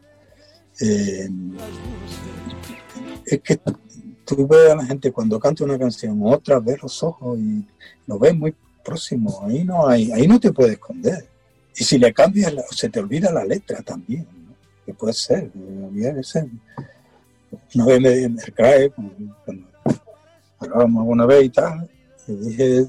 eh, 0.79 1.29
es 3.25 3.41
que 3.41 3.59
tú 4.25 4.47
ves 4.47 4.71
a 4.71 4.75
la 4.75 4.85
gente 4.85 5.11
cuando 5.11 5.39
canta 5.39 5.63
una 5.63 5.77
canción, 5.77 6.19
otra 6.23 6.59
ves 6.59 6.81
los 6.81 7.03
ojos 7.03 7.37
y 7.39 7.65
lo 8.07 8.17
ves 8.19 8.35
muy 8.35 8.55
próximo, 8.83 9.41
ahí 9.45 9.63
no 9.63 9.87
hay, 9.87 10.11
ahí 10.11 10.27
no 10.27 10.39
te 10.39 10.51
puedes 10.51 10.73
esconder. 10.73 11.29
Y 11.75 11.83
si 11.83 11.97
le 11.97 12.13
cambias, 12.13 12.53
se 12.71 12.89
te 12.89 12.99
olvida 12.99 13.31
la 13.31 13.45
letra 13.45 13.81
también, 13.81 14.27
que 14.85 14.93
puede 14.93 15.13
ser, 15.13 15.51
Una 17.73 17.85
vez 17.85 18.01
me, 18.01 18.29
me 18.29 18.43
cae, 18.53 18.89
cuando 18.91 19.67
hablábamos 20.59 21.01
alguna 21.01 21.25
vez 21.25 21.45
y 21.45 21.49
tal, 21.49 21.89
y 22.27 22.33
dije, 22.33 22.87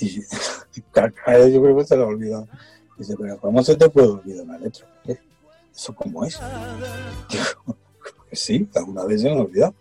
y, 0.00 0.20
yo 1.52 1.62
creo 1.62 1.76
que 1.76 1.84
se 1.84 1.96
lo 1.96 2.04
ha 2.04 2.06
olvidado. 2.06 2.48
Dice, 2.98 3.14
pero 3.18 3.38
¿cómo 3.38 3.62
se 3.62 3.76
te 3.76 3.88
puede 3.88 4.08
olvidar 4.08 4.46
la 4.46 4.58
letra? 4.58 4.86
¿Eso 5.74 5.94
cómo 5.94 6.24
es? 6.24 6.38
Digo, 7.30 7.76
sí, 8.32 8.68
alguna 8.74 9.04
vez 9.04 9.22
se 9.22 9.30
me 9.30 9.36
ha 9.36 9.42
olvidado. 9.42 9.74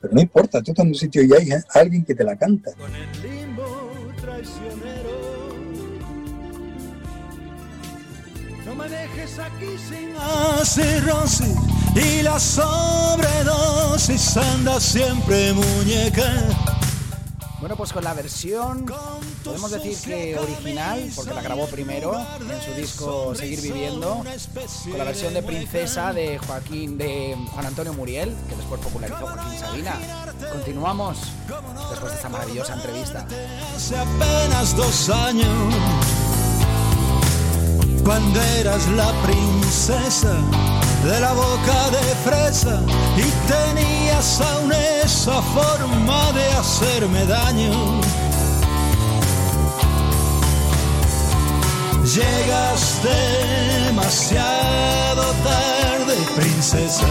Pero 0.00 0.14
no 0.14 0.20
importa, 0.20 0.62
tú 0.62 0.70
estás 0.70 0.84
en 0.84 0.90
un 0.90 0.94
sitio 0.94 1.22
y 1.22 1.32
hay 1.32 1.48
alguien 1.74 2.04
que 2.04 2.14
te 2.14 2.22
la 2.22 2.36
canta. 2.36 2.70
Manejes 9.26 9.38
aquí 9.38 9.78
sin 9.78 10.14
cirrosis 10.64 11.56
y 11.94 12.22
la 12.22 12.38
sobredosis 12.38 14.36
anda 14.36 14.80
siempre 14.80 15.52
muñeca. 15.52 16.32
Bueno, 17.58 17.74
pues 17.76 17.92
con 17.92 18.04
la 18.04 18.12
versión, 18.14 18.86
podemos 19.42 19.70
decir 19.70 19.98
que 20.04 20.38
original, 20.38 21.10
porque 21.16 21.34
la 21.34 21.42
grabó 21.42 21.66
primero 21.66 22.14
en 22.14 22.62
su 22.62 22.72
disco 22.78 23.34
Seguir 23.34 23.62
Viviendo, 23.62 24.22
con 24.88 24.98
la 24.98 25.04
versión 25.04 25.34
de 25.34 25.42
Princesa 25.42 26.12
de 26.12 26.38
Joaquín, 26.38 26.98
de 26.98 27.34
Juan 27.52 27.66
Antonio 27.66 27.94
Muriel, 27.94 28.36
que 28.48 28.56
después 28.56 28.80
popularizó 28.82 29.26
Joaquín 29.26 29.58
Sabina. 29.58 29.94
Continuamos 30.52 31.18
después 31.90 32.12
de 32.12 32.16
esta 32.16 32.28
maravillosa 32.28 32.74
entrevista. 32.74 33.26
Hace 33.74 33.96
apenas 33.96 34.76
dos 34.76 35.08
años, 35.08 35.74
cuando 38.06 38.40
eras 38.40 38.86
la 38.90 39.10
princesa 39.22 40.32
de 41.02 41.20
la 41.20 41.32
boca 41.32 41.90
de 41.90 42.14
fresa 42.24 42.80
y 43.16 43.24
tenías 43.50 44.40
aún 44.40 44.72
esa 45.02 45.42
forma 45.42 46.30
de 46.30 46.44
hacerme 46.52 47.26
daño. 47.26 48.00
Llegas 52.04 53.00
demasiado 53.82 55.22
tarde, 55.42 56.16
princesa. 56.36 57.06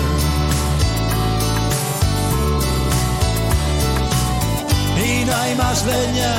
Y 5.06 5.26
no 5.26 5.36
hay 5.36 5.56
más 5.56 5.86
leña 5.86 6.34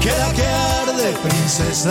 que 0.00 0.12
la 0.12 0.32
que 0.32 0.46
arde, 0.46 1.12
princesa. 1.24 1.90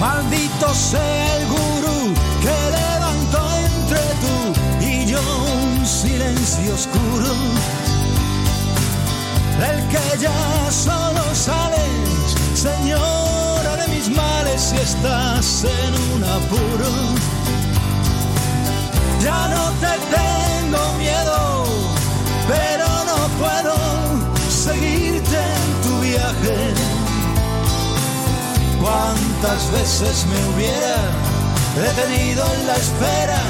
Maldito 0.00 0.74
sea 0.74 1.36
el 1.36 1.46
gurú 1.46 2.14
que 2.40 2.56
levantó 2.78 3.42
entre 3.66 4.00
tú 4.22 4.36
y 4.80 5.04
yo 5.04 5.20
un 5.20 5.84
silencio 5.84 6.74
oscuro. 6.74 7.34
Del 9.60 9.86
que 9.88 10.18
ya 10.18 10.70
solo 10.70 11.22
sales, 11.34 12.34
señora 12.54 13.76
de 13.76 13.88
mis 13.88 14.08
males, 14.08 14.62
si 14.62 14.76
estás 14.76 15.64
en 15.64 15.92
un 16.14 16.24
apuro. 16.24 16.90
Ya 19.22 19.48
no 19.48 19.70
te 19.82 19.92
tengo 20.16 20.94
miedo, 20.94 21.66
pero 22.48 22.86
no 23.10 23.18
puedo 23.38 23.76
seguirte 24.48 25.36
en 25.36 25.82
tu 25.82 26.00
viaje 26.00 26.90
Cuántas 29.42 29.72
veces 29.72 30.26
me 30.26 30.36
hubiera 30.52 30.96
detenido 31.74 32.44
en 32.56 32.66
la 32.66 32.74
espera 32.74 33.40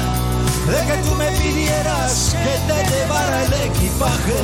de 0.67 0.85
que 0.87 0.97
tú 1.03 1.13
me 1.15 1.29
pidieras 1.31 2.31
que 2.31 2.59
te 2.71 2.79
llevara 2.89 3.43
el 3.43 3.53
equipaje. 3.53 4.39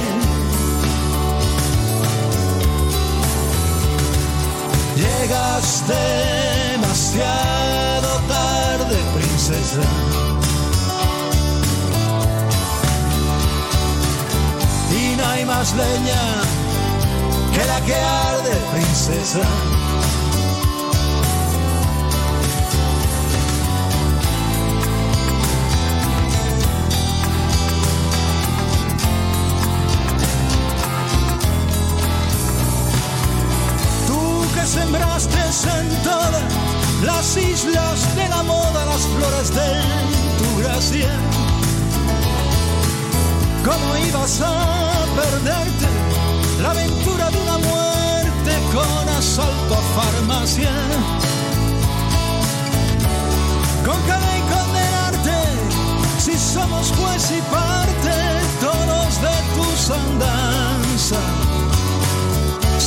Llegas 4.97 5.83
demasiado 6.73 8.09
tarde, 8.27 8.97
princesa. 9.15 9.83
Y 14.91 15.15
no 15.15 15.25
hay 15.27 15.45
más 15.45 15.73
leña 15.75 16.43
que 17.53 17.65
la 17.65 17.79
que 17.85 17.95
arde, 17.95 18.51
princesa. 18.73 19.76
En 35.67 36.03
todas 36.03 36.43
las 37.03 37.37
islas 37.37 38.15
de 38.15 38.27
la 38.29 38.43
moda, 38.43 38.85
las 38.85 39.01
flores 39.01 39.53
de 39.53 39.69
tu 40.39 40.61
gracia. 40.61 41.09
¿Cómo 43.63 43.97
ibas 44.07 44.41
a 44.41 45.05
perderte 45.15 45.87
la 46.61 46.71
aventura 46.71 47.29
de 47.29 47.37
una 47.39 47.57
muerte 47.57 48.51
con 48.73 49.09
asalto 49.09 49.75
a 49.75 50.01
farmacia? 50.01 50.71
Con 53.85 53.99
cada 54.07 54.37
y 54.37 54.41
condenarte, 54.55 55.37
si 56.19 56.37
somos 56.37 56.91
juez 56.97 57.31
y 57.31 57.41
parte, 57.51 58.15
todos 58.59 59.21
de 59.21 59.35
tus 59.55 59.91
andanzas 59.91 61.46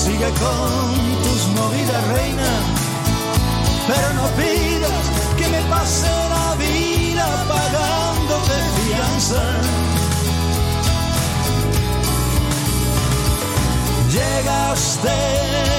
Sigue 0.04 0.30
con 0.40 0.94
tus 1.24 1.46
movidas, 1.48 2.08
reina, 2.08 2.50
pero 3.86 4.14
no 4.14 4.26
pidas 4.28 5.04
que 5.36 5.46
me 5.46 5.60
pase 5.68 6.08
la 6.08 6.54
vida 6.56 7.26
pagándote 7.46 8.56
fianza. 8.76 9.42
Llegas 14.10 14.98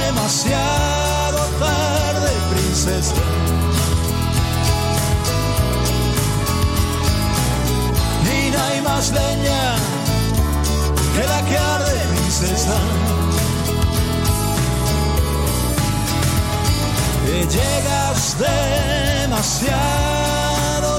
demasiado 0.03 1.39
tarde, 1.59 2.31
princesa. 2.51 3.15
Y 8.37 8.51
no 8.51 8.59
hay 8.65 8.81
más 8.81 9.11
leña 9.11 9.63
que 11.15 11.23
la 11.27 11.41
que 11.49 11.57
arde, 11.57 11.99
princesa. 12.11 12.77
Llegas 17.39 18.37
demasiado 19.19 19.79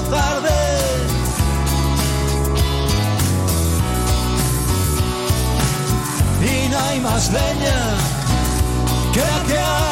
tarde. 0.09 0.49
Y 6.41 6.69
no 6.69 6.79
hay 6.79 6.99
más 6.99 7.31
leña 7.31 7.79
que 9.13 9.21
la 9.21 9.82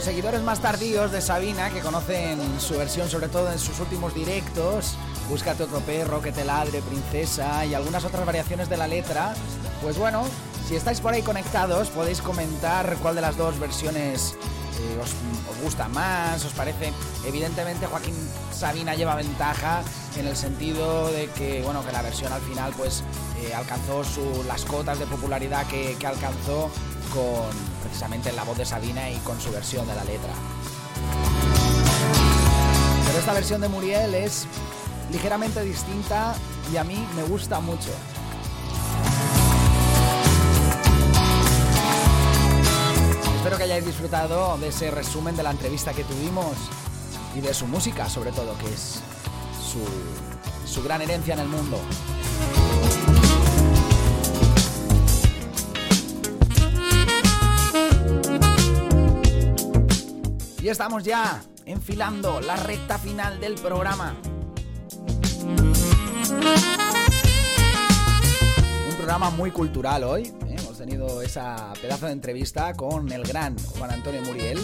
Los 0.00 0.06
seguidores 0.06 0.40
más 0.40 0.60
tardíos 0.60 1.12
de 1.12 1.20
Sabina, 1.20 1.68
que 1.68 1.80
conocen 1.80 2.40
su 2.58 2.78
versión 2.78 3.10
sobre 3.10 3.28
todo 3.28 3.52
en 3.52 3.58
sus 3.58 3.80
últimos 3.80 4.14
directos, 4.14 4.96
Búscate 5.28 5.64
otro 5.64 5.80
perro 5.80 6.22
que 6.22 6.32
te 6.32 6.42
ladre, 6.42 6.80
princesa 6.80 7.66
y 7.66 7.74
algunas 7.74 8.02
otras 8.06 8.24
variaciones 8.24 8.70
de 8.70 8.78
la 8.78 8.88
letra. 8.88 9.34
Pues 9.82 9.98
bueno, 9.98 10.24
si 10.66 10.74
estáis 10.74 11.02
por 11.02 11.12
ahí 11.12 11.20
conectados, 11.20 11.90
podéis 11.90 12.22
comentar 12.22 12.96
cuál 13.02 13.14
de 13.14 13.20
las 13.20 13.36
dos 13.36 13.58
versiones 13.58 14.36
eh, 14.80 15.02
os, 15.02 15.10
gusta 15.62 15.86
más, 15.88 16.42
os 16.46 16.52
parece. 16.54 16.94
Evidentemente 17.26 17.84
Joaquín 17.84 18.14
Sabina 18.50 18.94
lleva 18.94 19.16
ventaja 19.16 19.82
en 20.16 20.26
el 20.26 20.34
sentido 20.34 21.12
de 21.12 21.26
que, 21.28 21.60
bueno, 21.60 21.84
que 21.84 21.92
la 21.92 22.00
versión 22.00 22.32
al 22.32 22.40
final 22.40 22.72
pues 22.74 23.04
eh, 23.42 23.52
alcanzó 23.52 24.02
las 24.48 24.64
cotas 24.64 24.98
de 24.98 25.04
popularidad 25.04 25.66
que, 25.66 25.94
que 25.98 26.06
alcanzó 26.06 26.70
con 27.12 27.50
precisamente 27.82 28.32
la 28.32 28.44
voz 28.44 28.58
de 28.58 28.64
Sabina 28.64 29.10
y 29.10 29.16
con 29.18 29.40
su 29.40 29.50
versión 29.50 29.86
de 29.86 29.94
la 29.94 30.04
letra. 30.04 30.32
Pero 33.06 33.18
esta 33.18 33.32
versión 33.32 33.60
de 33.60 33.68
Muriel 33.68 34.14
es 34.14 34.46
ligeramente 35.12 35.62
distinta 35.62 36.34
y 36.72 36.76
a 36.76 36.84
mí 36.84 37.06
me 37.16 37.22
gusta 37.24 37.60
mucho. 37.60 37.90
Espero 43.36 43.56
que 43.56 43.62
hayáis 43.64 43.86
disfrutado 43.86 44.58
de 44.58 44.68
ese 44.68 44.90
resumen 44.90 45.34
de 45.34 45.42
la 45.42 45.50
entrevista 45.50 45.92
que 45.92 46.04
tuvimos 46.04 46.56
y 47.34 47.40
de 47.40 47.54
su 47.54 47.66
música, 47.66 48.08
sobre 48.08 48.32
todo, 48.32 48.56
que 48.58 48.72
es 48.72 49.00
su, 49.60 50.70
su 50.70 50.82
gran 50.82 51.02
herencia 51.02 51.34
en 51.34 51.40
el 51.40 51.48
mundo. 51.48 51.80
Y 60.62 60.68
estamos 60.68 61.04
ya 61.04 61.42
enfilando 61.64 62.40
la 62.42 62.54
recta 62.56 62.98
final 62.98 63.40
del 63.40 63.54
programa. 63.54 64.14
Un 68.90 68.96
programa 68.96 69.30
muy 69.30 69.50
cultural 69.52 70.04
hoy. 70.04 70.24
¿eh? 70.24 70.56
Hemos 70.58 70.76
tenido 70.76 71.22
esa 71.22 71.72
pedazo 71.80 72.06
de 72.06 72.12
entrevista 72.12 72.74
con 72.74 73.10
el 73.10 73.22
gran 73.22 73.56
Juan 73.58 73.90
Antonio 73.90 74.20
Muriel. 74.20 74.58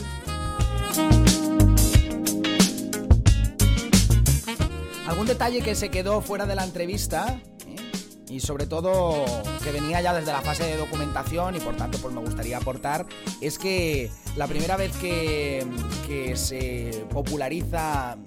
Algún 5.09 5.27
detalle 5.27 5.63
que 5.63 5.75
se 5.75 5.89
quedó 5.89 6.21
fuera 6.21 6.45
de 6.45 6.57
la 6.57 6.65
entrevista. 6.65 7.41
Y 8.37 8.41
sobre 8.41 8.67
todo 8.67 9.25
que 9.65 9.73
venía 9.73 10.03
ya 10.03 10.13
desde 10.13 10.31
la 10.31 10.43
fase 10.43 10.65
de 10.65 10.77
documentación 10.77 11.57
y 11.57 11.61
por 11.61 11.75
tanto 11.75 11.97
pues 11.99 12.13
me 12.13 12.21
gustaría 12.21 12.59
aportar 12.59 13.07
es 13.41 13.59
que 13.59 14.11
la 14.37 14.47
primera 14.47 14.77
vez 14.77 14.95
que, 14.99 15.67
se 16.35 17.07
populariza 17.09 18.19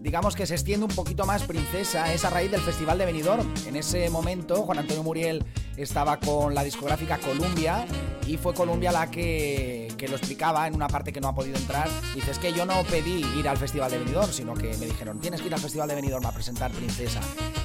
digamos 0.00 0.36
que 0.36 0.46
se 0.46 0.52
extiende 0.52 0.84
un 0.84 0.94
poquito 0.94 1.24
más 1.24 1.44
Princesa 1.44 2.12
es 2.12 2.26
a 2.26 2.30
raíz 2.30 2.50
del 2.50 2.60
Festival 2.60 2.98
de 2.98 3.06
Benidorm. 3.06 3.48
En 3.66 3.76
ese 3.76 4.10
momento 4.10 4.56
Juan 4.64 4.80
Antonio 4.80 5.02
Muriel 5.02 5.44
estaba 5.78 6.20
con 6.20 6.54
la 6.54 6.62
discográfica 6.62 7.18
Columbia 7.18 7.86
y 8.26 8.36
fue 8.36 8.52
Columbia 8.52 8.92
la 8.92 9.10
que, 9.10 9.88
que, 9.96 10.08
lo 10.08 10.16
explicaba 10.16 10.66
en 10.66 10.74
una 10.74 10.88
parte 10.88 11.12
que 11.12 11.20
no 11.20 11.28
ha 11.28 11.34
podido 11.34 11.56
entrar. 11.56 11.88
Dice, 12.14 12.32
es 12.32 12.38
que 12.38 12.52
yo 12.52 12.66
no 12.66 12.82
pedí 12.82 13.24
ir 13.38 13.48
al 13.48 13.56
Festival 13.56 13.90
de 13.90 13.98
Benidorm, 13.98 14.32
sino 14.32 14.54
que 14.54 14.76
me 14.76 14.86
dijeron, 14.86 15.20
tienes 15.20 15.40
que 15.40 15.46
ir 15.46 15.54
al 15.54 15.60
Festival 15.60 15.88
de 15.88 15.94
Benidorm 15.94 16.26
a 16.26 16.32
presentar 16.32 16.70
Princesa. 16.72 17.20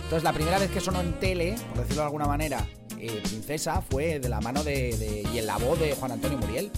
Entonces 0.08 0.24
la 0.24 0.32
primera 0.32 0.58
vez 0.58 0.72
que 0.72 0.80
sonó 0.80 1.02
en 1.02 1.20
tele, 1.20 1.58
por 1.68 1.80
decirlo 1.80 2.04
de 2.04 2.06
alguna 2.06 2.28
manera, 2.28 2.66
eh, 2.98 3.20
Princesa 3.24 3.82
fue 3.82 4.22
de 4.22 4.30
la 4.30 4.40
mano 4.40 4.64
de, 4.64 4.96
de, 4.96 5.28
y 5.34 5.40
en 5.40 5.46
la 5.46 5.58
voz 5.58 5.78
de 5.78 5.96
Juan 5.96 6.14
Antonio 6.14 6.38
Muriel 6.38 6.72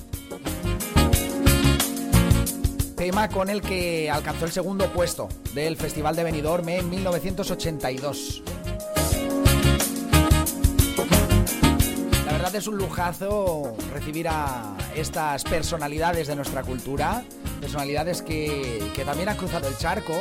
tema 2.95 3.29
con 3.29 3.51
el 3.51 3.61
que 3.61 4.09
alcanzó 4.09 4.45
el 4.45 4.51
segundo 4.51 4.91
puesto 4.91 5.29
del 5.53 5.77
Festival 5.77 6.15
de 6.15 6.23
Benidorm 6.23 6.67
en 6.69 6.89
1982. 6.89 8.41
La 12.25 12.31
verdad 12.31 12.55
es 12.55 12.65
un 12.65 12.77
lujazo 12.77 13.75
recibir 13.93 14.27
a 14.27 14.75
estas 14.95 15.43
personalidades 15.43 16.25
de 16.27 16.35
nuestra 16.35 16.63
cultura, 16.63 17.23
personalidades 17.61 18.23
que, 18.23 18.91
que, 18.95 19.05
también 19.05 19.29
han 19.29 19.37
cruzado 19.37 19.67
el 19.67 19.77
charco 19.77 20.15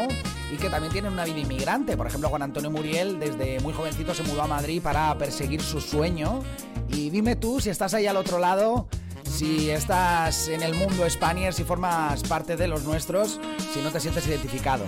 y 0.51 0.57
que 0.57 0.71
también 0.71 0.93
tienen 0.93 1.13
una 1.13 1.25
vida 1.25 1.39
inmigrante. 1.39 1.97
Por 1.97 2.07
ejemplo, 2.07 2.29
Juan 2.29 2.43
Antonio 2.43 2.71
Muriel 2.71 3.19
desde 3.19 3.61
muy 3.61 3.73
jovencito 3.73 4.15
se 4.15 4.23
mudó 4.23 4.43
a 4.43 4.47
Madrid 4.47 4.81
para 4.83 5.17
perseguir 5.19 5.63
su 5.63 5.81
sueño. 5.81 6.43
Y 6.89 7.11
dime 7.11 7.37
tú, 7.37 7.61
si 7.61 7.71
estás 7.71 7.95
ahí 7.95 8.07
al 8.07 8.17
otro 8.17 8.39
lado, 8.39 8.89
si 9.25 9.71
estás 9.71 10.49
en 10.49 10.63
el 10.63 10.75
mundo 10.75 11.09
Spanier, 11.09 11.53
si 11.53 11.65
formas 11.65 12.23
parte 12.23 12.57
de 12.57 12.67
los 12.67 12.85
nuestros, 12.85 13.39
si 13.73 13.81
no 13.81 13.91
te 13.91 14.01
sientes 14.01 14.27
identificado 14.27 14.85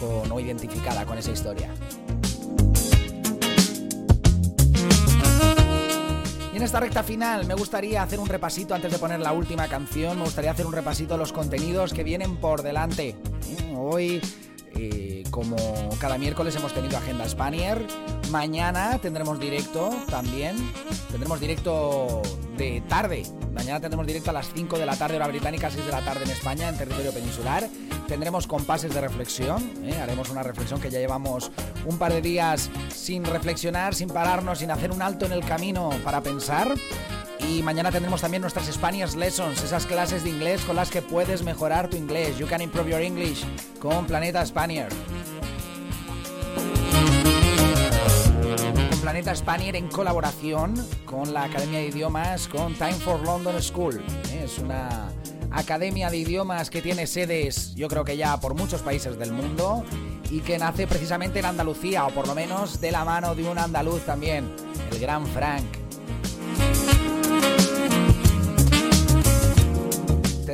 con, 0.00 0.30
o 0.30 0.40
identificada 0.40 1.06
con 1.06 1.16
esa 1.16 1.30
historia. 1.30 1.72
Y 6.52 6.56
en 6.56 6.62
esta 6.62 6.80
recta 6.80 7.02
final 7.02 7.46
me 7.46 7.54
gustaría 7.54 8.02
hacer 8.02 8.18
un 8.20 8.28
repasito 8.28 8.74
antes 8.74 8.92
de 8.92 8.98
poner 8.98 9.20
la 9.20 9.32
última 9.32 9.68
canción, 9.68 10.18
me 10.18 10.24
gustaría 10.24 10.50
hacer 10.50 10.66
un 10.66 10.72
repasito 10.72 11.14
de 11.14 11.18
los 11.18 11.32
contenidos 11.32 11.92
que 11.92 12.04
vienen 12.04 12.36
por 12.36 12.62
delante. 12.62 13.16
Hoy 13.76 14.20
eh, 14.76 15.22
como 15.30 15.56
cada 15.98 16.18
miércoles 16.18 16.54
hemos 16.56 16.72
tenido 16.72 16.96
Agenda 16.96 17.28
Spanier. 17.28 17.86
Mañana 18.30 18.98
tendremos 18.98 19.38
directo 19.38 19.90
también. 20.08 20.56
Tendremos 21.10 21.40
directo 21.40 22.22
de 22.56 22.82
tarde. 22.88 23.24
Mañana 23.52 23.80
tendremos 23.80 24.06
directo 24.06 24.30
a 24.30 24.32
las 24.32 24.52
5 24.52 24.78
de 24.78 24.86
la 24.86 24.96
tarde, 24.96 25.16
hora 25.16 25.28
británica, 25.28 25.70
6 25.70 25.86
de 25.86 25.92
la 25.92 26.04
tarde 26.04 26.24
en 26.24 26.30
España, 26.30 26.68
en 26.68 26.76
territorio 26.76 27.12
peninsular. 27.12 27.68
Tendremos 28.08 28.46
compases 28.46 28.92
de 28.92 29.00
reflexión. 29.00 29.72
¿eh? 29.84 29.96
Haremos 29.96 30.30
una 30.30 30.42
reflexión 30.42 30.80
que 30.80 30.90
ya 30.90 30.98
llevamos 30.98 31.50
un 31.86 31.98
par 31.98 32.12
de 32.12 32.20
días 32.20 32.70
sin 32.94 33.24
reflexionar, 33.24 33.94
sin 33.94 34.08
pararnos, 34.08 34.58
sin 34.58 34.70
hacer 34.70 34.90
un 34.90 35.02
alto 35.02 35.26
en 35.26 35.32
el 35.32 35.44
camino 35.44 35.90
para 36.04 36.20
pensar. 36.20 36.74
Y 37.48 37.62
mañana 37.62 37.90
tendremos 37.90 38.20
también 38.20 38.40
nuestras 38.40 38.66
Spanish 38.66 39.14
Lessons, 39.14 39.62
esas 39.62 39.86
clases 39.86 40.24
de 40.24 40.30
inglés 40.30 40.62
con 40.62 40.76
las 40.76 40.90
que 40.90 41.02
puedes 41.02 41.42
mejorar 41.42 41.88
tu 41.88 41.96
inglés. 41.96 42.38
You 42.38 42.46
can 42.46 42.60
improve 42.60 42.90
your 42.90 43.00
English 43.00 43.44
con 43.78 44.06
Planeta 44.06 44.44
Spaniard. 44.46 44.92
Con 48.90 49.00
Planeta 49.00 49.34
Spaniard 49.34 49.76
en 49.76 49.88
colaboración 49.88 50.74
con 51.04 51.32
la 51.32 51.44
Academia 51.44 51.80
de 51.80 51.88
Idiomas, 51.88 52.48
con 52.48 52.74
Time 52.74 52.94
for 52.94 53.20
London 53.20 53.62
School. 53.62 54.02
Es 54.32 54.58
una 54.58 55.12
academia 55.50 56.10
de 56.10 56.16
idiomas 56.18 56.68
que 56.70 56.82
tiene 56.82 57.06
sedes, 57.06 57.74
yo 57.76 57.86
creo 57.88 58.04
que 58.04 58.16
ya 58.16 58.40
por 58.40 58.54
muchos 58.54 58.82
países 58.82 59.16
del 59.18 59.32
mundo 59.32 59.84
y 60.30 60.40
que 60.40 60.58
nace 60.58 60.86
precisamente 60.86 61.38
en 61.38 61.44
Andalucía, 61.44 62.06
o 62.06 62.10
por 62.10 62.26
lo 62.26 62.34
menos 62.34 62.80
de 62.80 62.90
la 62.90 63.04
mano 63.04 63.34
de 63.34 63.48
un 63.48 63.58
andaluz 63.58 64.02
también, 64.04 64.50
el 64.90 64.98
gran 64.98 65.26
Frank. 65.26 65.83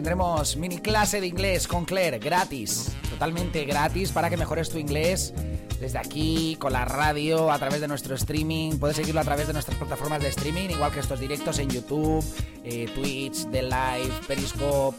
Tendremos 0.00 0.56
mini 0.56 0.78
clase 0.78 1.20
de 1.20 1.26
inglés 1.26 1.68
con 1.68 1.84
Claire 1.84 2.18
gratis, 2.18 2.90
totalmente 3.10 3.66
gratis 3.66 4.12
para 4.12 4.30
que 4.30 4.38
mejores 4.38 4.70
tu 4.70 4.78
inglés 4.78 5.34
desde 5.78 5.98
aquí, 5.98 6.56
con 6.58 6.72
la 6.72 6.86
radio, 6.86 7.52
a 7.52 7.58
través 7.58 7.82
de 7.82 7.88
nuestro 7.88 8.14
streaming. 8.14 8.78
Puedes 8.78 8.96
seguirlo 8.96 9.20
a 9.20 9.24
través 9.24 9.46
de 9.46 9.52
nuestras 9.52 9.76
plataformas 9.76 10.22
de 10.22 10.28
streaming, 10.28 10.70
igual 10.70 10.90
que 10.90 11.00
estos 11.00 11.20
directos 11.20 11.58
en 11.58 11.68
YouTube, 11.68 12.24
eh, 12.64 12.90
Twitch, 12.94 13.50
The 13.50 13.62
Live, 13.62 14.10
Periscope, 14.26 14.96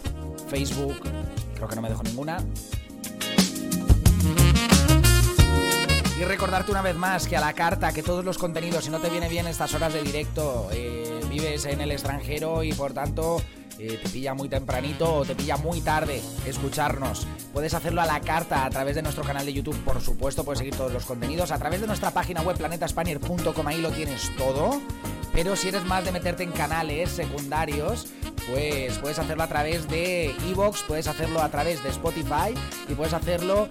Facebook. 0.50 1.02
Creo 1.56 1.68
que 1.68 1.76
no 1.76 1.82
me 1.82 1.90
dejo 1.90 2.04
ninguna. 2.04 2.38
Y 6.20 6.24
recordarte 6.26 6.70
una 6.70 6.84
vez 6.84 6.96
más 6.96 7.26
que 7.26 7.36
a 7.36 7.42
la 7.42 7.54
carta, 7.54 7.92
que 7.92 8.04
todos 8.04 8.24
los 8.24 8.38
contenidos, 8.38 8.84
si 8.84 8.92
no 8.92 9.00
te 9.00 9.10
viene 9.10 9.30
bien 9.30 9.48
estas 9.48 9.74
horas 9.74 9.96
de 9.96 10.04
directo, 10.04 10.70
eh, 10.72 11.22
vives 11.28 11.66
en 11.66 11.82
el 11.82 11.90
extranjero 11.90 12.62
y 12.62 12.72
por 12.74 12.94
tanto 12.94 13.42
te 13.88 14.10
pilla 14.10 14.34
muy 14.34 14.50
tempranito 14.50 15.16
o 15.16 15.26
te 15.26 15.36
pilla 15.36 15.58
muy 15.58 15.82
tarde 15.82 16.22
escucharnos. 16.46 17.28
Puedes 17.54 17.74
hacerlo 17.74 18.02
a 18.02 18.06
la 18.06 18.20
carta 18.22 18.66
a 18.66 18.70
través 18.70 18.96
de 18.96 19.02
nuestro 19.02 19.24
canal 19.24 19.46
de 19.46 19.54
YouTube, 19.54 19.78
por 19.84 20.02
supuesto, 20.02 20.44
puedes 20.44 20.60
seguir 20.60 20.76
todos 20.76 20.92
los 20.92 21.06
contenidos. 21.06 21.52
A 21.52 21.58
través 21.58 21.82
de 21.82 21.88
nuestra 21.88 22.12
página 22.12 22.42
web 22.42 22.58
planetaspanier.com, 22.58 23.68
ahí 23.68 23.82
lo 23.82 23.92
tienes 23.92 24.32
todo. 24.38 24.82
Pero 25.34 25.56
si 25.56 25.70
eres 25.70 25.86
más 25.86 26.04
de 26.04 26.12
meterte 26.12 26.44
en 26.44 26.52
canales 26.52 27.10
secundarios, 27.10 28.08
pues 28.50 28.98
puedes 28.98 29.18
hacerlo 29.18 29.44
a 29.44 29.48
través 29.48 29.88
de 29.88 30.36
Evox, 30.50 30.84
puedes 30.84 31.08
hacerlo 31.08 31.42
a 31.42 31.50
través 31.50 31.82
de 31.84 31.90
Spotify 31.90 32.54
y 32.90 32.94
puedes 32.94 33.14
hacerlo 33.14 33.68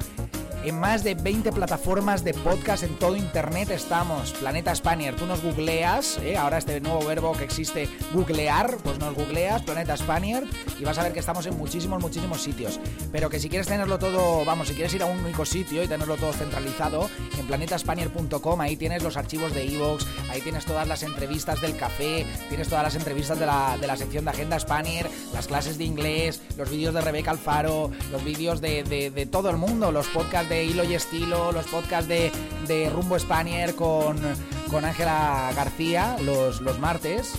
en 0.64 0.78
más 0.78 1.02
de 1.04 1.14
20 1.14 1.52
plataformas 1.52 2.22
de 2.22 2.34
podcast 2.34 2.82
en 2.82 2.98
todo 2.98 3.16
internet 3.16 3.70
estamos. 3.70 4.32
Planeta 4.32 4.74
Spanier, 4.74 5.16
tú 5.16 5.24
nos 5.24 5.42
googleas, 5.42 6.18
¿eh? 6.18 6.36
ahora 6.36 6.58
este 6.58 6.80
nuevo 6.80 7.04
verbo 7.04 7.32
que 7.32 7.44
existe, 7.44 7.88
googlear, 8.12 8.76
pues 8.82 8.98
nos 8.98 9.14
googleas, 9.14 9.62
Planeta 9.62 9.96
Spanier, 9.96 10.44
y 10.78 10.84
vas 10.84 10.98
a 10.98 11.02
ver 11.02 11.12
que 11.12 11.20
estamos 11.20 11.46
en 11.46 11.56
muchísimos, 11.56 12.00
muchísimos 12.00 12.42
sitios. 12.42 12.78
Pero 13.10 13.30
que 13.30 13.38
si 13.38 13.48
quieres 13.48 13.68
tenerlo 13.68 13.98
todo, 13.98 14.44
vamos, 14.44 14.68
si 14.68 14.74
quieres 14.74 14.92
ir 14.92 15.02
a 15.02 15.06
un 15.06 15.20
único 15.20 15.46
sitio 15.46 15.82
y 15.82 15.88
tenerlo 15.88 16.16
todo 16.16 16.32
centralizado, 16.32 17.08
en 17.38 17.46
planetaspanier.com, 17.46 18.60
ahí 18.60 18.76
tienes 18.76 19.02
los 19.02 19.16
archivos 19.16 19.54
de 19.54 19.64
Evox, 19.64 20.06
ahí 20.30 20.42
tienes 20.42 20.66
todas 20.66 20.86
las 20.86 21.02
entrevistas 21.02 21.60
del 21.62 21.76
café, 21.76 22.26
tienes 22.48 22.68
todas 22.68 22.84
las 22.84 22.96
entrevistas 22.96 23.38
de 23.38 23.46
la, 23.46 23.78
de 23.80 23.86
la 23.86 23.96
sección 23.96 24.24
de 24.24 24.32
Agenda 24.32 24.58
Spanier, 24.60 25.08
las 25.32 25.46
clases 25.46 25.78
de 25.78 25.84
inglés, 25.84 26.42
los 26.58 26.68
vídeos 26.68 26.92
de 26.92 27.00
Rebeca 27.00 27.30
Alfaro, 27.30 27.90
los 28.12 28.22
vídeos 28.22 28.60
de, 28.60 28.82
de, 28.82 29.10
de 29.10 29.26
todo 29.26 29.48
el 29.48 29.56
mundo, 29.56 29.90
los 29.90 30.06
podcasts 30.08 30.49
de 30.50 30.64
Hilo 30.64 30.84
y 30.84 30.94
Estilo, 30.94 31.52
los 31.52 31.66
podcasts 31.66 32.08
de, 32.08 32.30
de 32.68 32.90
Rumbo 32.90 33.18
Spanier 33.18 33.74
con 33.74 34.18
con 34.70 34.84
Ángela 34.84 35.50
García 35.54 36.16
los, 36.22 36.60
los 36.60 36.78
martes. 36.78 37.34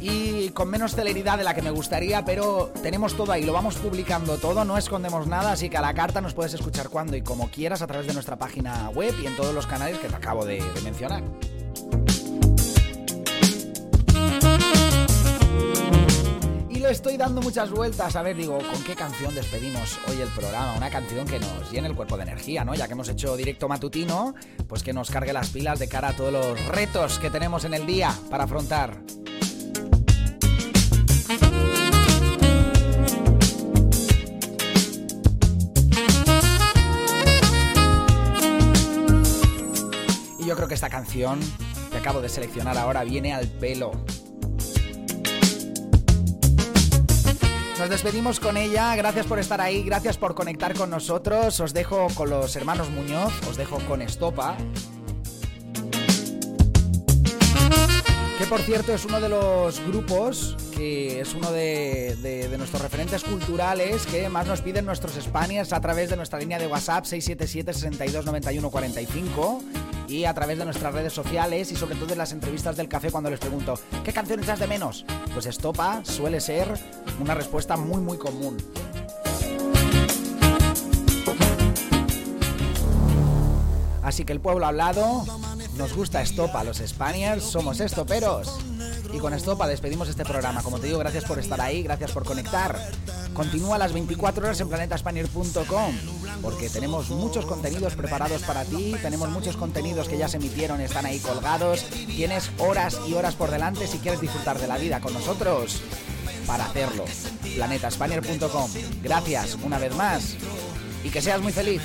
Y 0.00 0.50
con 0.50 0.70
menos 0.70 0.94
celeridad 0.94 1.38
de 1.38 1.44
la 1.44 1.54
que 1.54 1.62
me 1.62 1.70
gustaría, 1.70 2.24
pero 2.24 2.70
tenemos 2.82 3.16
todo 3.16 3.32
ahí, 3.32 3.44
lo 3.44 3.52
vamos 3.52 3.76
publicando 3.76 4.38
todo, 4.38 4.64
no 4.64 4.78
escondemos 4.78 5.26
nada, 5.26 5.52
así 5.52 5.68
que 5.68 5.76
a 5.76 5.82
la 5.82 5.92
carta 5.92 6.20
nos 6.20 6.34
puedes 6.34 6.54
escuchar 6.54 6.88
cuando 6.88 7.16
y 7.16 7.22
como 7.22 7.50
quieras 7.50 7.82
a 7.82 7.86
través 7.86 8.06
de 8.06 8.14
nuestra 8.14 8.36
página 8.36 8.88
web 8.90 9.14
y 9.22 9.26
en 9.26 9.36
todos 9.36 9.54
los 9.54 9.66
canales 9.66 9.98
que 9.98 10.08
te 10.08 10.14
acabo 10.14 10.44
de, 10.44 10.62
de 10.62 10.80
mencionar. 10.82 11.22
Estoy 16.90 17.16
dando 17.16 17.42
muchas 17.42 17.70
vueltas. 17.70 18.16
A 18.16 18.22
ver, 18.22 18.36
digo, 18.36 18.58
¿con 18.58 18.82
qué 18.82 18.94
canción 18.94 19.34
despedimos 19.34 19.98
hoy 20.08 20.20
el 20.20 20.28
programa? 20.28 20.74
Una 20.74 20.90
canción 20.90 21.26
que 21.26 21.38
nos 21.38 21.70
llene 21.70 21.88
el 21.88 21.94
cuerpo 21.94 22.16
de 22.16 22.22
energía, 22.22 22.64
¿no? 22.64 22.74
Ya 22.74 22.86
que 22.86 22.94
hemos 22.94 23.08
hecho 23.08 23.36
directo 23.36 23.68
matutino, 23.68 24.34
pues 24.66 24.82
que 24.82 24.92
nos 24.92 25.10
cargue 25.10 25.32
las 25.32 25.50
pilas 25.50 25.78
de 25.78 25.88
cara 25.88 26.08
a 26.08 26.12
todos 26.14 26.32
los 26.32 26.66
retos 26.66 27.18
que 27.18 27.30
tenemos 27.30 27.64
en 27.64 27.74
el 27.74 27.86
día 27.86 28.14
para 28.30 28.44
afrontar. 28.44 29.00
Y 40.38 40.46
yo 40.46 40.56
creo 40.56 40.68
que 40.68 40.74
esta 40.74 40.88
canción 40.88 41.40
que 41.90 41.98
acabo 41.98 42.20
de 42.20 42.28
seleccionar 42.28 42.78
ahora 42.78 43.04
viene 43.04 43.34
al 43.34 43.46
pelo. 43.48 43.92
Nos 47.78 47.90
despedimos 47.90 48.40
con 48.40 48.56
ella, 48.56 48.96
gracias 48.96 49.26
por 49.26 49.38
estar 49.38 49.60
ahí, 49.60 49.84
gracias 49.84 50.16
por 50.16 50.34
conectar 50.34 50.74
con 50.74 50.90
nosotros. 50.90 51.60
Os 51.60 51.72
dejo 51.72 52.08
con 52.14 52.28
los 52.28 52.56
hermanos 52.56 52.90
Muñoz, 52.90 53.32
os 53.48 53.56
dejo 53.56 53.78
con 53.86 54.02
Estopa. 54.02 54.56
Que 58.36 58.46
por 58.46 58.60
cierto 58.62 58.92
es 58.92 59.04
uno 59.04 59.20
de 59.20 59.28
los 59.28 59.80
grupos 59.86 60.56
que 60.76 61.20
es 61.20 61.34
uno 61.34 61.52
de, 61.52 62.48
nuestros 62.58 62.82
referentes 62.82 63.22
culturales 63.22 64.06
que 64.06 64.28
más 64.28 64.46
nos 64.48 64.60
piden 64.60 64.84
nuestros 64.84 65.14
Spaniards 65.14 65.72
a 65.72 65.80
través 65.80 66.10
de 66.10 66.16
nuestra 66.16 66.40
línea 66.40 66.58
de 66.58 66.66
WhatsApp 66.66 67.04
677 67.04 67.74
62 67.74 68.24
91 68.24 68.70
45 68.70 69.62
y 70.08 70.24
a 70.24 70.34
través 70.34 70.58
de 70.58 70.64
nuestras 70.64 70.92
redes 70.92 71.12
sociales 71.12 71.70
y 71.70 71.76
sobre 71.76 71.94
todo 71.94 72.12
en 72.12 72.18
las 72.18 72.32
entrevistas 72.32 72.76
del 72.76 72.88
café 72.88 73.10
cuando 73.10 73.30
les 73.30 73.38
pregunto 73.38 73.78
¿qué 74.04 74.12
canción 74.12 74.42
echas 74.42 74.58
de 74.58 74.66
menos? 74.66 75.04
Pues 75.32 75.46
Estopa 75.46 76.02
suele 76.04 76.40
ser 76.40 76.72
una 77.20 77.34
respuesta 77.34 77.76
muy 77.76 78.00
muy 78.00 78.18
común. 78.18 78.56
Así 84.02 84.24
que 84.24 84.32
el 84.32 84.40
pueblo 84.40 84.64
ha 84.64 84.68
hablado, 84.68 85.26
nos 85.76 85.94
gusta 85.94 86.22
Estopa, 86.22 86.64
los 86.64 86.78
Spaniards, 86.78 87.44
somos 87.44 87.78
estoperos. 87.80 88.58
Y 89.12 89.18
con 89.18 89.34
Estopa 89.34 89.68
despedimos 89.68 90.08
este 90.08 90.24
programa. 90.24 90.62
Como 90.62 90.78
te 90.78 90.86
digo, 90.86 90.98
gracias 90.98 91.24
por 91.24 91.38
estar 91.38 91.60
ahí, 91.60 91.82
gracias 91.82 92.12
por 92.12 92.24
conectar. 92.24 92.78
Continúa 93.38 93.78
las 93.78 93.92
24 93.92 94.44
horas 94.44 94.60
en 94.60 94.68
planetaspanier.com 94.68 95.94
porque 96.42 96.68
tenemos 96.68 97.10
muchos 97.10 97.46
contenidos 97.46 97.94
preparados 97.94 98.42
para 98.42 98.64
ti, 98.64 98.96
tenemos 99.00 99.28
muchos 99.28 99.56
contenidos 99.56 100.08
que 100.08 100.18
ya 100.18 100.26
se 100.26 100.38
emitieron, 100.38 100.80
están 100.80 101.06
ahí 101.06 101.20
colgados. 101.20 101.84
Tienes 101.84 102.50
horas 102.58 102.98
y 103.06 103.14
horas 103.14 103.36
por 103.36 103.52
delante 103.52 103.86
si 103.86 103.98
quieres 103.98 104.20
disfrutar 104.20 104.58
de 104.58 104.66
la 104.66 104.76
vida 104.76 105.00
con 105.00 105.14
nosotros 105.14 105.82
para 106.48 106.64
hacerlo. 106.64 107.04
planetaspanier.com. 107.54 108.72
Gracias 109.04 109.56
una 109.62 109.78
vez 109.78 109.94
más 109.94 110.34
y 111.04 111.10
que 111.10 111.22
seas 111.22 111.40
muy 111.40 111.52
feliz. 111.52 111.80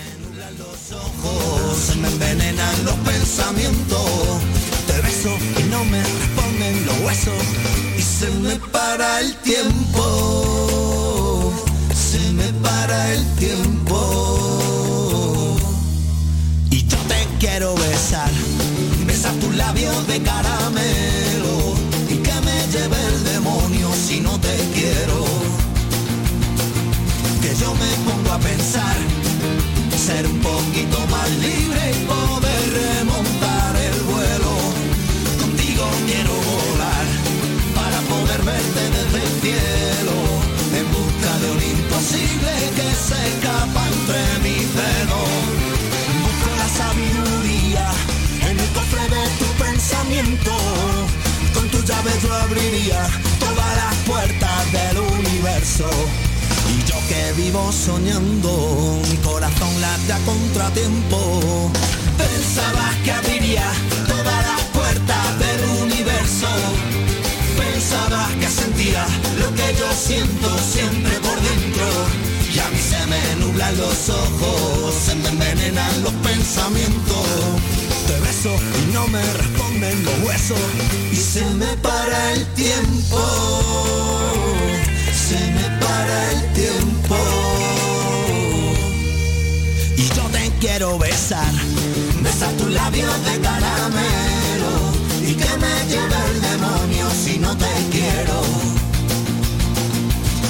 Para 12.86 13.13
el 13.13 13.25
tiempo. 13.36 13.95
Y 16.69 16.86
yo 16.86 16.97
te 17.07 17.25
quiero 17.39 17.75
besar. 17.75 18.29
Besar 19.05 19.34
tus 19.36 19.55
labios 19.55 20.05
de 20.07 20.21
caramelo. 20.21 21.75
Y 22.09 22.15
que 22.17 22.34
me 22.41 22.57
lleve 22.73 22.97
el 23.07 23.23
demonio 23.23 23.89
si 23.93 24.19
no 24.19 24.38
te 24.38 24.53
quiero. 24.73 25.23
Que 27.41 27.55
yo 27.55 27.73
me 27.73 28.11
pongo 28.11 28.34
a 28.34 28.39
pensar 28.39 28.97
ser 29.97 30.27
un 30.27 30.39
poquito 30.41 30.99
más 31.09 31.12
se 42.95 43.15
escapa 43.27 43.87
entre 43.87 44.21
mis 44.43 44.67
dedos. 44.75 45.29
Busco 46.23 46.49
la 46.57 46.67
sabiduría 46.81 47.87
en 48.49 48.59
el 48.59 48.69
cofre 48.69 49.03
de 49.15 49.23
tu 49.39 49.45
pensamiento. 49.63 50.51
Con 51.53 51.67
tu 51.69 51.81
llave 51.83 52.11
yo 52.21 52.33
abriría 52.33 53.07
todas 53.39 53.75
las 53.81 53.95
puertas 54.05 54.71
del 54.71 54.97
universo. 54.99 55.89
Y 56.73 56.83
yo 56.89 56.95
que 57.07 57.33
vivo 57.41 57.71
soñando, 57.71 58.99
mi 59.09 59.17
corazón 59.17 59.81
late 59.81 60.13
a 60.13 60.19
contratiempo. 60.19 61.71
Pensabas 62.17 62.95
que 63.03 63.11
abriría 63.11 63.67
todas 64.07 64.39
las 64.49 64.61
puertas 64.77 65.39
del 65.39 65.61
universo. 65.83 66.47
Pensabas 67.57 68.31
que 68.39 68.47
sentía 68.47 69.05
lo 69.39 69.53
que 69.53 69.75
yo 69.79 69.91
siento 69.93 70.57
siempre 70.59 71.13
por 71.19 71.39
dentro. 71.41 72.32
Me 73.14 73.45
nublan 73.45 73.78
los 73.78 74.09
ojos, 74.09 74.95
se 75.05 75.16
me 75.16 75.30
envenenan 75.30 76.03
los 76.03 76.14
pensamientos. 76.30 77.28
Te 78.07 78.20
beso 78.20 78.53
y 78.82 78.93
no 78.93 79.07
me 79.07 79.24
responden 79.34 80.03
los 80.03 80.20
huesos. 80.26 80.59
Y 81.11 81.16
se 81.16 81.45
me 81.45 81.78
para 81.78 82.34
el 82.34 82.45
tiempo 82.53 83.20
se 85.28 85.39
me 85.57 85.68
para 85.84 86.32
el 86.32 86.53
tiempo. 86.53 87.18
Y 89.97 90.05
yo 90.16 90.24
te 90.36 90.51
quiero 90.59 90.97
besar, 90.99 91.53
besar 92.22 92.51
tus 92.53 92.70
labios 92.72 93.14
de 93.26 93.39
caramelo. 93.39 94.74
Y 95.22 95.34
que 95.36 95.51
me 95.64 95.74
lleve 95.91 96.20
el 96.32 96.41
demonio 96.41 97.05
si 97.24 97.39
no 97.39 97.55
te 97.57 97.74
quiero. 97.91 98.38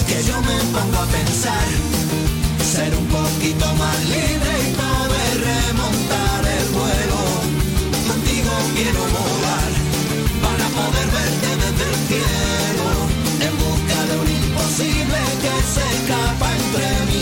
Que 0.08 0.24
yo 0.24 0.42
me 0.42 0.58
pongo 0.74 0.98
a 0.98 1.06
pensar, 1.18 1.68
ser 2.74 2.96
un 2.96 3.06
poquito 3.06 3.66
más 3.76 4.00
libre 4.06 4.52
y 4.66 4.72
poder 4.82 5.34
remontar 5.52 6.42
el 6.58 6.68
vuelo. 6.80 7.22
Contigo 8.10 8.52
quiero 8.76 9.02
volar 9.14 9.72
para 10.44 10.66
poder 10.80 11.08
verte 11.18 11.50
desde 11.64 11.84
el 11.92 11.98
cielo 12.10 12.88
en 13.46 13.54
busca 13.64 13.98
de 14.10 14.14
un 14.24 14.30
imposible 14.42 15.20
que 15.44 15.56
se 15.74 15.86
escapa 15.98 16.48
entre 16.62 16.86
mis 17.10 17.13